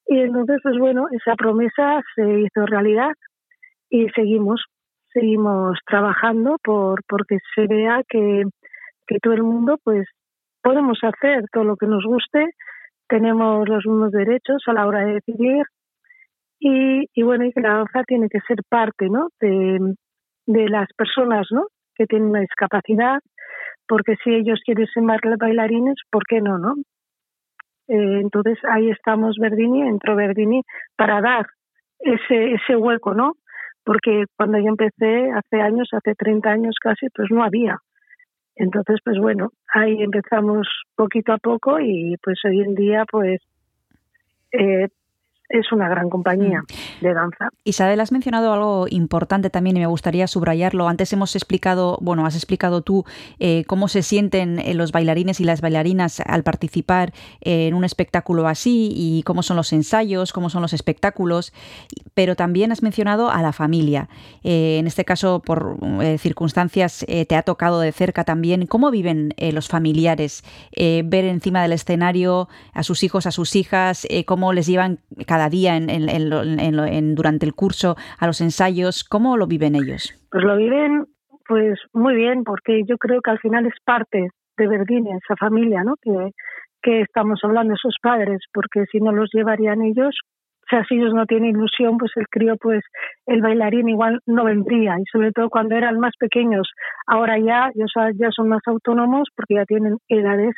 Y 0.07 0.19
entonces, 0.19 0.59
pues 0.61 0.77
bueno, 0.77 1.07
esa 1.11 1.35
promesa 1.35 2.01
se 2.15 2.39
hizo 2.39 2.65
realidad 2.67 3.11
y 3.89 4.07
seguimos, 4.09 4.63
seguimos 5.15 5.79
trabajando 5.87 6.57
por 6.61 7.01
porque 7.07 7.37
se 7.55 7.67
vea 7.67 8.01
que, 8.07 8.43
que 9.07 9.19
todo 9.19 9.33
el 9.33 9.43
mundo, 9.43 9.77
pues, 9.83 10.05
podemos 10.61 10.99
hacer 11.01 11.45
todo 11.51 11.63
lo 11.63 11.77
que 11.77 11.87
nos 11.87 12.03
guste, 12.03 12.49
tenemos 13.07 13.67
los 13.69 13.85
mismos 13.85 14.11
derechos 14.11 14.61
a 14.67 14.73
la 14.73 14.85
hora 14.85 15.05
de 15.05 15.13
decidir 15.13 15.63
y, 16.59 17.05
y 17.13 17.23
bueno, 17.23 17.45
y 17.45 17.51
que 17.51 17.61
la 17.61 17.75
danza 17.75 18.03
tiene 18.05 18.27
que 18.29 18.39
ser 18.47 18.57
parte, 18.67 19.09
¿no? 19.09 19.29
De, 19.39 19.79
de 20.47 20.69
las 20.69 20.87
personas, 20.97 21.47
¿no? 21.51 21.67
Que 21.95 22.05
tienen 22.07 22.29
una 22.29 22.41
discapacidad, 22.41 23.19
porque 23.87 24.15
si 24.23 24.31
ellos 24.31 24.59
quieren 24.65 24.87
ser 24.87 25.03
bailarines, 25.37 25.95
¿por 26.11 26.23
qué 26.27 26.41
no, 26.41 26.57
no? 26.57 26.73
Eh, 27.87 28.19
entonces 28.21 28.57
ahí 28.67 28.89
estamos 28.89 29.37
Verdini, 29.39 29.81
entró 29.83 30.15
Verdini 30.15 30.61
para 30.97 31.21
dar 31.21 31.45
ese, 31.99 32.53
ese 32.53 32.75
hueco, 32.75 33.13
¿no? 33.13 33.33
Porque 33.85 34.25
cuando 34.35 34.57
yo 34.57 34.67
empecé 34.67 35.31
hace 35.31 35.61
años, 35.61 35.87
hace 35.93 36.15
30 36.15 36.49
años 36.49 36.75
casi, 36.81 37.07
pues 37.15 37.29
no 37.31 37.43
había. 37.43 37.77
Entonces, 38.55 38.99
pues 39.03 39.17
bueno, 39.19 39.51
ahí 39.73 40.01
empezamos 40.01 40.67
poquito 40.95 41.33
a 41.33 41.37
poco 41.37 41.79
y 41.79 42.17
pues 42.23 42.39
hoy 42.45 42.61
en 42.61 42.73
día 42.73 43.05
pues 43.09 43.41
eh, 44.51 44.87
es 45.49 45.71
una 45.71 45.89
gran 45.89 46.09
compañía 46.09 46.61
de 47.01 47.13
danza. 47.13 47.49
Isabel, 47.63 47.99
has 47.99 48.11
mencionado 48.11 48.53
algo 48.53 48.85
importante 48.89 49.49
también 49.49 49.77
y 49.77 49.79
me 49.79 49.87
gustaría 49.87 50.27
subrayarlo. 50.27 50.87
Antes 50.87 51.11
hemos 51.13 51.35
explicado, 51.35 51.97
bueno, 52.01 52.25
has 52.25 52.35
explicado 52.35 52.81
tú 52.81 53.05
eh, 53.39 53.63
cómo 53.67 53.87
se 53.87 54.01
sienten 54.03 54.59
eh, 54.59 54.73
los 54.73 54.91
bailarines 54.91 55.39
y 55.39 55.43
las 55.43 55.61
bailarinas 55.61 56.19
al 56.21 56.43
participar 56.43 57.13
eh, 57.41 57.67
en 57.67 57.73
un 57.73 57.83
espectáculo 57.83 58.47
así 58.47 58.91
y 58.95 59.23
cómo 59.23 59.43
son 59.43 59.57
los 59.57 59.73
ensayos, 59.73 60.31
cómo 60.33 60.49
son 60.49 60.61
los 60.61 60.73
espectáculos, 60.73 61.53
pero 62.13 62.35
también 62.35 62.71
has 62.71 62.81
mencionado 62.83 63.29
a 63.29 63.41
la 63.41 63.51
familia. 63.53 64.09
En 64.43 64.87
este 64.87 65.05
caso, 65.05 65.41
por 65.41 65.77
circunstancias, 66.19 67.05
te 67.27 67.35
ha 67.35 67.43
tocado 67.43 67.79
de 67.79 67.91
cerca 67.91 68.23
también 68.23 68.65
cómo 68.67 68.91
viven 68.91 69.33
los 69.53 69.67
familiares, 69.67 70.43
ver 70.75 71.25
encima 71.25 71.61
del 71.61 71.71
escenario 71.73 72.47
a 72.73 72.83
sus 72.83 73.03
hijos, 73.03 73.25
a 73.25 73.31
sus 73.31 73.55
hijas, 73.55 74.07
cómo 74.25 74.53
les 74.53 74.67
llevan 74.67 74.99
cada 75.25 75.49
día 75.49 75.75
en, 75.77 75.89
en- 75.89 76.09
en 76.09 76.29
lo- 76.75 76.84
en- 76.85 77.15
durante 77.15 77.45
el 77.45 77.53
curso 77.53 77.95
a 78.19 78.27
los 78.27 78.41
ensayos, 78.41 79.03
cómo 79.03 79.37
lo 79.37 79.47
viven 79.47 79.75
ellos. 79.75 80.13
Pues 80.31 80.43
lo 80.43 80.55
viven 80.57 81.05
pues 81.47 81.77
muy 81.93 82.15
bien, 82.15 82.43
porque 82.43 82.81
yo 82.87 82.97
creo 82.97 83.21
que 83.21 83.29
al 83.31 83.39
final 83.39 83.65
es 83.67 83.75
parte 83.85 84.29
de 84.57 84.67
Verdini, 84.67 85.11
esa 85.11 85.35
familia, 85.35 85.83
¿no? 85.83 85.93
Que, 86.01 86.31
que 86.81 87.01
estamos 87.01 87.39
hablando, 87.43 87.75
esos 87.75 87.95
padres, 88.01 88.39
porque 88.53 88.85
si 88.91 88.99
no 88.99 89.11
los 89.11 89.29
llevarían 89.31 89.81
ellos, 89.83 90.15
o 90.63 90.67
sea, 90.67 90.83
si 90.85 90.95
ellos 90.95 91.13
no 91.13 91.27
tienen 91.27 91.51
ilusión, 91.51 91.97
pues 91.99 92.11
el 92.15 92.27
crío, 92.29 92.55
pues 92.59 92.83
el 93.27 93.41
bailarín 93.43 93.89
igual 93.89 94.21
no 94.25 94.45
vendría, 94.45 94.95
y 94.99 95.03
sobre 95.11 95.31
todo 95.31 95.49
cuando 95.51 95.75
eran 95.75 95.99
más 95.99 96.13
pequeños. 96.17 96.67
Ahora 97.05 97.37
ya, 97.37 97.69
son- 97.93 98.17
ya 98.17 98.29
son 98.31 98.49
más 98.49 98.61
autónomos 98.65 99.27
porque 99.35 99.53
ya 99.55 99.65
tienen 99.65 99.97
edades, 100.07 100.55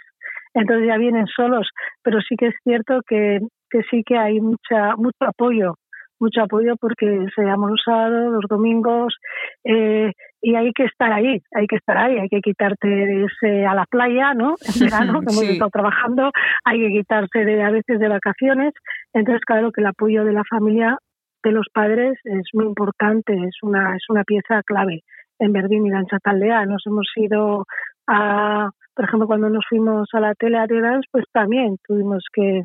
entonces 0.54 0.88
ya 0.88 0.98
vienen 0.98 1.28
solos, 1.28 1.68
pero 2.02 2.22
sí 2.22 2.36
que 2.38 2.48
es 2.48 2.56
cierto 2.64 3.02
que, 3.06 3.40
que 3.70 3.82
sí 3.92 4.04
que 4.06 4.18
hay 4.18 4.40
mucha 4.40 4.96
mucho 4.96 5.18
apoyo 5.20 5.74
mucho 6.20 6.42
apoyo 6.42 6.76
porque 6.78 7.26
se 7.36 7.44
llama 7.44 7.70
los 7.70 7.82
sábados, 7.84 8.32
los 8.32 8.46
domingos, 8.50 9.16
eh, 9.64 10.12
y 10.42 10.56
hay 10.56 10.72
que 10.74 10.86
estar 10.86 11.12
ahí, 11.12 11.42
hay 11.54 11.68
que 11.68 11.76
estar 11.76 11.98
ahí, 11.98 12.18
hay 12.18 12.30
que 12.30 12.42
quitarte 12.42 12.88
de 12.88 13.26
ese, 13.26 13.66
a 13.66 13.74
la 13.74 13.86
playa, 13.86 14.34
¿no? 14.34 14.56
En 14.76 14.86
verano, 14.86 15.22
que 15.22 15.34
hemos 15.34 15.44
estado 15.44 15.72
trabajando, 15.72 16.32
hay 16.66 16.80
que 16.80 17.00
quitarse 17.00 17.46
de 17.46 17.64
a 17.64 17.72
veces 17.72 18.00
de 18.00 18.08
vacaciones, 18.08 18.74
entonces 19.14 19.44
claro 19.46 19.72
que 19.72 19.82
el 19.82 19.88
apoyo 19.88 20.24
de 20.26 20.34
la 20.34 20.44
familia, 20.50 20.98
de 21.44 21.52
los 21.52 21.68
padres, 21.74 22.20
es 22.24 22.44
muy 22.54 22.66
importante, 22.66 23.34
es 23.34 23.58
una, 23.62 23.96
es 23.96 24.04
una 24.10 24.24
pieza 24.24 24.62
clave 24.64 25.02
en 25.40 25.54
Verdín 25.54 25.86
y 25.86 25.92
Danza 25.92 26.18
Taldea. 26.20 26.66
Nos 26.66 26.84
hemos 26.88 27.08
ido 27.16 27.66
a, 28.08 28.70
por 28.96 29.06
ejemplo, 29.06 29.28
cuando 29.28 29.50
nos 29.50 29.66
fuimos 29.70 30.10
a 30.14 30.20
la 30.20 30.34
tele 30.36 30.58
de 30.68 30.82
dance, 30.82 31.08
pues 31.12 31.26
también 31.32 31.78
tuvimos 31.88 32.24
que 32.34 32.64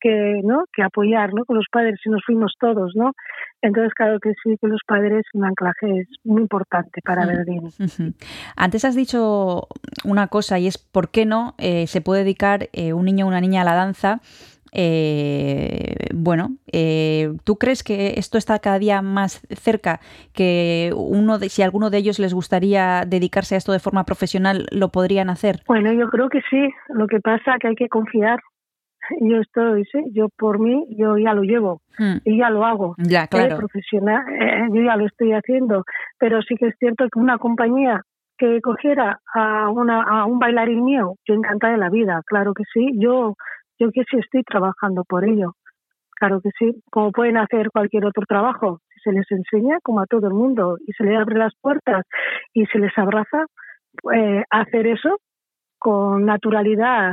que 0.00 0.40
no 0.44 0.64
que 0.72 0.82
apoyar 0.82 1.32
no 1.34 1.44
con 1.44 1.56
los 1.56 1.66
padres 1.70 1.98
y 2.04 2.10
nos 2.10 2.22
fuimos 2.24 2.54
todos 2.58 2.92
no 2.94 3.12
entonces 3.62 3.94
claro 3.94 4.18
que 4.20 4.32
sí 4.42 4.56
que 4.60 4.68
los 4.68 4.80
padres 4.86 5.24
un 5.34 5.44
anclaje 5.44 6.00
es 6.00 6.08
muy 6.24 6.42
importante 6.42 7.00
para. 7.04 7.26
Verdini 7.26 7.68
Ujú. 7.78 8.14
Antes 8.56 8.84
has 8.84 8.94
dicho 8.94 9.66
una 10.04 10.28
cosa 10.28 10.58
y 10.58 10.66
es 10.66 10.78
por 10.78 11.10
qué 11.10 11.26
no 11.26 11.54
eh, 11.58 11.86
se 11.86 12.00
puede 12.00 12.22
dedicar 12.22 12.68
eh, 12.72 12.92
un 12.92 13.04
niño 13.04 13.26
o 13.26 13.28
una 13.28 13.40
niña 13.40 13.62
a 13.62 13.64
la 13.64 13.74
danza. 13.74 14.20
Eh, 14.78 15.94
bueno, 16.14 16.56
eh, 16.70 17.32
¿tú 17.44 17.56
crees 17.56 17.82
que 17.82 18.14
esto 18.18 18.36
está 18.36 18.58
cada 18.58 18.78
día 18.78 19.00
más 19.00 19.40
cerca? 19.48 20.00
Que 20.34 20.92
uno 20.94 21.38
de, 21.38 21.48
si 21.48 21.62
a 21.62 21.64
alguno 21.64 21.88
de 21.88 21.98
ellos 21.98 22.18
les 22.18 22.34
gustaría 22.34 23.04
dedicarse 23.06 23.54
a 23.54 23.58
esto 23.58 23.72
de 23.72 23.78
forma 23.78 24.04
profesional, 24.04 24.66
lo 24.70 24.90
podrían 24.90 25.30
hacer. 25.30 25.62
bueno 25.66 25.92
yo 25.92 26.08
creo 26.08 26.28
que 26.28 26.42
sí 26.50 26.68
lo 26.88 27.06
que 27.06 27.20
pasa 27.20 27.56
que 27.58 27.68
hay 27.68 27.74
que 27.74 27.88
confiar 27.88 28.40
yo 29.20 29.38
estoy 29.40 29.84
sí 29.86 29.98
yo 30.12 30.28
por 30.36 30.58
mí 30.58 30.86
yo 30.98 31.16
ya 31.18 31.32
lo 31.34 31.42
llevo 31.42 31.80
Mm. 31.98 32.16
y 32.24 32.38
ya 32.38 32.50
lo 32.50 32.64
hago 32.66 32.94
Ya, 32.98 33.24
Eh, 33.24 33.28
claro. 33.30 33.56
profesional 33.56 34.22
eh, 34.28 34.66
yo 34.72 34.82
ya 34.82 34.96
lo 34.96 35.06
estoy 35.06 35.32
haciendo 35.32 35.84
pero 36.18 36.42
sí 36.42 36.54
que 36.56 36.66
es 36.68 36.74
cierto 36.78 37.04
que 37.10 37.18
una 37.18 37.38
compañía 37.38 38.02
que 38.38 38.60
cogiera 38.60 39.18
a 39.34 39.70
una 39.70 40.02
a 40.02 40.26
un 40.26 40.38
bailarín 40.38 40.84
mío 40.84 41.14
yo 41.26 41.34
encantada 41.34 41.72
de 41.72 41.78
la 41.78 41.88
vida 41.88 42.20
claro 42.26 42.52
que 42.52 42.64
sí 42.72 42.92
yo 42.98 43.34
yo 43.78 43.90
que 43.92 44.02
sí 44.10 44.18
estoy 44.18 44.42
trabajando 44.42 45.04
por 45.08 45.24
ello 45.24 45.54
claro 46.18 46.40
que 46.42 46.50
sí 46.58 46.82
como 46.90 47.12
pueden 47.12 47.38
hacer 47.38 47.70
cualquier 47.70 48.04
otro 48.04 48.24
trabajo 48.28 48.80
si 48.92 49.00
se 49.00 49.12
les 49.12 49.30
enseña 49.30 49.78
como 49.82 50.00
a 50.00 50.06
todo 50.06 50.26
el 50.26 50.34
mundo 50.34 50.76
y 50.86 50.92
se 50.92 51.04
les 51.04 51.16
abre 51.18 51.38
las 51.38 51.54
puertas 51.62 52.04
y 52.52 52.66
se 52.66 52.78
les 52.78 52.92
abraza 52.98 53.46
eh, 54.14 54.42
hacer 54.50 54.86
eso 54.86 55.16
con 55.78 56.24
naturalidad 56.26 57.12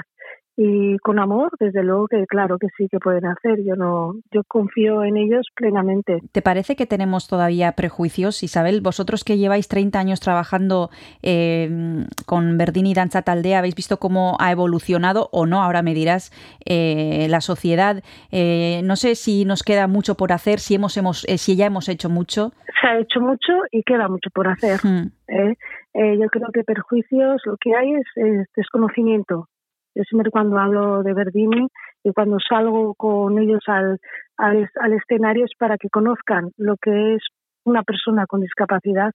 y 0.56 0.98
con 1.00 1.20
amor, 1.20 1.52
desde 1.60 1.84
luego 1.84 2.08
que 2.08 2.26
claro 2.28 2.58
que 2.60 2.68
sí 2.78 2.88
que 2.90 3.00
pueden 3.00 3.26
hacer. 3.26 3.64
Yo 3.66 3.76
no, 3.76 4.14
yo 4.32 4.44
confío 4.48 5.04
en 5.04 5.18
ellos 5.18 5.48
plenamente. 5.56 6.20
¿Te 6.32 6.42
parece 6.42 6.76
que 6.76 6.86
tenemos 6.86 7.28
todavía 7.28 7.72
prejuicios, 7.72 8.44
Isabel? 8.44 8.82
Vosotros 8.82 9.24
que 9.24 9.38
lleváis 9.38 9.68
30 9.68 10.00
años 10.00 10.20
trabajando 10.20 10.90
eh, 11.24 12.06
con 12.26 12.58
Verdini 12.58 12.94
Danza 12.94 13.24
Taldea, 13.24 13.60
¿habéis 13.60 13.76
visto 13.76 13.98
cómo 13.98 14.38
ha 14.40 14.52
evolucionado 14.52 15.30
o 15.32 15.46
no? 15.46 15.64
Ahora 15.64 15.82
me 15.82 15.94
dirás 15.94 16.32
eh, 16.66 17.28
la 17.30 17.42
sociedad. 17.42 18.04
Eh, 18.32 18.82
no 18.84 18.96
sé 18.96 19.16
si 19.16 19.46
nos 19.46 19.64
queda 19.64 19.88
mucho 19.88 20.16
por 20.16 20.32
hacer, 20.32 20.60
si 20.60 20.76
hemos, 20.76 20.96
hemos 20.98 21.26
eh, 21.28 21.38
si 21.38 21.56
ya 21.56 21.66
hemos 21.66 21.90
hecho 21.90 22.10
mucho. 22.10 22.52
Se 22.82 22.88
ha 22.88 23.00
hecho 23.00 23.22
mucho 23.22 23.54
y 23.72 23.84
queda 23.84 24.08
mucho 24.08 24.30
por 24.30 24.48
hacer. 24.48 24.80
¿eh? 25.28 25.56
Eh, 25.94 26.18
yo 26.20 26.28
creo 26.30 26.50
que 26.54 26.64
perjuicios 26.64 27.42
lo 27.46 27.56
que 27.58 27.76
hay 27.76 27.94
es, 27.94 28.06
es 28.16 28.48
desconocimiento. 28.56 29.48
Yo 29.96 30.04
siempre 30.04 30.32
cuando 30.32 30.58
hablo 30.58 31.04
de 31.04 31.14
Verdini 31.14 31.68
y 32.04 32.12
cuando 32.14 32.38
salgo 32.40 32.96
con 32.96 33.38
ellos 33.38 33.62
al, 33.68 34.00
al, 34.38 34.94
escenario 34.94 35.46
es 35.46 35.52
para 35.58 35.78
que 35.78 35.90
conozcan 35.90 36.52
lo 36.58 36.76
que 36.78 37.16
es 37.16 37.24
una 37.64 37.84
persona 37.84 38.26
con 38.26 38.42
discapacidad. 38.42 39.12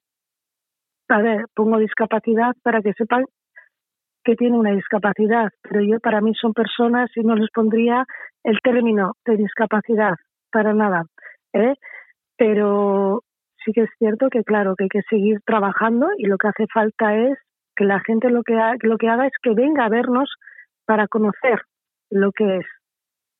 A 1.09 1.22
ver, 1.22 1.47
pongo 1.55 1.79
discapacidad 1.79 2.55
para 2.62 2.81
que 2.81 2.93
sepan 2.93 3.24
que 4.24 4.37
tiene 4.37 4.59
una 4.59 4.72
discapacidad, 4.72 5.49
pero 5.62 5.81
yo 5.81 6.01
para 6.01 6.20
mí 6.20 6.35
son 6.35 6.53
personas 6.53 7.11
y 7.16 7.20
no 7.20 7.35
les 7.35 7.51
pondría 7.51 8.05
el 8.45 8.59
término 8.62 9.14
de 9.24 9.37
discapacidad 9.37 10.14
para 10.53 10.74
nada. 10.74 11.05
¿eh? 11.55 11.74
Pero 12.37 13.22
sí 13.64 13.72
que 13.72 13.83
es 13.83 13.91
cierto 13.99 14.29
que 14.29 14.45
claro 14.45 14.74
que 14.76 14.85
hay 14.85 14.89
que 14.91 15.03
seguir 15.09 15.41
trabajando 15.47 16.09
y 16.16 16.26
lo 16.26 16.37
que 16.37 16.49
hace 16.49 16.66
falta 16.72 17.14
es 17.16 17.39
que 17.74 17.85
la 17.85 18.01
gente 18.01 18.29
lo 18.31 18.43
que 18.43 18.55
lo 18.83 18.99
que 18.99 19.09
haga 19.09 19.26
es 19.26 19.33
que 19.43 19.55
venga 19.55 19.87
a 19.87 19.89
vernos 19.89 20.31
para 20.89 21.07
conocer 21.07 21.61
lo 22.11 22.32
que 22.32 22.57
es, 22.57 22.66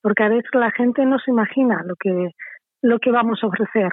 porque 0.03 0.22
a 0.22 0.28
veces 0.28 0.51
la 0.53 0.70
gente 0.70 1.07
no 1.07 1.18
se 1.18 1.30
imagina 1.30 1.82
lo 1.82 1.94
que 1.99 2.32
lo 2.82 2.99
que 2.99 3.11
vamos 3.11 3.40
a 3.42 3.46
ofrecer. 3.46 3.90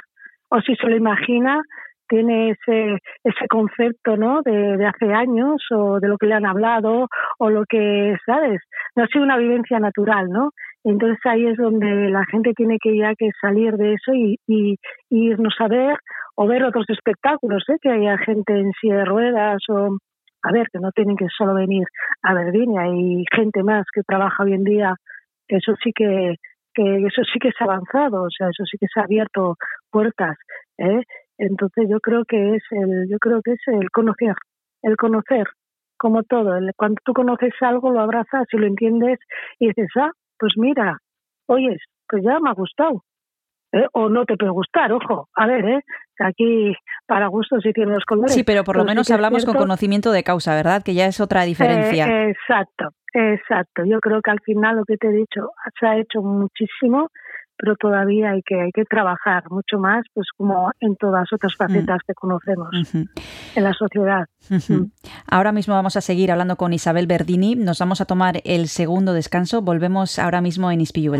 O 0.49 0.59
si 0.59 0.75
se 0.75 0.87
lo 0.87 0.95
imagina 0.95 1.61
tiene 2.09 2.51
ese 2.51 2.97
ese 3.23 3.47
concepto 3.47 4.17
no 4.17 4.41
de, 4.43 4.85
hace 4.85 5.11
años 5.13 5.63
o 5.71 5.99
de 6.01 6.09
lo 6.09 6.17
que 6.17 6.27
le 6.27 6.35
han 6.35 6.45
hablado 6.45 7.07
o 7.39 7.49
lo 7.49 7.63
que 7.67 8.15
sabes 8.25 8.61
no 8.95 9.03
ha 9.03 9.07
sido 9.07 9.23
una 9.23 9.37
vivencia 9.37 9.79
natural 9.79 10.29
no 10.29 10.51
entonces 10.83 11.17
ahí 11.23 11.47
es 11.47 11.57
donde 11.57 12.11
la 12.11 12.23
gente 12.25 12.53
tiene 12.53 12.77
que 12.79 12.95
ya 12.95 13.15
que 13.15 13.31
salir 13.41 13.73
de 13.73 13.93
eso 13.93 14.13
y, 14.13 14.37
y, 14.45 14.75
y 15.09 15.29
irnos 15.31 15.55
a 15.57 15.67
ver 15.67 15.97
o 16.35 16.45
ver 16.45 16.63
otros 16.63 16.85
espectáculos 16.89 17.63
¿eh? 17.69 17.77
que 17.81 17.89
haya 17.89 18.19
gente 18.19 18.53
en 18.53 18.71
silla 18.79 18.97
de 18.97 19.05
ruedas 19.05 19.63
o 19.69 19.97
a 20.47 20.51
ver 20.51 20.67
que 20.71 20.79
no 20.79 20.91
tienen 20.91 21.17
que 21.17 21.27
solo 21.37 21.53
venir 21.55 21.85
a 22.23 22.33
Verdín 22.33 22.77
hay 22.79 23.25
gente 23.35 23.63
más 23.63 23.85
que 23.93 24.03
trabaja 24.03 24.43
hoy 24.43 24.53
en 24.53 24.63
día 24.63 24.95
eso 25.47 25.73
sí 25.83 25.91
que 25.93 26.35
que 26.73 26.83
eso 27.07 27.21
sí 27.31 27.39
que 27.39 27.49
es 27.49 27.61
avanzado, 27.61 28.23
o 28.23 28.29
sea, 28.29 28.49
eso 28.49 28.65
sí 28.69 28.77
que 28.77 28.87
se 28.93 28.99
ha 28.99 29.03
abierto 29.03 29.55
puertas, 29.91 30.35
¿eh? 30.77 31.03
Entonces 31.37 31.87
yo 31.89 31.99
creo 32.01 32.25
que 32.25 32.55
es 32.55 32.63
el, 32.71 33.07
yo 33.09 33.17
creo 33.19 33.41
que 33.41 33.53
es 33.53 33.61
el 33.67 33.89
conocer, 33.91 34.35
el 34.83 34.97
conocer, 34.97 35.47
como 35.97 36.23
todo, 36.23 36.57
el- 36.57 36.71
cuando 36.75 36.97
tú 37.05 37.13
conoces 37.13 37.53
algo 37.61 37.91
lo 37.91 38.01
abrazas 38.01 38.45
y 38.51 38.57
lo 38.57 38.67
entiendes 38.67 39.19
y 39.59 39.67
dices, 39.69 39.87
ah, 39.97 40.11
pues 40.37 40.53
mira, 40.57 40.97
oyes, 41.47 41.79
pues 42.09 42.23
ya 42.23 42.39
me 42.41 42.49
ha 42.49 42.53
gustado, 42.53 43.03
¿eh? 43.71 43.85
o 43.93 44.09
no 44.09 44.25
te 44.25 44.37
puede 44.37 44.51
gustar, 44.51 44.91
ojo, 44.91 45.29
a 45.35 45.47
ver, 45.47 45.65
¿eh? 45.65 45.81
aquí 46.19 46.73
para 47.05 47.27
gustos 47.27 47.61
sí 47.63 47.73
tienen 47.73 47.93
los 47.93 48.05
colores. 48.05 48.33
Sí, 48.33 48.43
pero 48.43 48.63
por 48.63 48.77
lo 48.77 48.83
sí 48.83 48.87
menos 48.87 49.11
hablamos 49.11 49.45
con 49.45 49.55
conocimiento 49.55 50.11
de 50.11 50.23
causa, 50.23 50.55
¿verdad? 50.55 50.83
Que 50.83 50.93
ya 50.93 51.05
es 51.05 51.19
otra 51.19 51.43
diferencia. 51.43 52.07
eh, 52.07 52.31
exacto, 52.31 52.89
exacto. 53.13 53.83
Yo 53.85 53.99
creo 53.99 54.21
que 54.21 54.31
al 54.31 54.39
final 54.41 54.77
lo 54.77 54.85
que 54.85 54.97
te 54.97 55.07
he 55.07 55.11
dicho 55.11 55.49
se 55.79 55.87
ha 55.87 55.97
hecho 55.97 56.21
muchísimo, 56.21 57.09
pero 57.57 57.75
todavía 57.75 58.31
hay 58.31 58.41
que 58.45 58.59
hay 58.59 58.71
que 58.71 58.83
trabajar 58.85 59.43
mucho 59.49 59.79
más, 59.79 60.03
pues 60.13 60.27
como 60.35 60.71
en 60.79 60.95
todas 60.97 61.31
otras 61.31 61.55
facetas 61.55 61.99
que 62.05 62.13
conocemos 62.13 62.69
en 62.93 63.63
la 63.63 63.73
sociedad. 63.73 64.25
Ujú. 64.51 64.89
Ahora 65.29 65.51
mismo 65.51 65.73
vamos 65.73 65.95
a 65.95 66.01
seguir 66.01 66.31
hablando 66.31 66.57
con 66.57 66.73
Isabel 66.73 67.07
Berdini. 67.07 67.55
Nos 67.55 67.79
vamos 67.79 68.01
a 68.01 68.05
tomar 68.05 68.41
el 68.43 68.67
segundo 68.67 69.13
descanso. 69.13 69.61
Volvemos 69.61 70.19
ahora 70.19 70.41
mismo 70.41 70.69
en 70.69 70.81
Ispilu 70.81 71.13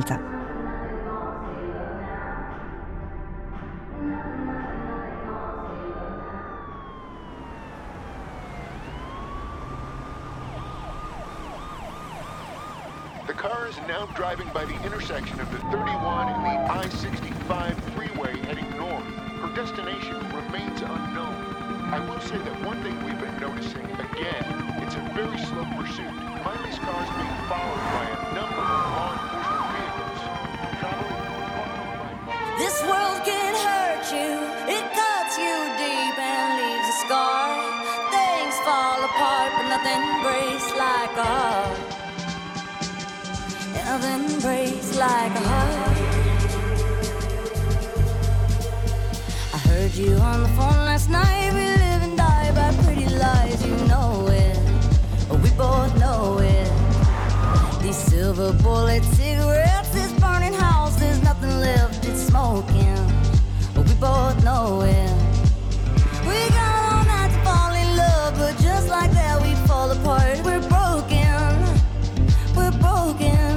This 32.65 32.81
world 32.81 33.21
can 33.23 33.53
hurt 33.67 34.05
you, 34.11 34.31
it 34.75 34.85
cuts 34.97 35.37
you 35.37 35.55
deep 35.77 36.17
and 36.17 36.47
leaves 36.59 36.89
a 36.89 36.97
scar. 37.05 37.45
Things 38.09 38.55
fall 38.65 39.03
apart, 39.05 39.51
but 39.55 39.67
nothing 39.73 40.03
breaks 40.25 40.67
like 40.73 41.13
a 41.15 41.27
heart. 41.35 41.77
Nothing 43.77 44.39
breaks 44.41 44.97
like 44.97 45.33
a 45.41 45.43
heart. 45.51 45.97
I 49.53 49.57
heard 49.69 49.93
you 49.93 50.15
on 50.15 50.41
the 50.41 50.49
phone 50.57 50.81
last 50.89 51.07
night. 51.11 51.53
We 51.53 51.65
live 51.83 52.01
and 52.07 52.17
die 52.17 52.51
by 52.55 52.73
pretty 52.83 53.07
lies, 53.13 53.63
you 53.63 53.75
know 53.85 54.25
it. 54.27 54.57
We 55.43 55.51
both 55.51 55.95
know 55.99 56.39
it. 56.39 56.71
These 57.83 57.97
silver 58.09 58.53
bullet 58.53 59.03
cigarettes, 59.03 59.74
both 63.99 64.43
know 64.43 64.81
it. 64.81 65.11
We 66.27 66.49
got 66.49 66.93
all 66.93 67.05
night 67.05 67.31
to 67.31 67.39
fall 67.45 67.73
in 67.73 67.95
love, 67.95 68.35
but 68.37 68.57
just 68.61 68.89
like 68.89 69.11
that 69.11 69.41
we 69.41 69.53
fall 69.67 69.89
apart. 69.91 70.37
We're 70.43 70.67
broken, 70.67 71.47
we're 72.55 72.75
broken. 72.79 73.55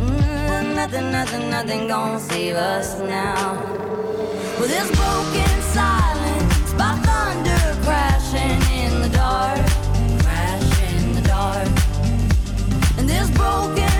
Mm, 0.00 0.74
nothing, 0.74 1.10
nothing, 1.12 1.50
nothing 1.50 1.88
gonna 1.88 2.20
save 2.20 2.56
us 2.56 2.98
now. 3.00 3.54
Well, 4.58 4.68
this 4.68 4.88
broken 4.96 5.62
silence 5.72 6.72
by 6.74 6.92
thunder 7.06 7.82
crashing 7.84 8.60
in 8.82 9.02
the 9.02 9.10
dark, 9.10 9.66
crash 10.22 10.94
in 10.94 11.12
the 11.14 11.22
dark. 11.22 11.68
And 12.98 13.08
this 13.08 13.30
broken 13.30 13.95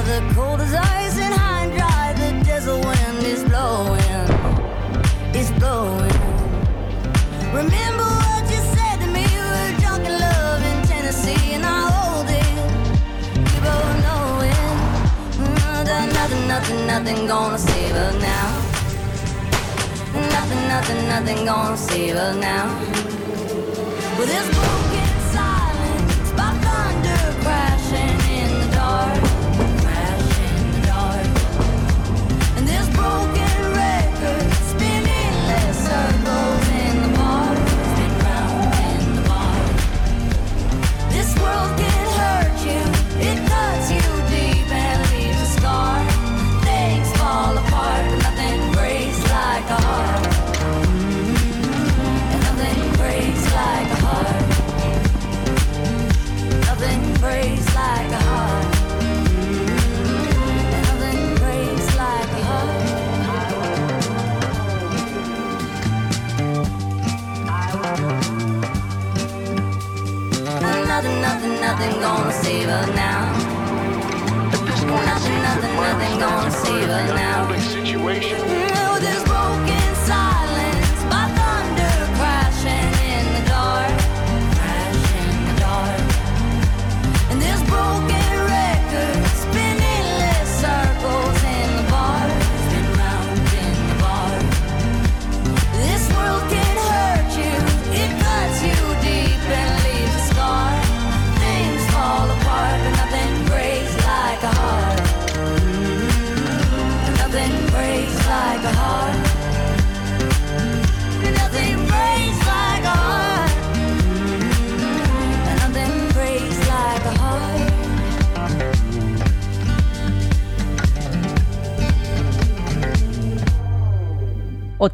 other 0.00 0.34
cold 0.34 0.60
as 0.60 0.74
ice 0.74 0.99
nothing, 16.60 16.86
nothing, 16.86 17.26
gonna 17.26 17.58
save 17.58 17.94
us 17.94 18.14
now. 18.20 18.48
Nothing, 20.12 20.68
nothing, 20.68 21.08
nothing 21.08 21.44
gonna 21.46 21.76
save 21.76 22.16
us 22.16 22.36
now. 22.36 22.78
With 24.18 24.28
this 24.28 24.46
broken 24.54 24.89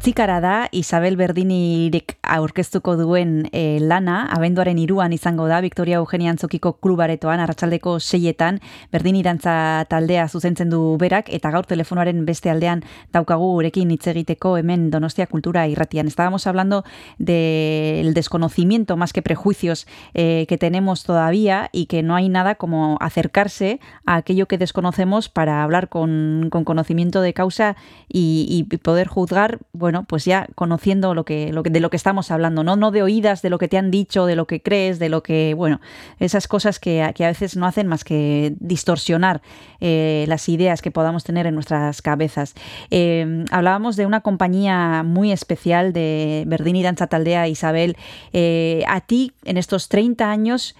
Astikarada, 0.07 0.69
Isabel 0.71 1.17
Berdini 1.17 1.91
aurkeztuko 2.27 2.95
duen 2.99 3.47
e, 3.51 3.79
lana, 3.79 4.25
abenduaren 4.35 4.79
iruan 4.79 5.13
izango 5.13 5.47
da, 5.47 5.61
Victoria 5.61 5.97
Eugenia 6.01 6.31
Antzokiko 6.33 6.73
klubaretoan, 6.83 7.39
arratsaldeko 7.39 7.97
seietan, 7.99 8.59
Berdinirantza 8.91 9.85
taldea 9.89 10.27
zuzentzen 10.27 10.69
du 10.69 10.97
berak, 10.99 11.31
eta 11.33 11.51
gaur 11.53 11.67
telefonoaren 11.69 12.25
beste 12.25 12.51
aldean 12.51 12.83
daukagu 13.13 13.51
gurekin 13.55 13.91
hitz 13.91 14.07
egiteko 14.11 14.55
hemen 14.57 14.89
Donostia 14.91 15.27
Kultura 15.27 15.67
irratian. 15.67 16.07
Estábamos 16.07 16.47
hablando 16.47 16.83
del 17.17 18.13
desconocimiento 18.13 18.97
más 18.97 19.13
que 19.13 19.21
prejuicios 19.21 19.87
eh, 20.13 20.45
que 20.47 20.57
tenemos 20.57 21.03
todavía 21.03 21.69
y 21.71 21.85
que 21.85 22.03
no 22.03 22.15
hay 22.15 22.29
nada 22.29 22.55
como 22.55 22.97
acercarse 22.99 23.79
a 24.05 24.15
aquello 24.15 24.47
que 24.47 24.57
desconocemos 24.57 25.29
para 25.29 25.63
hablar 25.63 25.89
con, 25.89 26.49
con 26.51 26.63
conocimiento 26.63 27.21
de 27.21 27.33
causa 27.33 27.75
y, 28.07 28.47
y 28.49 28.77
poder 28.77 29.07
juzgar 29.07 29.59
bueno, 29.73 30.05
pues 30.07 30.25
ya 30.25 30.47
conociendo 30.55 31.13
lo 31.13 31.25
que, 31.25 31.51
lo 31.51 31.63
que, 31.63 31.69
de 31.69 31.79
lo 31.79 31.89
que 31.89 31.97
estamos 31.97 32.16
hablando, 32.31 32.63
¿no? 32.63 32.75
No 32.75 32.91
de 32.91 33.03
oídas, 33.03 33.41
de 33.41 33.49
lo 33.49 33.57
que 33.57 33.67
te 33.67 33.77
han 33.77 33.91
dicho, 33.91 34.25
de 34.25 34.35
lo 34.35 34.47
que 34.47 34.61
crees, 34.61 34.99
de 34.99 35.09
lo 35.09 35.23
que, 35.23 35.53
bueno, 35.55 35.79
esas 36.19 36.47
cosas 36.47 36.79
que, 36.79 37.11
que 37.15 37.25
a 37.25 37.27
veces 37.29 37.55
no 37.55 37.65
hacen 37.65 37.87
más 37.87 38.03
que 38.03 38.53
distorsionar 38.59 39.41
eh, 39.79 40.25
las 40.27 40.49
ideas 40.49 40.81
que 40.81 40.91
podamos 40.91 41.23
tener 41.23 41.45
en 41.45 41.53
nuestras 41.53 42.01
cabezas. 42.01 42.55
Eh, 42.91 43.45
hablábamos 43.51 43.95
de 43.95 44.05
una 44.05 44.21
compañía 44.21 45.03
muy 45.03 45.31
especial 45.31 45.93
de 45.93 46.43
Berdini 46.47 46.83
Danza 46.83 47.07
Taldea, 47.07 47.47
Isabel. 47.47 47.95
Eh, 48.33 48.83
a 48.87 49.01
ti, 49.01 49.33
en 49.45 49.57
estos 49.57 49.89
30 49.89 50.29
años, 50.29 50.75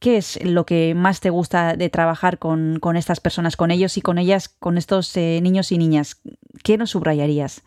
¿Qué 0.00 0.16
es 0.16 0.38
lo 0.44 0.64
que 0.64 0.94
más 0.94 1.20
te 1.20 1.28
gusta 1.28 1.74
de 1.74 1.90
trabajar 1.90 2.38
con, 2.38 2.78
con 2.78 2.96
estas 2.96 3.18
personas, 3.18 3.56
con 3.56 3.72
ellos 3.72 3.96
y 3.96 4.00
con 4.00 4.18
ellas, 4.18 4.48
con 4.48 4.78
estos 4.78 5.16
eh, 5.16 5.40
niños 5.42 5.72
y 5.72 5.78
niñas? 5.78 6.22
¿Qué 6.62 6.78
nos 6.78 6.90
subrayarías? 6.90 7.64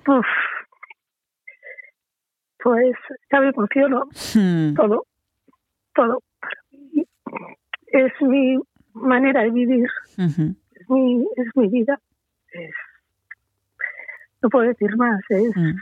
Pues 2.63 2.95
ya 3.31 3.39
me 3.41 3.49
emociono. 3.49 4.05
Hmm. 4.35 4.73
Todo, 4.75 5.05
todo. 5.95 6.19
Para 6.39 6.61
mí 6.71 7.03
Es 7.87 8.11
mi 8.21 8.57
manera 8.93 9.43
de 9.43 9.51
vivir, 9.51 9.87
es 10.17 10.89
mi, 10.89 11.25
es 11.35 11.47
mi 11.55 11.67
vida. 11.69 11.99
Es, 12.53 12.73
no 14.41 14.49
puedo 14.49 14.67
decir 14.67 14.95
más, 14.97 15.19
es, 15.29 15.55
Mm. 15.55 15.75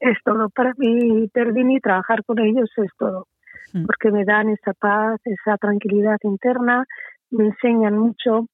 es 0.00 0.18
todo. 0.24 0.48
Para 0.50 0.72
mí, 0.76 1.28
Perdini, 1.32 1.80
trabajar 1.80 2.24
con 2.24 2.38
ellos 2.38 2.70
es 2.76 2.90
todo. 2.98 3.26
Mm. 3.72 3.84
Porque 3.86 4.10
me 4.10 4.24
dan 4.24 4.48
esa 4.50 4.72
paz, 4.74 5.20
esa 5.24 5.56
tranquilidad 5.58 6.18
interna, 6.22 6.84
me 7.30 7.46
enseñan 7.46 7.96
mucho. 7.98 8.46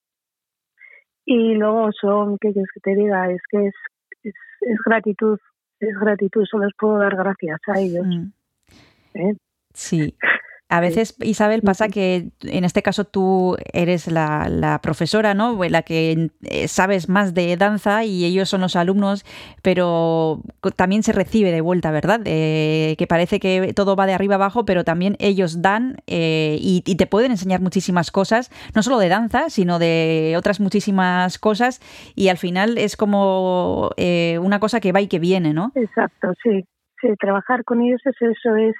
Y 1.24 1.54
luego 1.54 1.90
son, 1.92 2.36
¿qué 2.40 2.52
quieres 2.52 2.70
que 2.74 2.80
te 2.80 2.94
diga? 2.94 3.30
Es 3.30 3.40
que 3.50 3.66
es, 3.66 3.74
es, 4.22 4.34
es 4.62 4.78
gratitud, 4.84 5.38
es 5.88 5.98
gratitud, 5.98 6.44
solo 6.44 6.66
les 6.66 6.74
puedo 6.76 6.98
dar 6.98 7.16
gracias 7.16 7.60
a 7.66 7.78
ellos. 7.78 8.06
Mm. 8.06 8.32
¿eh? 9.14 9.36
Sí. 9.74 10.16
A 10.72 10.80
veces, 10.80 11.16
Isabel, 11.20 11.60
pasa 11.60 11.88
que 11.90 12.30
en 12.40 12.64
este 12.64 12.82
caso 12.82 13.04
tú 13.04 13.58
eres 13.74 14.10
la, 14.10 14.48
la 14.48 14.80
profesora, 14.80 15.34
¿no? 15.34 15.62
La 15.68 15.82
que 15.82 16.30
eh, 16.44 16.66
sabes 16.66 17.10
más 17.10 17.34
de 17.34 17.58
danza 17.58 18.04
y 18.04 18.24
ellos 18.24 18.48
son 18.48 18.62
los 18.62 18.74
alumnos, 18.74 19.26
pero 19.60 20.40
también 20.74 21.02
se 21.02 21.12
recibe 21.12 21.52
de 21.52 21.60
vuelta, 21.60 21.90
¿verdad? 21.90 22.22
Eh, 22.24 22.94
que 22.96 23.06
parece 23.06 23.38
que 23.38 23.74
todo 23.74 23.96
va 23.96 24.06
de 24.06 24.14
arriba 24.14 24.36
abajo, 24.36 24.64
pero 24.64 24.82
también 24.82 25.16
ellos 25.18 25.60
dan 25.60 25.98
eh, 26.06 26.56
y, 26.58 26.82
y 26.86 26.96
te 26.96 27.06
pueden 27.06 27.32
enseñar 27.32 27.60
muchísimas 27.60 28.10
cosas, 28.10 28.50
no 28.74 28.82
solo 28.82 28.96
de 28.96 29.10
danza, 29.10 29.50
sino 29.50 29.78
de 29.78 30.34
otras 30.38 30.58
muchísimas 30.58 31.38
cosas 31.38 31.80
y 32.14 32.28
al 32.28 32.38
final 32.38 32.78
es 32.78 32.96
como 32.96 33.90
eh, 33.98 34.38
una 34.40 34.58
cosa 34.58 34.80
que 34.80 34.92
va 34.92 35.02
y 35.02 35.08
que 35.08 35.18
viene, 35.18 35.52
¿no? 35.52 35.72
Exacto, 35.74 36.32
sí. 36.42 36.64
Sí, 37.00 37.08
trabajar 37.18 37.64
con 37.64 37.82
ellos 37.82 38.00
es 38.04 38.14
eso, 38.20 38.54
es 38.54 38.76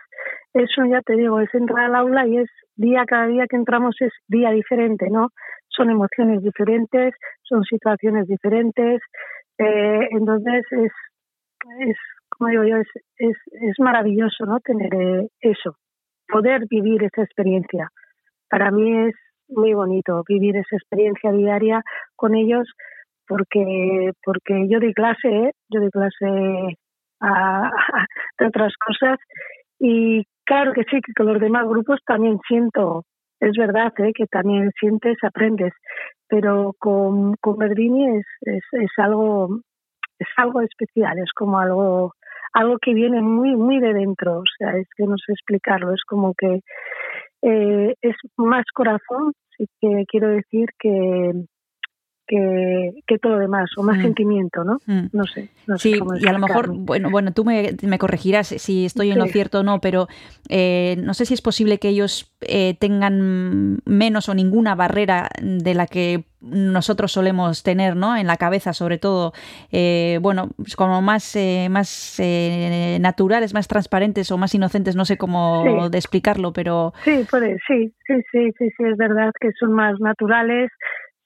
eso 0.55 0.84
ya 0.84 1.00
te 1.03 1.14
digo, 1.14 1.40
es 1.40 1.53
entrar 1.55 1.86
al 1.86 1.96
aula 1.96 2.26
y 2.26 2.38
es 2.38 2.50
día 2.76 3.05
cada 3.07 3.26
día 3.26 3.46
que 3.48 3.57
entramos 3.57 3.96
es 4.00 4.12
día 4.28 4.50
diferente, 4.50 5.09
¿no? 5.11 5.28
Son 5.68 5.90
emociones 5.90 6.42
diferentes, 6.42 7.14
son 7.42 7.64
situaciones 7.64 8.26
diferentes, 8.26 9.00
eh, 9.59 10.09
entonces 10.11 10.64
es, 10.70 10.92
es, 11.80 11.96
como 12.28 12.50
digo 12.50 12.64
yo, 12.64 12.76
es, 12.76 12.88
es, 13.18 13.36
es 13.53 13.78
maravilloso, 13.78 14.44
¿no? 14.46 14.61
Tener 14.61 14.94
eh, 14.94 15.28
eso, 15.40 15.76
poder 16.28 16.66
vivir 16.68 17.05
esa 17.05 17.22
experiencia. 17.22 17.88
Para 18.48 18.70
mí 18.70 19.09
es 19.09 19.14
muy 19.48 19.74
bonito 19.74 20.22
vivir 20.28 20.57
esa 20.57 20.76
experiencia 20.76 21.32
diaria 21.32 21.82
con 22.16 22.34
ellos 22.34 22.68
porque 23.26 24.11
porque 24.24 24.66
yo 24.68 24.80
doy 24.80 24.94
clase, 24.94 25.28
¿eh? 25.28 25.53
yo 25.70 25.80
doy 25.80 25.90
clase 25.90 26.76
a, 27.20 27.70
de 28.38 28.46
otras 28.46 28.72
cosas 28.84 29.18
y 29.78 30.24
claro 30.45 30.72
que 30.72 30.84
sí 30.84 31.01
que 31.05 31.12
con 31.16 31.26
los 31.26 31.40
demás 31.40 31.66
grupos 31.66 32.01
también 32.07 32.38
siento 32.47 33.05
es 33.40 33.53
verdad 33.57 33.93
¿eh? 33.99 34.12
que 34.14 34.26
también 34.26 34.70
sientes 34.78 35.16
aprendes 35.22 35.72
pero 36.28 36.74
con, 36.78 37.34
con 37.40 37.57
Verdini 37.59 38.18
es, 38.18 38.26
es, 38.43 38.64
es 38.72 38.90
algo 38.99 39.61
es 40.18 40.28
algo 40.36 40.61
especial 40.61 41.18
es 41.18 41.32
como 41.34 41.59
algo 41.59 42.12
algo 42.53 42.78
que 42.78 42.95
viene 42.95 43.20
muy 43.20 43.57
muy 43.57 43.80
de 43.80 43.95
dentro 43.95 44.38
o 44.38 44.45
sea 44.59 44.76
es 44.76 44.88
que 44.97 45.05
no 45.05 45.16
sé 45.18 45.32
explicarlo 45.32 45.93
es 45.93 46.03
como 46.05 46.34
que 46.34 46.61
eh, 47.43 47.95
es 48.01 48.16
más 48.36 48.64
corazón 48.72 49.32
sí 49.57 49.66
que 49.80 50.05
quiero 50.09 50.28
decir 50.28 50.68
que 50.78 51.32
que, 52.27 52.93
que 53.07 53.18
todo 53.18 53.33
lo 53.35 53.39
demás, 53.41 53.70
o 53.77 53.83
más 53.83 53.99
Mm. 53.99 54.03
sentimiento, 54.03 54.64
¿no? 54.64 54.79
Mm. 54.87 55.07
No 55.12 55.25
sé. 55.27 55.49
No 55.66 55.79
sé 55.79 55.91
Sí, 55.93 55.99
cómo 55.99 56.16
y 56.16 56.27
a 56.27 56.33
lo 56.33 56.39
mejor, 56.39 56.70
bueno, 56.73 57.11
bueno, 57.11 57.33
tú 57.33 57.45
me, 57.45 57.77
me 57.83 57.99
corregirás 57.99 58.49
si 58.49 58.85
estoy 58.87 59.11
en 59.12 59.18
lo 59.18 59.27
cierto 59.27 59.61
o 59.61 59.62
no, 59.62 59.81
pero 59.81 60.09
eh, 60.49 60.97
no 61.03 61.14
sé 61.14 61.25
si 61.25 61.35
es 61.35 61.41
posible 61.43 61.79
que 61.79 61.89
ellos 61.89 62.33
eh, 62.41 62.75
tengan 62.81 63.79
menos 63.85 64.29
o 64.29 64.35
ninguna 64.35 64.75
barrera 64.75 65.29
de 65.41 65.75
la 65.75 65.87
que 65.87 66.25
nosotros 66.41 67.12
solemos 67.12 67.62
tener, 67.62 67.95
¿no? 67.95 68.16
En 68.16 68.27
la 68.27 68.37
cabeza, 68.37 68.73
sobre 68.73 68.99
todo, 68.99 69.33
eh, 69.70 70.18
bueno, 70.20 70.49
pues 70.57 70.75
como 70.75 71.01
más, 71.01 71.37
eh, 71.37 71.68
más 71.70 72.16
eh, 72.18 72.99
naturales, 73.01 73.55
más 73.55 73.68
transparentes 73.68 74.33
o 74.33 74.39
más 74.39 74.53
inocentes, 74.53 74.97
no 74.97 75.05
sé 75.05 75.16
cómo 75.16 75.62
Sí. 75.85 75.91
de 75.91 75.99
explicarlo, 75.99 76.53
pero 76.53 76.93
Sí, 77.05 77.20
puede, 77.31 77.59
sí, 77.68 77.93
sí, 78.09 78.14
sí, 78.33 78.51
sí, 78.59 78.68
sí, 78.77 78.85
es 78.85 78.97
verdad 78.97 79.31
que 79.41 79.51
son 79.61 79.73
más 79.73 80.01
naturales, 80.01 80.70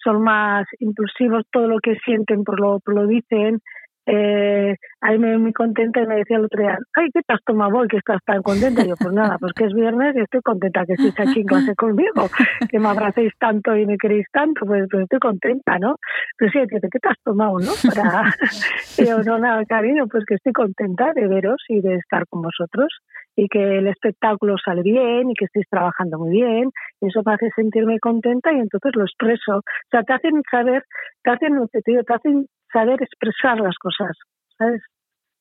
son 0.06 0.22
más 0.22 0.66
impulsivos, 0.78 1.44
todo 1.50 1.66
lo 1.66 1.80
que 1.80 1.96
sienten 2.04 2.44
por 2.44 2.60
lo, 2.60 2.78
por 2.78 2.94
lo 2.94 3.06
dicen. 3.06 3.60
Eh, 4.06 4.76
a 5.00 5.10
mí 5.10 5.18
me 5.18 5.36
muy 5.36 5.52
contenta 5.52 6.00
y 6.00 6.06
me 6.06 6.16
decía 6.16 6.36
el 6.36 6.44
otro 6.44 6.62
día, 6.62 6.78
ay, 6.94 7.08
¿qué 7.12 7.20
te 7.26 7.34
has 7.34 7.42
tomado 7.44 7.76
hoy 7.76 7.88
que 7.88 7.96
estás 7.96 8.22
tan 8.24 8.40
contenta? 8.42 8.84
Y 8.84 8.88
yo, 8.88 8.94
pues 8.96 9.12
nada, 9.12 9.36
pues 9.38 9.52
que 9.52 9.64
es 9.64 9.74
viernes 9.74 10.14
y 10.16 10.20
estoy 10.20 10.40
contenta 10.42 10.86
que 10.86 10.92
estéis 10.92 11.18
aquí 11.18 11.40
en 11.40 11.46
clase 11.46 11.74
conmigo, 11.74 12.28
que 12.70 12.78
me 12.78 12.88
abracéis 12.88 13.32
tanto 13.38 13.76
y 13.76 13.84
me 13.84 13.98
queréis 13.98 14.26
tanto, 14.32 14.64
pues, 14.64 14.86
pues 14.90 15.02
estoy 15.02 15.18
contenta, 15.18 15.78
¿no? 15.78 15.96
Pero 16.38 16.52
sí, 16.52 16.60
dice, 16.60 16.88
¿qué 16.90 16.98
te 17.00 17.08
has 17.08 17.20
tomado, 17.24 17.58
no? 17.58 17.72
Para... 17.94 18.32
Y 18.98 19.04
yo, 19.04 19.22
no, 19.22 19.38
nada, 19.38 19.64
cariño, 19.64 20.06
pues 20.06 20.24
que 20.24 20.36
estoy 20.36 20.52
contenta 20.52 21.12
de 21.12 21.26
veros 21.26 21.62
y 21.68 21.80
de 21.80 21.96
estar 21.96 22.26
con 22.28 22.42
vosotros 22.42 22.88
y 23.36 23.48
que 23.48 23.78
el 23.78 23.86
espectáculo 23.86 24.56
sale 24.62 24.82
bien 24.82 25.30
y 25.30 25.34
que 25.34 25.44
estéis 25.44 25.66
trabajando 25.68 26.18
muy 26.18 26.30
bien 26.30 26.70
y 27.00 27.08
eso 27.08 27.20
me 27.24 27.34
hace 27.34 27.50
sentirme 27.54 27.98
contenta 28.00 28.52
y 28.52 28.58
entonces 28.58 28.92
lo 28.94 29.04
expreso. 29.04 29.58
O 29.58 29.90
sea, 29.90 30.02
te 30.02 30.14
hacen 30.14 30.42
saber, 30.50 30.82
te 31.22 31.30
hacen, 31.30 31.68
te 31.70 31.80
digo, 31.84 32.02
te 32.02 32.14
hacen 32.14 32.46
saber 32.76 33.02
expresar 33.02 33.58
las 33.58 33.76
cosas, 33.78 34.16
¿sabes? 34.58 34.82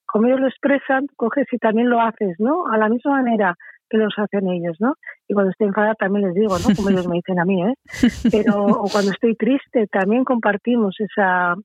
Como 0.06 0.28
ellos 0.28 0.40
lo 0.40 0.48
expresan, 0.48 1.08
coges 1.18 1.48
y 1.52 1.58
también 1.58 1.90
lo 1.90 2.00
haces, 2.00 2.36
¿no? 2.40 2.68
A 2.72 2.78
la 2.78 2.88
misma 2.88 3.22
manera 3.22 3.56
que 3.90 3.98
los 3.98 4.14
hacen 4.18 4.48
ellos, 4.48 4.78
¿no? 4.80 4.96
Y 5.28 5.34
cuando 5.34 5.52
estoy 5.52 5.68
enfadada 5.68 5.96
también 5.96 6.28
les 6.28 6.36
digo, 6.36 6.58
¿no? 6.58 6.76
Como 6.76 6.90
ellos 6.90 7.08
me 7.08 7.16
dicen 7.16 7.40
a 7.40 7.46
mí, 7.46 7.62
¿eh? 7.62 7.76
Pero 8.32 8.66
o 8.66 8.90
cuando 8.90 9.12
estoy 9.12 9.36
triste 9.36 9.88
también 9.88 10.24
compartimos 10.24 10.96
esa 11.00 11.56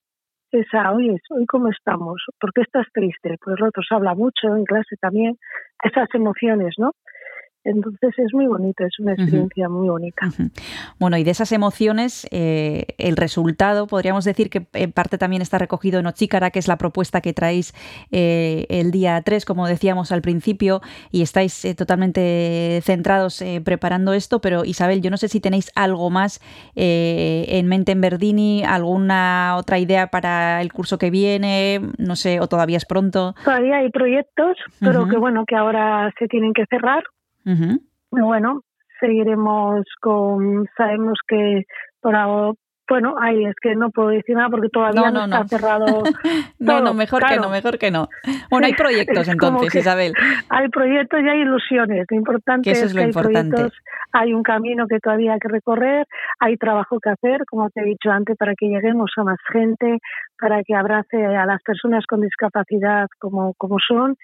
esa, 0.51 0.91
oye, 0.91 1.15
hoy 1.29 1.45
cómo 1.45 1.69
estamos, 1.69 2.21
¿por 2.37 2.51
qué 2.51 2.61
estás 2.61 2.85
triste? 2.91 3.37
Pues 3.41 3.57
el 3.57 3.67
otro 3.67 3.81
se 3.87 3.95
habla 3.95 4.15
mucho 4.15 4.53
en 4.53 4.65
clase 4.65 4.97
también, 4.99 5.37
esas 5.81 6.09
emociones, 6.13 6.75
¿no? 6.77 6.91
Entonces 7.63 8.13
es 8.17 8.33
muy 8.33 8.47
bonito, 8.47 8.83
es 8.83 8.99
una 8.99 9.13
experiencia 9.13 9.69
muy 9.69 9.87
bonita. 9.89 10.27
Bueno, 10.99 11.17
y 11.17 11.23
de 11.23 11.31
esas 11.31 11.51
emociones, 11.51 12.27
eh, 12.31 12.85
el 12.97 13.17
resultado, 13.17 13.87
podríamos 13.87 14.25
decir 14.25 14.49
que 14.49 14.65
en 14.73 14.91
parte 14.91 15.17
también 15.17 15.41
está 15.41 15.57
recogido 15.57 15.99
en 15.99 16.07
Ochícara, 16.07 16.49
que 16.49 16.59
es 16.59 16.67
la 16.67 16.77
propuesta 16.77 17.21
que 17.21 17.33
traéis 17.33 17.73
eh, 18.11 18.65
el 18.69 18.91
día 18.91 19.21
3, 19.21 19.45
como 19.45 19.67
decíamos 19.67 20.11
al 20.11 20.21
principio, 20.21 20.81
y 21.11 21.21
estáis 21.21 21.63
eh, 21.65 21.75
totalmente 21.75 22.79
centrados 22.83 23.41
eh, 23.41 23.61
preparando 23.63 24.13
esto, 24.13 24.41
pero 24.41 24.65
Isabel, 24.65 25.01
yo 25.01 25.09
no 25.09 25.17
sé 25.17 25.27
si 25.27 25.39
tenéis 25.39 25.71
algo 25.75 26.09
más 26.09 26.39
eh, 26.75 27.45
en 27.49 27.67
mente 27.67 27.91
en 27.91 28.01
Verdini, 28.01 28.63
alguna 28.65 29.55
otra 29.57 29.79
idea 29.79 30.07
para 30.07 30.61
el 30.61 30.71
curso 30.73 30.97
que 30.97 31.09
viene, 31.09 31.81
no 31.97 32.15
sé, 32.15 32.39
o 32.39 32.47
todavía 32.47 32.77
es 32.77 32.85
pronto. 32.85 33.35
Todavía 33.43 33.77
hay 33.77 33.89
proyectos, 33.89 34.57
pero 34.79 35.07
que 35.07 35.17
bueno, 35.17 35.45
que 35.45 35.55
ahora 35.55 36.11
se 36.17 36.27
tienen 36.27 36.53
que 36.53 36.65
cerrar. 36.69 37.03
Ujú. 37.45 37.81
Y 38.13 38.21
bueno, 38.21 38.61
seguiremos 38.99 39.85
con, 40.01 40.67
sabemos 40.77 41.17
que 41.27 41.63
por, 42.01 42.15
ahora- 42.15 42.53
Bueno, 42.89 43.15
ahí 43.21 43.45
es 43.45 43.55
que 43.61 43.73
no 43.73 43.89
puedo 43.89 44.09
decir 44.09 44.35
nada 44.35 44.49
porque 44.49 44.67
todavía 44.67 44.99
No, 44.99 45.11
no, 45.11 45.19
no, 45.19 45.23
está 45.25 45.39
no. 45.43 45.47
cerrado. 45.47 45.85
No, 46.59 46.73
todo, 46.73 46.81
no, 46.83 46.93
mejor 46.93 47.23
que 47.25 47.37
no, 47.37 47.49
mejor 47.49 47.77
que 47.79 47.89
no. 47.89 48.09
Bueno, 48.49 48.67
hay 48.67 48.73
proyectos 48.73 49.27
entonces, 49.35 49.73
Isabel. 49.75 50.13
Hay 50.49 50.67
proyectos 50.69 51.21
y 51.23 51.29
hay 51.29 51.39
ilusiones. 51.41 52.05
Lo 52.09 52.17
importante 52.17 52.63
Que 52.69 52.71
eso 52.71 52.85
es, 52.85 52.93
lo 52.93 52.97
que 52.99 53.03
hay 53.03 53.09
importante. 53.09 53.55
proyectos, 53.55 53.79
hay 54.11 54.33
un 54.33 54.43
camino 54.43 54.87
que 54.87 54.99
todavía 54.99 55.33
hay 55.33 55.39
que 55.39 55.47
recorrer, 55.47 56.05
hay 56.39 56.57
trabajo 56.57 56.99
que 56.99 57.09
hacer, 57.11 57.45
como 57.49 57.69
te 57.69 57.79
he 57.81 57.85
dicho 57.85 58.11
antes, 58.11 58.35
para 58.37 58.53
que 58.55 58.67
lleguemos 58.67 59.09
a 59.15 59.23
más 59.23 59.39
gente, 59.53 59.99
para 60.37 60.61
que 60.63 60.75
abrace 60.75 61.25
a 61.25 61.45
las 61.45 61.61
personas 61.63 62.05
con 62.05 62.19
discapacidad 62.21 63.07
como, 63.19 63.53
como 63.57 63.77
son. 63.79 64.17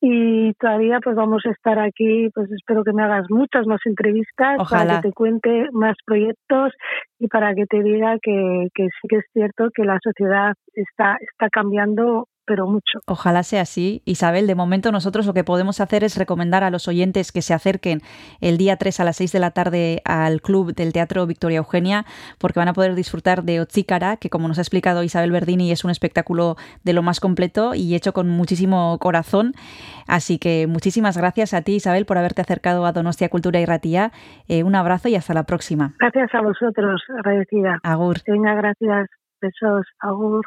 Y 0.00 0.52
todavía 0.54 0.98
pues 1.02 1.16
vamos 1.16 1.42
a 1.46 1.50
estar 1.50 1.78
aquí, 1.78 2.28
pues 2.34 2.50
espero 2.52 2.84
que 2.84 2.92
me 2.92 3.02
hagas 3.02 3.26
muchas 3.30 3.66
más 3.66 3.80
entrevistas 3.86 4.56
Ojalá. 4.58 4.84
para 4.84 5.00
que 5.00 5.08
te 5.08 5.14
cuente 5.14 5.66
más 5.72 5.96
proyectos 6.04 6.72
y 7.18 7.28
para 7.28 7.54
que 7.54 7.64
te 7.66 7.82
diga 7.82 8.16
que, 8.20 8.68
que 8.74 8.84
sí 8.84 9.08
que 9.08 9.16
es 9.16 9.24
cierto 9.32 9.70
que 9.74 9.84
la 9.84 9.98
sociedad 10.02 10.52
está, 10.74 11.16
está 11.20 11.48
cambiando 11.48 12.28
pero 12.46 12.66
mucho. 12.66 13.00
Ojalá 13.06 13.42
sea 13.42 13.62
así. 13.62 14.02
Isabel, 14.04 14.46
de 14.46 14.54
momento 14.54 14.92
nosotros 14.92 15.26
lo 15.26 15.34
que 15.34 15.44
podemos 15.44 15.80
hacer 15.80 16.04
es 16.04 16.16
recomendar 16.16 16.64
a 16.64 16.70
los 16.70 16.88
oyentes 16.88 17.32
que 17.32 17.42
se 17.42 17.54
acerquen 17.54 18.00
el 18.40 18.56
día 18.56 18.76
3 18.76 19.00
a 19.00 19.04
las 19.04 19.16
6 19.16 19.32
de 19.32 19.38
la 19.40 19.50
tarde 19.50 20.02
al 20.04 20.40
club 20.40 20.74
del 20.74 20.92
Teatro 20.92 21.26
Victoria 21.26 21.58
Eugenia, 21.58 22.04
porque 22.38 22.60
van 22.60 22.68
a 22.68 22.72
poder 22.72 22.94
disfrutar 22.94 23.42
de 23.42 23.60
Otzícara, 23.60 24.16
que 24.16 24.30
como 24.30 24.48
nos 24.48 24.58
ha 24.58 24.62
explicado 24.62 25.02
Isabel 25.02 25.32
Verdini 25.32 25.72
es 25.72 25.84
un 25.84 25.90
espectáculo 25.90 26.56
de 26.84 26.92
lo 26.92 27.02
más 27.02 27.20
completo 27.20 27.74
y 27.74 27.94
hecho 27.94 28.12
con 28.12 28.28
muchísimo 28.28 28.98
corazón. 28.98 29.52
Así 30.06 30.38
que 30.38 30.66
muchísimas 30.68 31.16
gracias 31.16 31.54
a 31.54 31.62
ti, 31.62 31.76
Isabel, 31.76 32.06
por 32.06 32.18
haberte 32.18 32.40
acercado 32.40 32.86
a 32.86 32.92
Donostia 32.92 33.28
Cultura 33.28 33.60
y 33.60 33.66
Ratía. 33.66 34.12
Eh, 34.48 34.62
un 34.62 34.74
abrazo 34.74 35.08
y 35.08 35.16
hasta 35.16 35.34
la 35.34 35.44
próxima. 35.44 35.94
Gracias 35.98 36.34
a 36.34 36.42
vosotros, 36.42 37.02
agradecida. 37.18 37.78
Agur. 37.82 38.18
Venga, 38.26 38.54
gracias. 38.54 39.08
Besos. 39.40 39.86
Agur. 40.00 40.46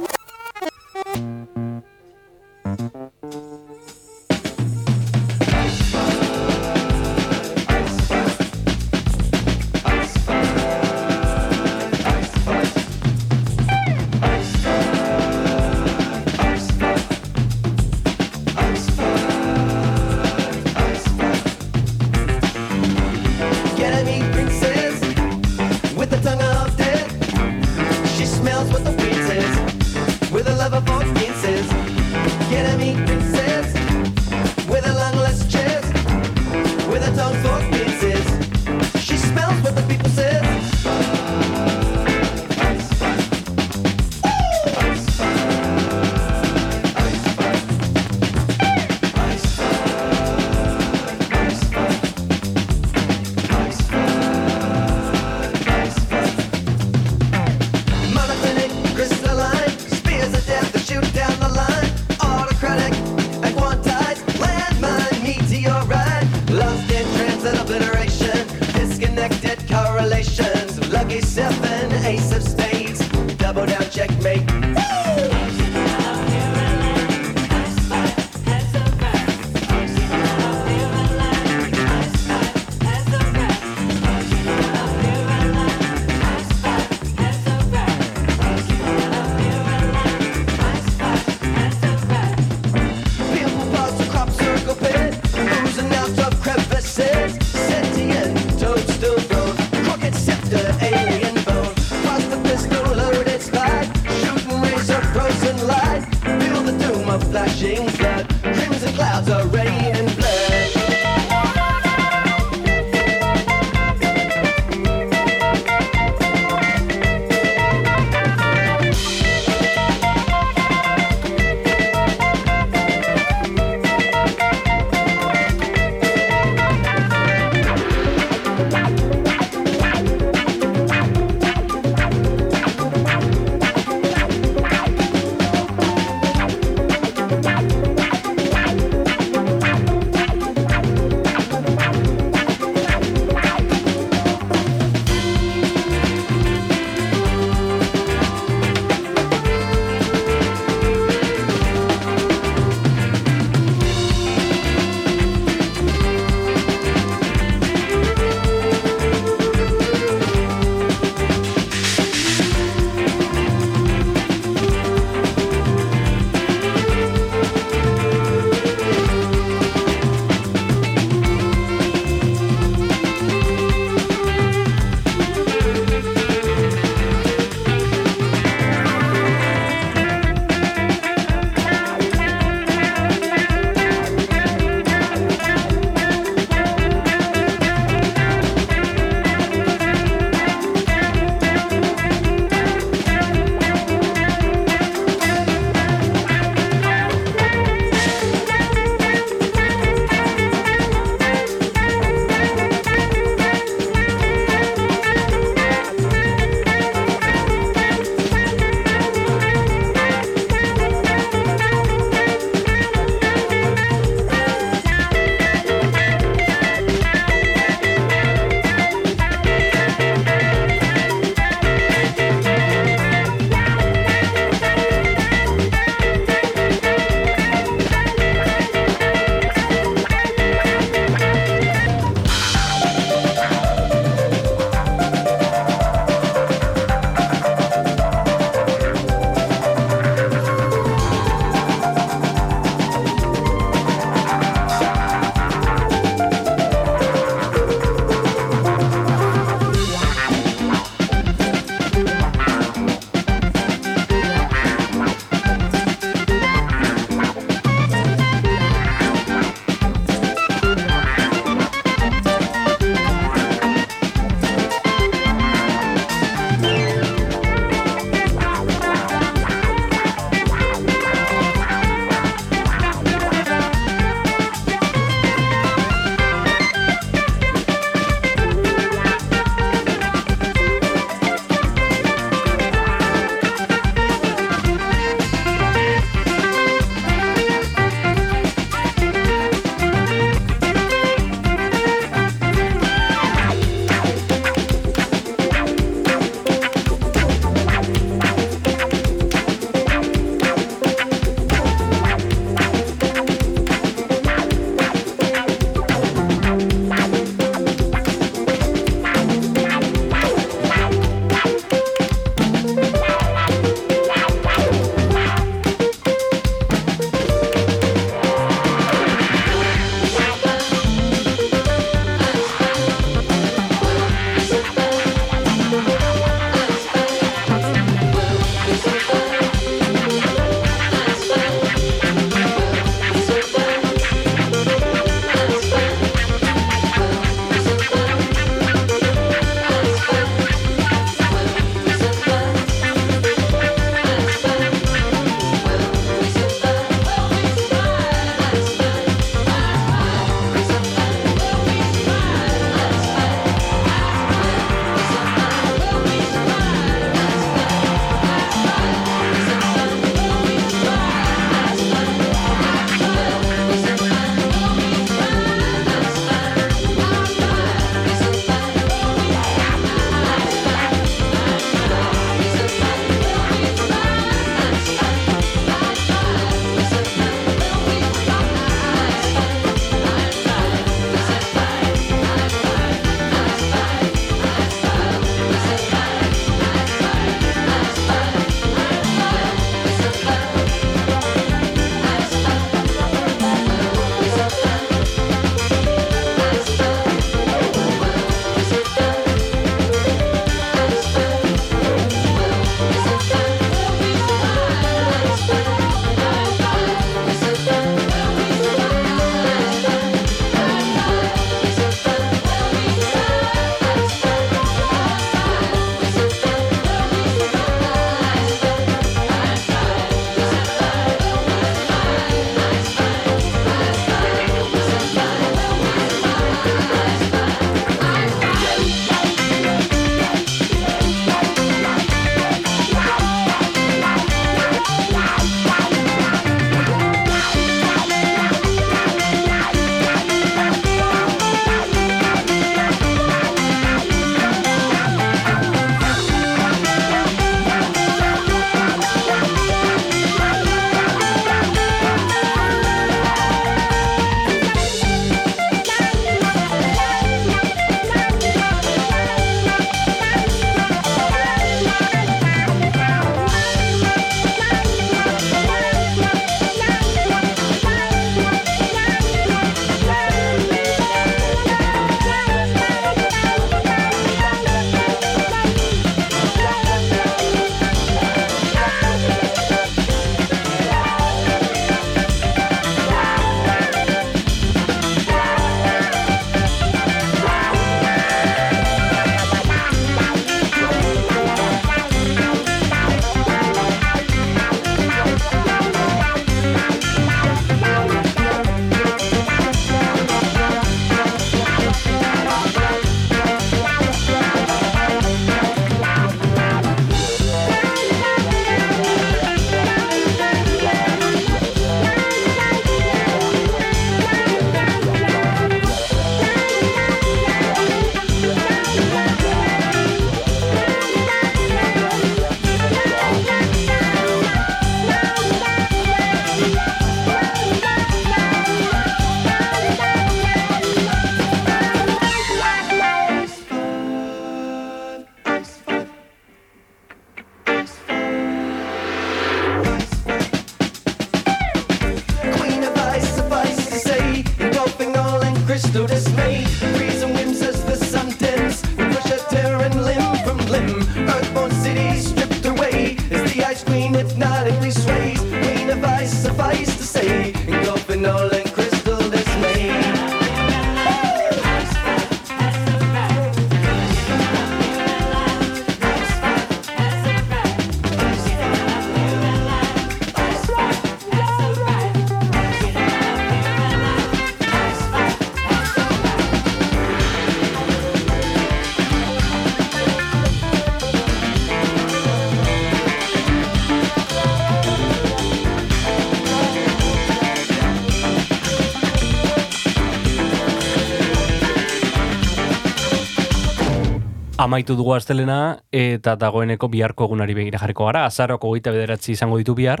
Amaitu 594.74 594.96
dugu 594.98 595.12
astelena 595.14 595.84
eta 595.94 596.32
dagoeneko 596.34 596.88
biharko 596.90 597.28
egunari 597.28 597.54
begira 597.54 597.78
jarriko 597.78 598.08
gara. 598.08 598.24
Azaroko 598.26 598.72
goita 598.72 598.90
bederatzi 598.90 599.36
izango 599.36 599.54
ditu 599.60 599.76
bihar. 599.78 600.00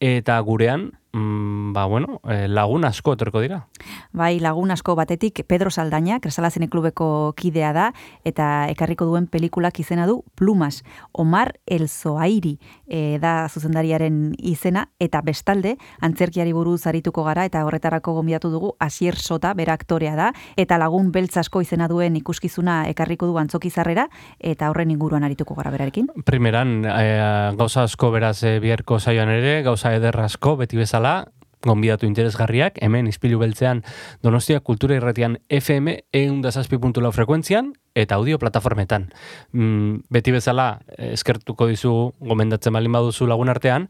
Eta 0.00 0.38
gurean, 0.46 0.86
mm, 1.12 1.57
ba 1.72 1.86
bueno, 1.86 2.20
eh, 2.28 2.46
lagun 2.48 2.84
asko 2.84 3.14
etorko 3.14 3.40
dira. 3.40 3.66
Bai, 4.12 4.38
lagun 4.40 4.70
asko 4.70 4.94
batetik 4.94 5.44
Pedro 5.46 5.70
Saldaña, 5.70 6.20
Kresala 6.20 6.50
Zine 6.50 6.68
Klubeko 6.68 7.34
kidea 7.36 7.72
da, 7.72 7.92
eta 8.24 8.68
ekarriko 8.70 9.06
duen 9.06 9.26
pelikulak 9.26 9.80
izena 9.80 10.06
du 10.06 10.22
Plumas. 10.34 10.82
Omar 11.12 11.54
El 11.66 11.88
Zoairi 11.88 12.58
e, 12.86 13.18
da 13.20 13.48
zuzendariaren 13.48 14.34
izena, 14.38 14.88
eta 14.98 15.20
bestalde, 15.22 15.76
antzerkiari 16.00 16.52
buruz 16.52 16.86
arituko 16.86 17.24
gara, 17.24 17.44
eta 17.48 17.64
horretarako 17.66 18.14
gombidatu 18.18 18.50
dugu 18.50 18.74
Asier 18.78 19.16
Sota, 19.16 19.54
bera 19.54 19.74
aktorea 19.74 20.14
da, 20.16 20.32
eta 20.56 20.78
lagun 20.78 21.12
beltz 21.12 21.36
asko 21.36 21.62
izena 21.64 21.88
duen 21.88 22.16
ikuskizuna 22.16 22.84
ekarriko 22.90 23.26
du 23.26 23.38
antzokizarrera, 23.38 24.08
eta 24.38 24.70
horren 24.70 24.90
inguruan 24.94 25.24
arituko 25.24 25.54
gara 25.58 25.72
berarekin. 25.74 26.08
Primeran, 26.24 26.84
eh, 26.84 27.52
gauza 27.58 27.84
asko 27.84 28.10
beraz 28.14 28.42
eh, 28.44 28.58
biharko 28.60 28.98
saioan 28.98 29.32
ere, 29.32 29.62
gauza 29.62 29.94
eder 29.94 30.18
asko, 30.20 30.56
beti 30.56 30.78
bezala, 30.80 31.26
gonbidatu 31.66 32.06
interesgarriak, 32.06 32.78
hemen 32.82 33.08
izpilu 33.10 33.40
beltzean 33.40 33.82
Donostia 34.22 34.60
Kultura 34.60 34.96
Irratian 34.98 35.38
FM 35.50 35.98
eundazazpi.lau 36.12 37.12
frekuentzian, 37.12 37.72
eta 37.98 38.18
audio 38.20 38.38
plataformetan. 38.38 39.10
Mm, 39.52 40.06
beti 40.10 40.34
bezala, 40.34 40.70
eskertuko 41.10 41.66
dizu 41.70 41.94
gomendatzen 42.20 42.72
balin 42.76 42.94
baduzu 42.94 43.26
lagun 43.26 43.50
artean, 43.50 43.88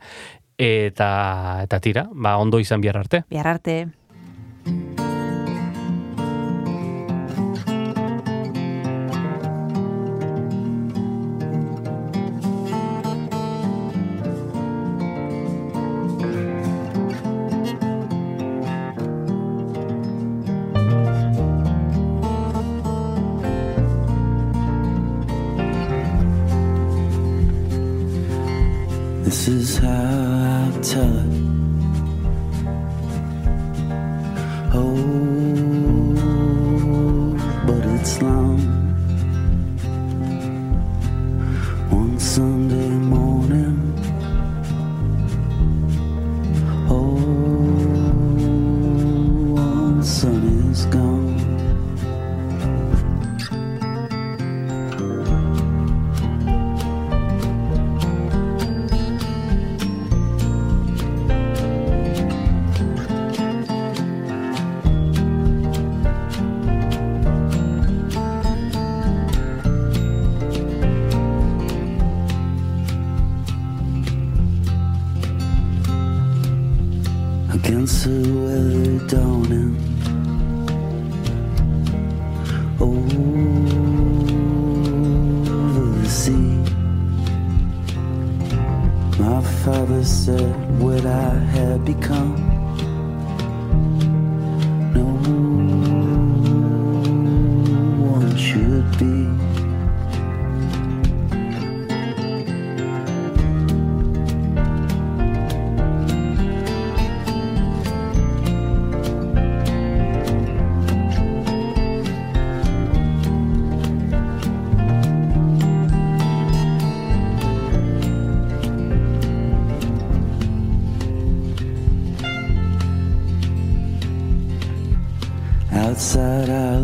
eta, 0.59 1.11
eta 1.65 1.81
tira, 1.81 2.09
ba, 2.12 2.36
ondo 2.39 2.61
izan 2.61 2.81
bihar 2.81 2.99
arte. 2.99 3.24
Bihar 3.31 3.47
arte. 3.57 3.78
Is 29.49 29.79
how 29.79 29.89
I 29.89 30.81
tell 30.83 31.18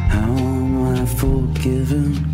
How 0.08 0.32
am 0.36 0.82
I 0.96 1.06
forgiven? 1.06 2.25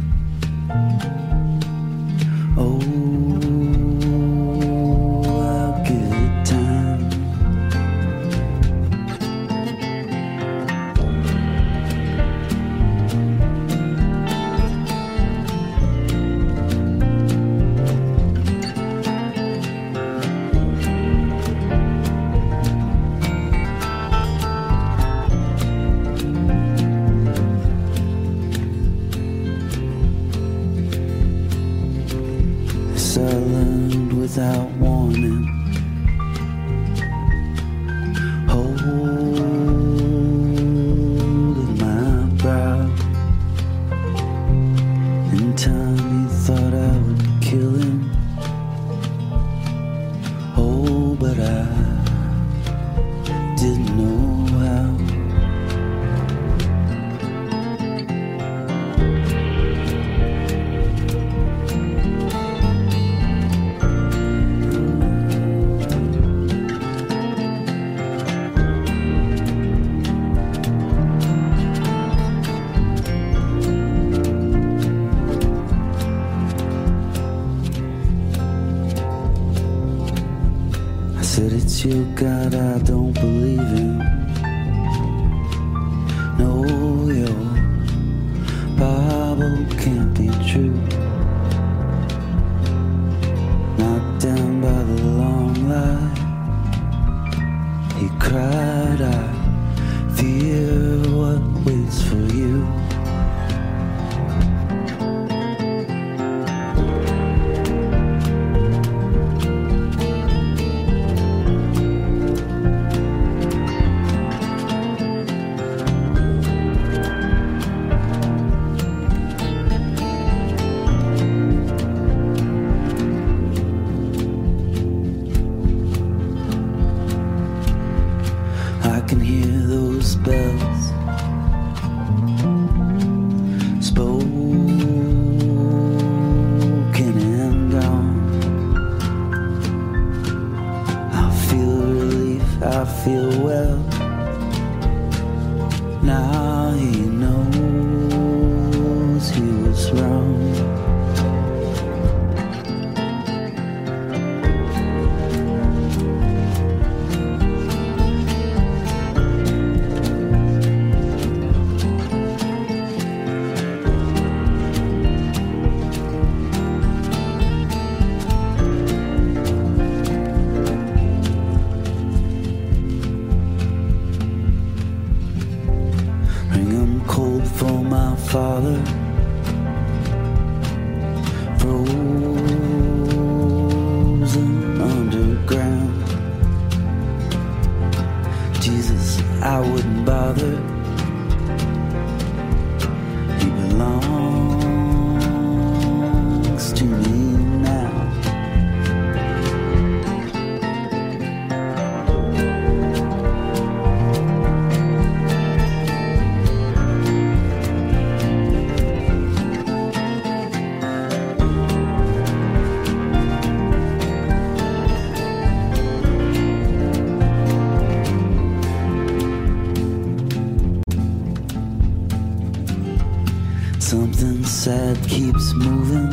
Something 223.93 224.43
sad 224.43 224.97
keeps 225.07 225.53
moving. 225.53 226.11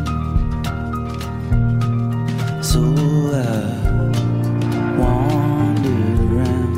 So 2.61 2.81
I 3.33 3.47
wandered 4.99 6.19
around. 6.29 6.75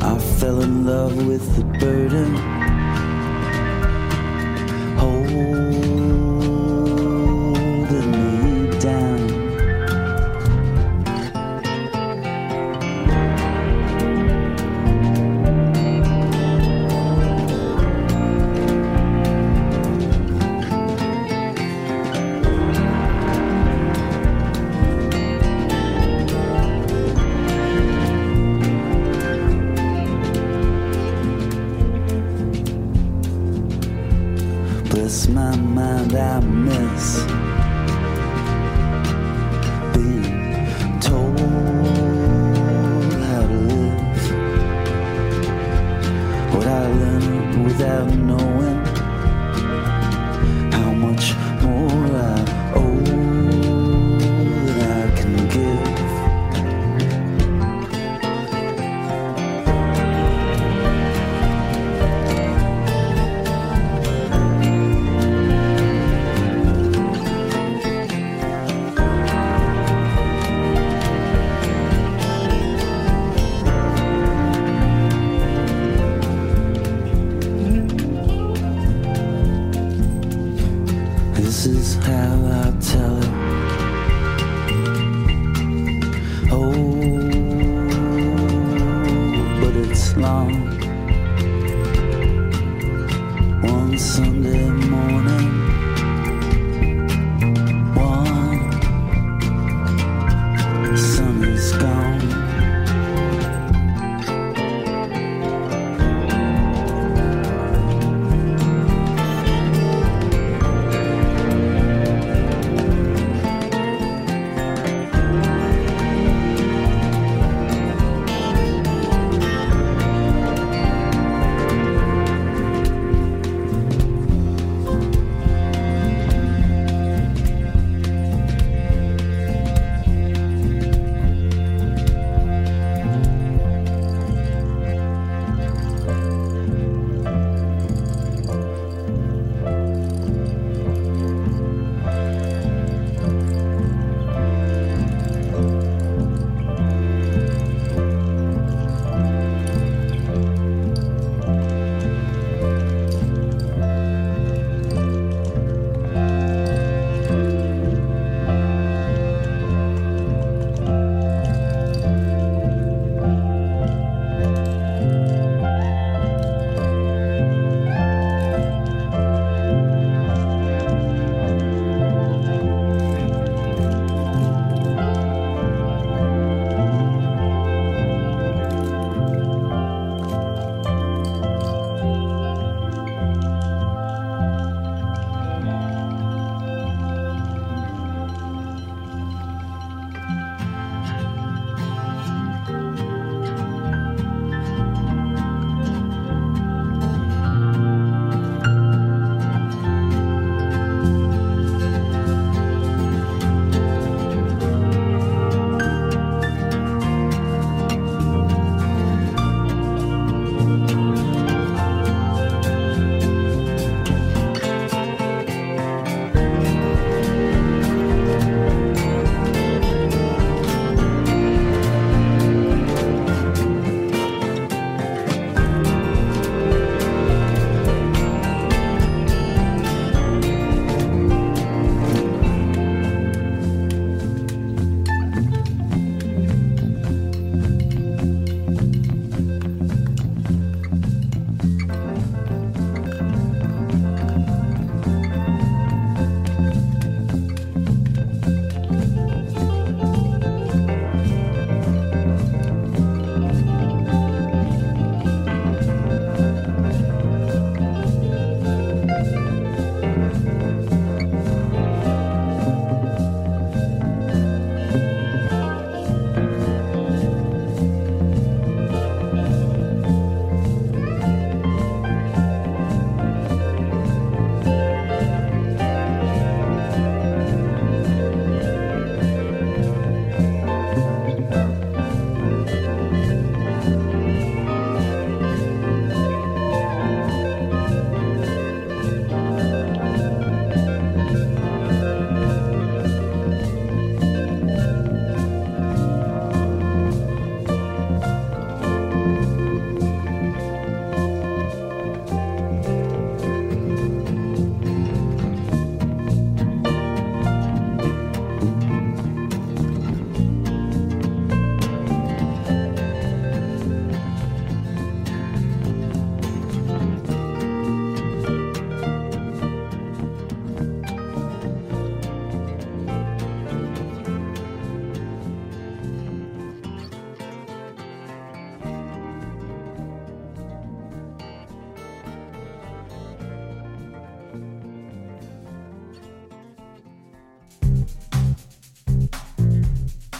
I 0.00 0.16
fell 0.38 0.60
in 0.62 0.86
love 0.86 1.26
with 1.26 1.56
the 1.56 1.64
burden. 1.80 2.55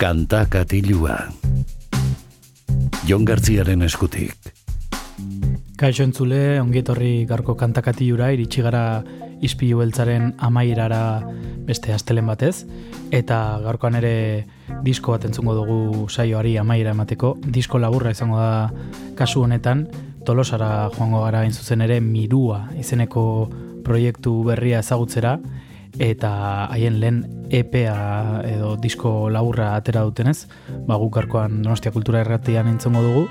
Kanta 0.07 0.45
katilua. 0.47 1.17
Jon 3.09 3.25
Gartziaren 3.27 3.81
eskutik. 3.83 4.53
Kaixo 5.81 6.05
entzule, 6.07 6.61
ongietorri 6.63 7.25
garko 7.27 7.57
kantakatiura, 7.59 8.29
iritsi 8.31 8.63
gara 8.63 9.03
ispilu 9.43 9.81
beltzaren 9.81 10.29
amairara 10.39 11.01
beste 11.67 11.91
astelen 11.91 12.31
batez, 12.31 12.69
eta 13.11 13.59
gaurkoan 13.67 13.99
ere 13.99 14.15
disko 14.87 15.17
bat 15.17 15.27
entzungo 15.27 15.59
dugu 15.59 16.07
saioari 16.07 16.55
amaira 16.63 16.95
emateko. 16.95 17.35
Disko 17.43 17.83
laburra 17.83 18.15
izango 18.15 18.39
da 18.39 18.71
kasu 19.19 19.43
honetan, 19.43 19.89
tolosara 20.23 20.87
joango 20.95 21.27
gara 21.27 21.43
hain 21.43 21.51
zuzen 21.51 21.83
ere 21.83 21.99
mirua 21.99 22.69
izeneko 22.79 23.25
proiektu 23.83 24.39
berria 24.47 24.87
ezagutzera, 24.87 25.41
eta 25.99 26.31
haien 26.71 27.01
lehen 27.01 27.25
EPA 27.51 28.43
disko 28.81 29.31
laburra 29.31 29.75
atera 29.77 30.03
dutenez, 30.07 30.47
ba 30.87 30.97
guk 31.01 31.15
gaurkoan 31.19 31.63
Donostia 31.63 31.93
Kultura 31.93 32.23
Erratian 32.25 32.69
entzongo 32.71 33.03
dugu, 33.03 33.27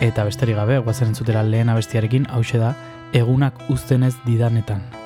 eta 0.00 0.24
besterik 0.28 0.56
gabe, 0.56 0.78
guazen 0.78 1.12
entzutera 1.12 1.42
lehen 1.42 1.68
abestiarekin, 1.68 2.26
hause 2.30 2.62
da, 2.62 2.74
egunak 3.12 3.54
uztenez 3.68 4.14
didanetan. 4.26 4.99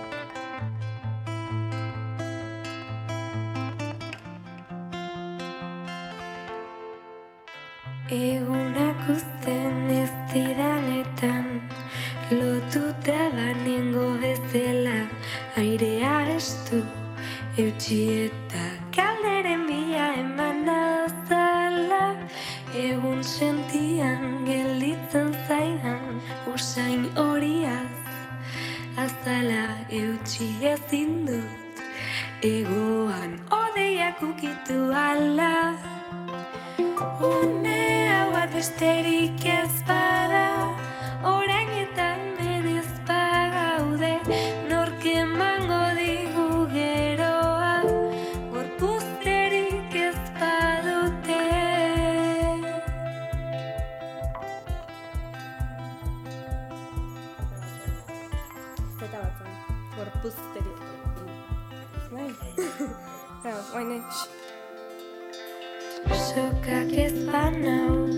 Sokak 66.34 66.90
ez 66.98 67.14
banau 67.30 68.10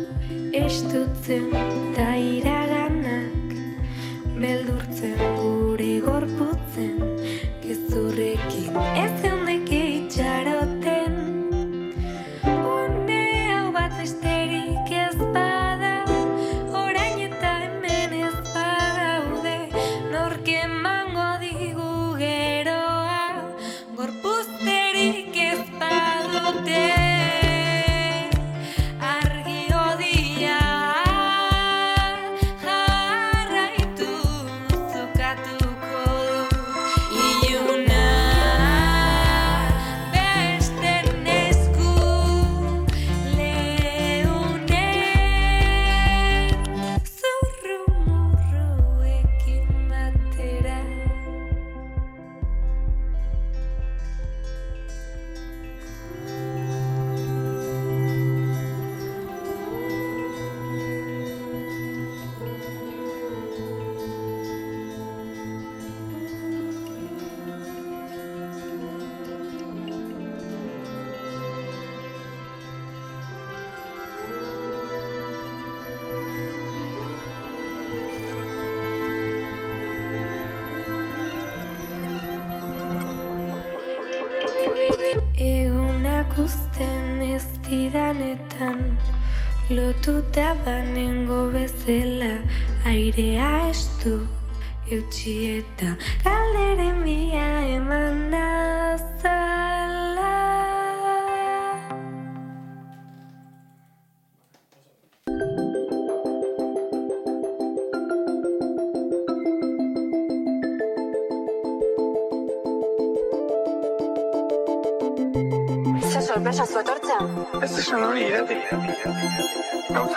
Estutzen 0.57 1.51
da 1.97 2.15
iraganak 2.17 3.53
Beldurtzen 4.41 5.36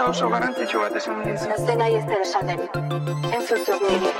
oso 0.10 0.30
garantitxo 0.30 0.80
bat 0.82 0.96
ezin 1.02 1.18
dizu. 1.26 1.50
Ez 1.56 1.62
dena 1.68 1.88
izten 1.98 2.22
esan 2.26 2.44
den. 2.50 2.60
Ez 3.38 3.44
zuzuk 3.50 3.82
nire. 3.90 4.12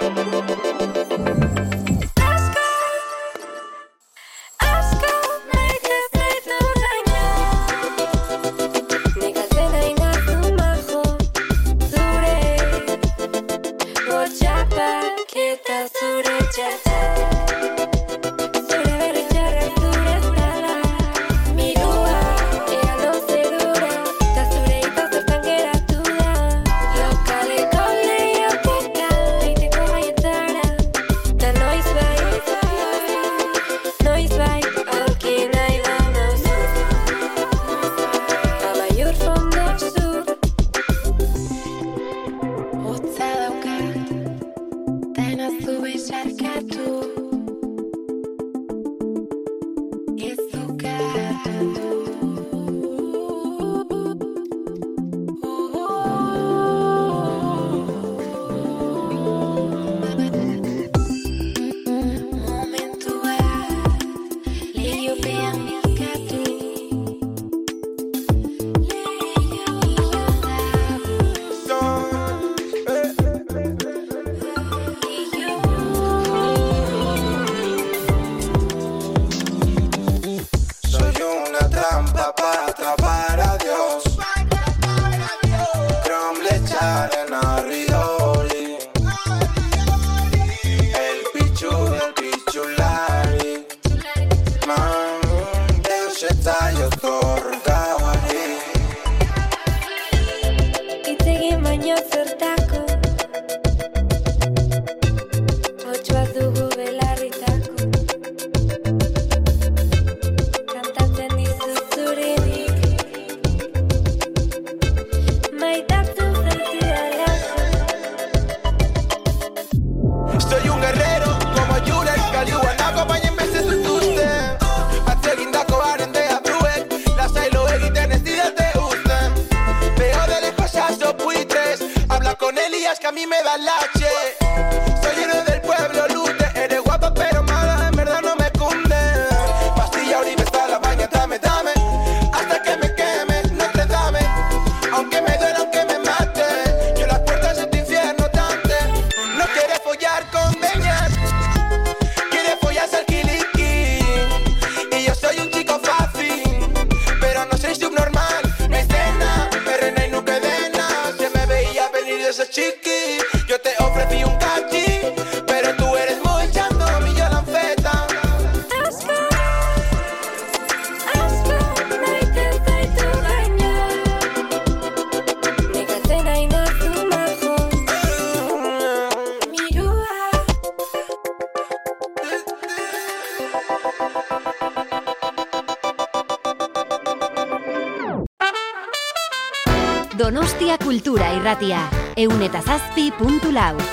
lado. 193.60 193.89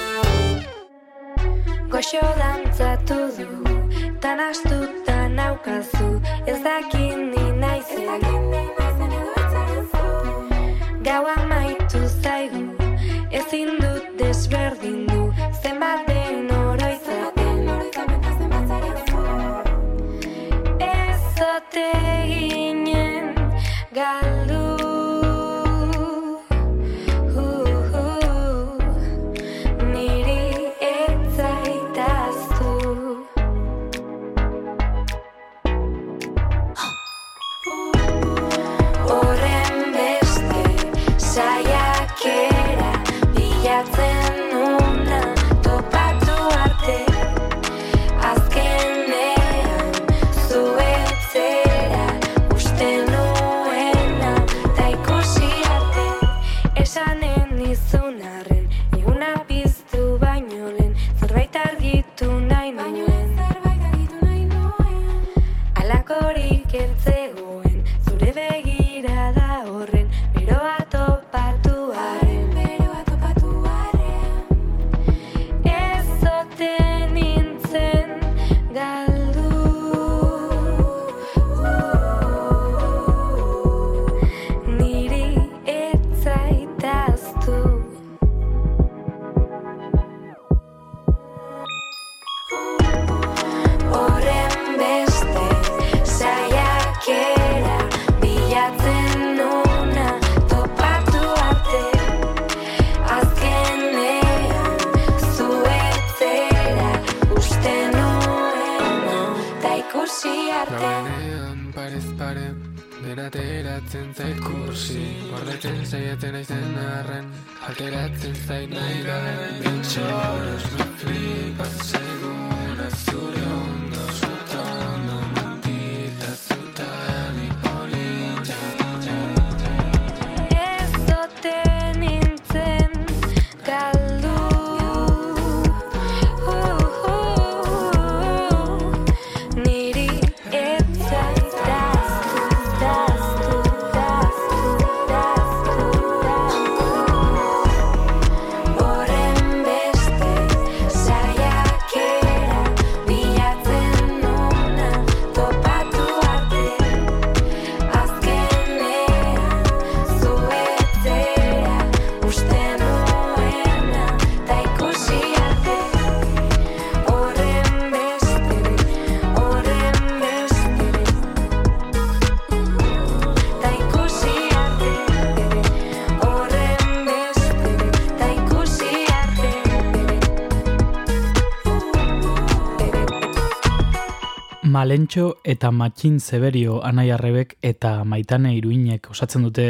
Malentxo 184.87 185.41
eta 185.43 185.73
Matxin 185.75 186.21
Zeberio 186.21 186.77
anaiarrebek 186.87 187.57
eta 187.67 188.05
Maitane 188.07 188.53
Iruinek 188.55 189.09
osatzen 189.11 189.43
dute 189.43 189.65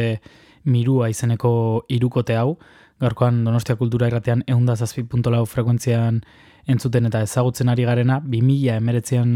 mirua 0.69 1.07
izeneko 1.09 1.53
irukote 1.89 2.35
hau, 2.37 2.59
gaurkoan 3.01 3.39
Donostia 3.47 3.79
Kultura 3.81 4.11
irratean 4.11 4.43
eunda 4.45 4.75
zazpi.lau 4.77 5.41
frekuentzian 5.49 6.19
entzuten 6.69 7.09
eta 7.09 7.23
ezagutzen 7.25 7.73
ari 7.73 7.87
garena, 7.89 8.19
2000 8.21 8.75
emeretzean 8.75 9.31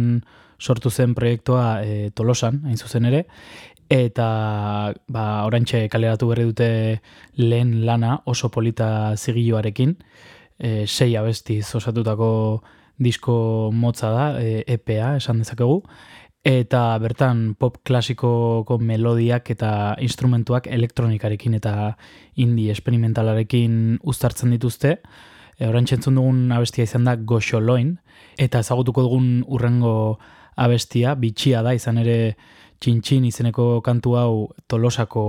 sortu 0.60 0.90
zen 0.90 1.14
proiektua 1.16 1.62
e, 1.80 2.10
Tolosan, 2.12 2.58
hain 2.66 2.76
zuzen 2.76 3.08
ere, 3.08 3.22
eta 3.88 4.26
ba, 5.08 5.24
orantxe 5.48 5.86
kaleratu 5.88 6.28
berri 6.28 6.44
dute 6.50 6.68
lehen 7.40 7.86
lana 7.86 8.18
oso 8.26 8.52
polita 8.52 9.16
zigiloarekin, 9.16 9.96
e, 10.58 10.84
sei 10.84 11.16
abestiz 11.16 11.64
osatutako 11.80 12.30
disko 13.00 13.70
motza 13.72 14.12
da, 14.12 14.26
e, 14.40 14.62
EPA 14.68 15.16
esan 15.18 15.40
dezakegu, 15.42 15.80
eta 16.46 16.82
bertan 17.00 17.54
pop 17.60 17.80
klasikoko 17.84 18.78
melodiak 18.80 19.50
eta 19.52 19.96
instrumentuak 20.00 20.70
elektronikarekin 20.72 21.58
eta 21.58 21.74
indie 22.40 22.72
esperimentalarekin 22.72 23.98
uztartzen 24.08 24.54
dituzte. 24.56 24.98
E, 25.58 25.66
orain 25.68 25.88
txentzun 25.88 26.16
dugun 26.16 26.46
abestia 26.56 26.86
izan 26.88 27.08
da 27.08 27.16
Goxoloin, 27.16 27.96
eta 28.38 28.62
ezagutuko 28.64 29.04
dugun 29.08 29.42
urrengo 29.48 30.18
abestia, 30.60 31.14
bitxia 31.16 31.64
da, 31.64 31.74
izan 31.76 32.00
ere 32.00 32.36
txintxin 32.80 33.26
izeneko 33.28 33.80
kantu 33.84 34.14
hau 34.16 34.32
tolosako 34.70 35.24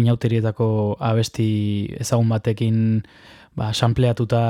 inauterietako 0.00 0.96
abesti 1.04 1.50
ezagun 2.00 2.32
batekin 2.32 2.78
ba, 3.56 3.72
sampleatuta 3.74 4.40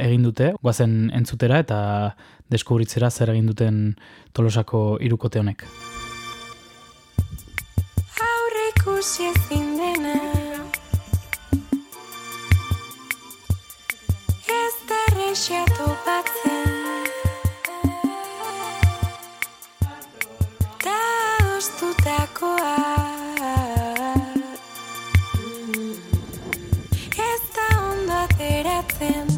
egin 0.00 0.26
dute, 0.26 0.52
guazen 0.62 1.10
entzutera 1.16 1.60
eta 1.64 1.80
deskubritzera 2.50 3.10
zer 3.10 3.32
egin 3.34 3.46
duten 3.50 3.80
tolosako 4.36 4.98
irukote 5.06 5.42
honek. 5.42 5.64
Aurre 8.26 8.66
ikusi 8.74 9.30
ezin 9.30 9.76
dena. 9.78 10.16
Ez 14.50 14.74
da 14.90 14.98
errexea 15.12 15.64
topatzen 15.76 16.78
Ta 20.82 20.98
ostutakoa 21.56 23.19
within. 29.00 29.29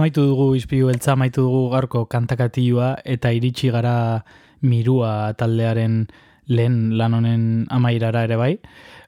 Amaitu 0.00 0.22
dugu 0.24 0.54
izpilu 0.56 0.86
beltza, 0.88 1.12
amaitu 1.12 1.42
dugu 1.44 1.66
gaurko 1.74 2.06
kantakatioa 2.08 2.86
eta 3.04 3.34
iritsi 3.36 3.68
gara 3.68 4.22
mirua 4.64 5.34
taldearen 5.36 6.06
lehen 6.48 6.78
lan 6.96 7.16
honen 7.18 7.42
amairara 7.68 8.22
ere 8.24 8.38
bai. 8.40 8.54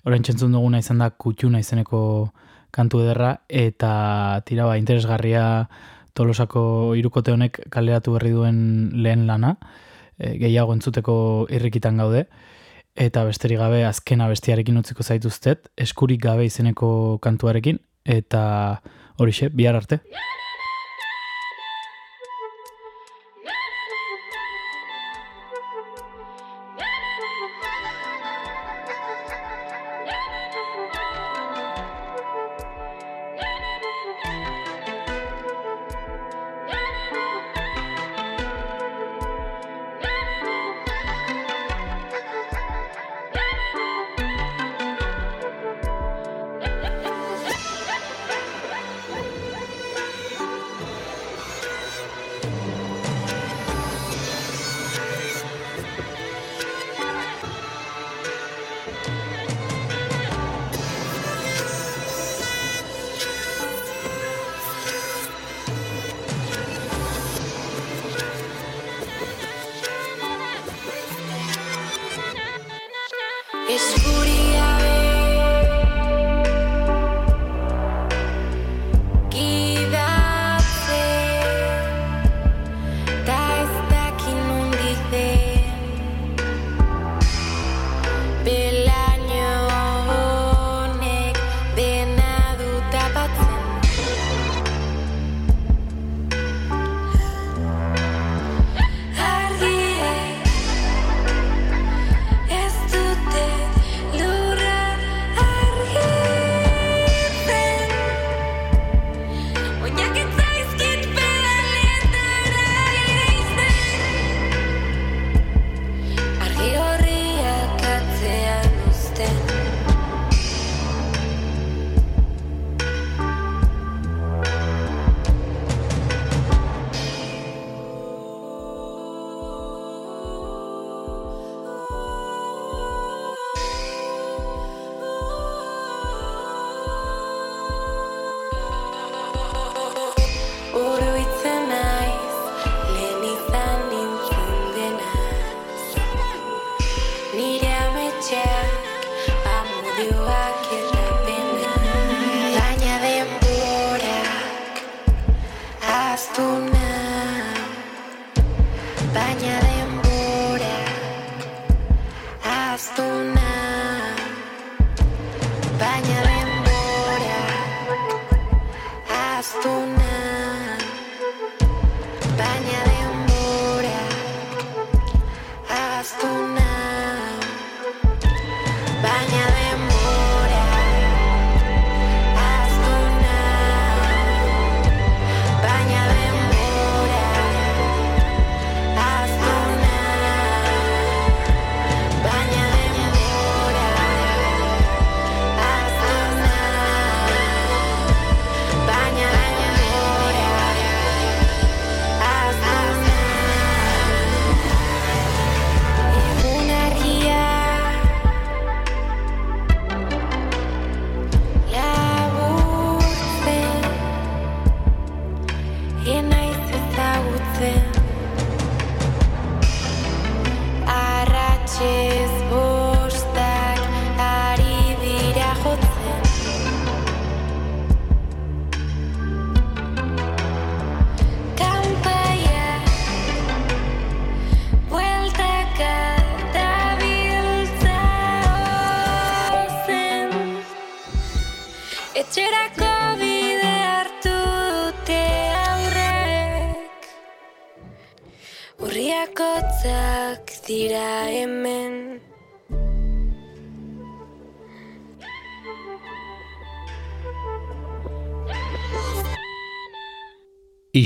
Orain 0.05 0.21
txentzun 0.21 0.53
duguna 0.53 0.83
izan 0.85 1.01
da 1.01 1.09
kutxuna 1.25 1.63
izeneko 1.65 2.01
kantu 2.77 3.01
ederra 3.07 3.31
eta 3.49 4.43
tira 4.45 4.67
ba, 4.69 4.75
interesgarria 4.77 5.47
tolosako 6.13 6.65
irukote 7.01 7.33
honek 7.33 7.63
kaleratu 7.73 8.19
berri 8.19 8.35
duen 8.37 8.61
lehen 8.93 9.25
lana. 9.31 9.55
E, 10.19 10.35
gehiago 10.45 10.77
entzuteko 10.77 11.17
irrikitan 11.49 12.05
gaude. 12.05 12.27
Eta 13.01 13.25
besterik 13.25 13.65
gabe 13.65 13.81
azkena 13.89 14.29
bestiarekin 14.29 14.77
utziko 14.85 15.09
zaituztet, 15.09 15.73
eskurik 15.89 16.21
gabe 16.29 16.45
izeneko 16.53 17.17
kantuarekin, 17.25 17.81
eta 18.05 18.45
horixe, 19.17 19.49
bihar 19.49 19.81
arte. 19.81 20.03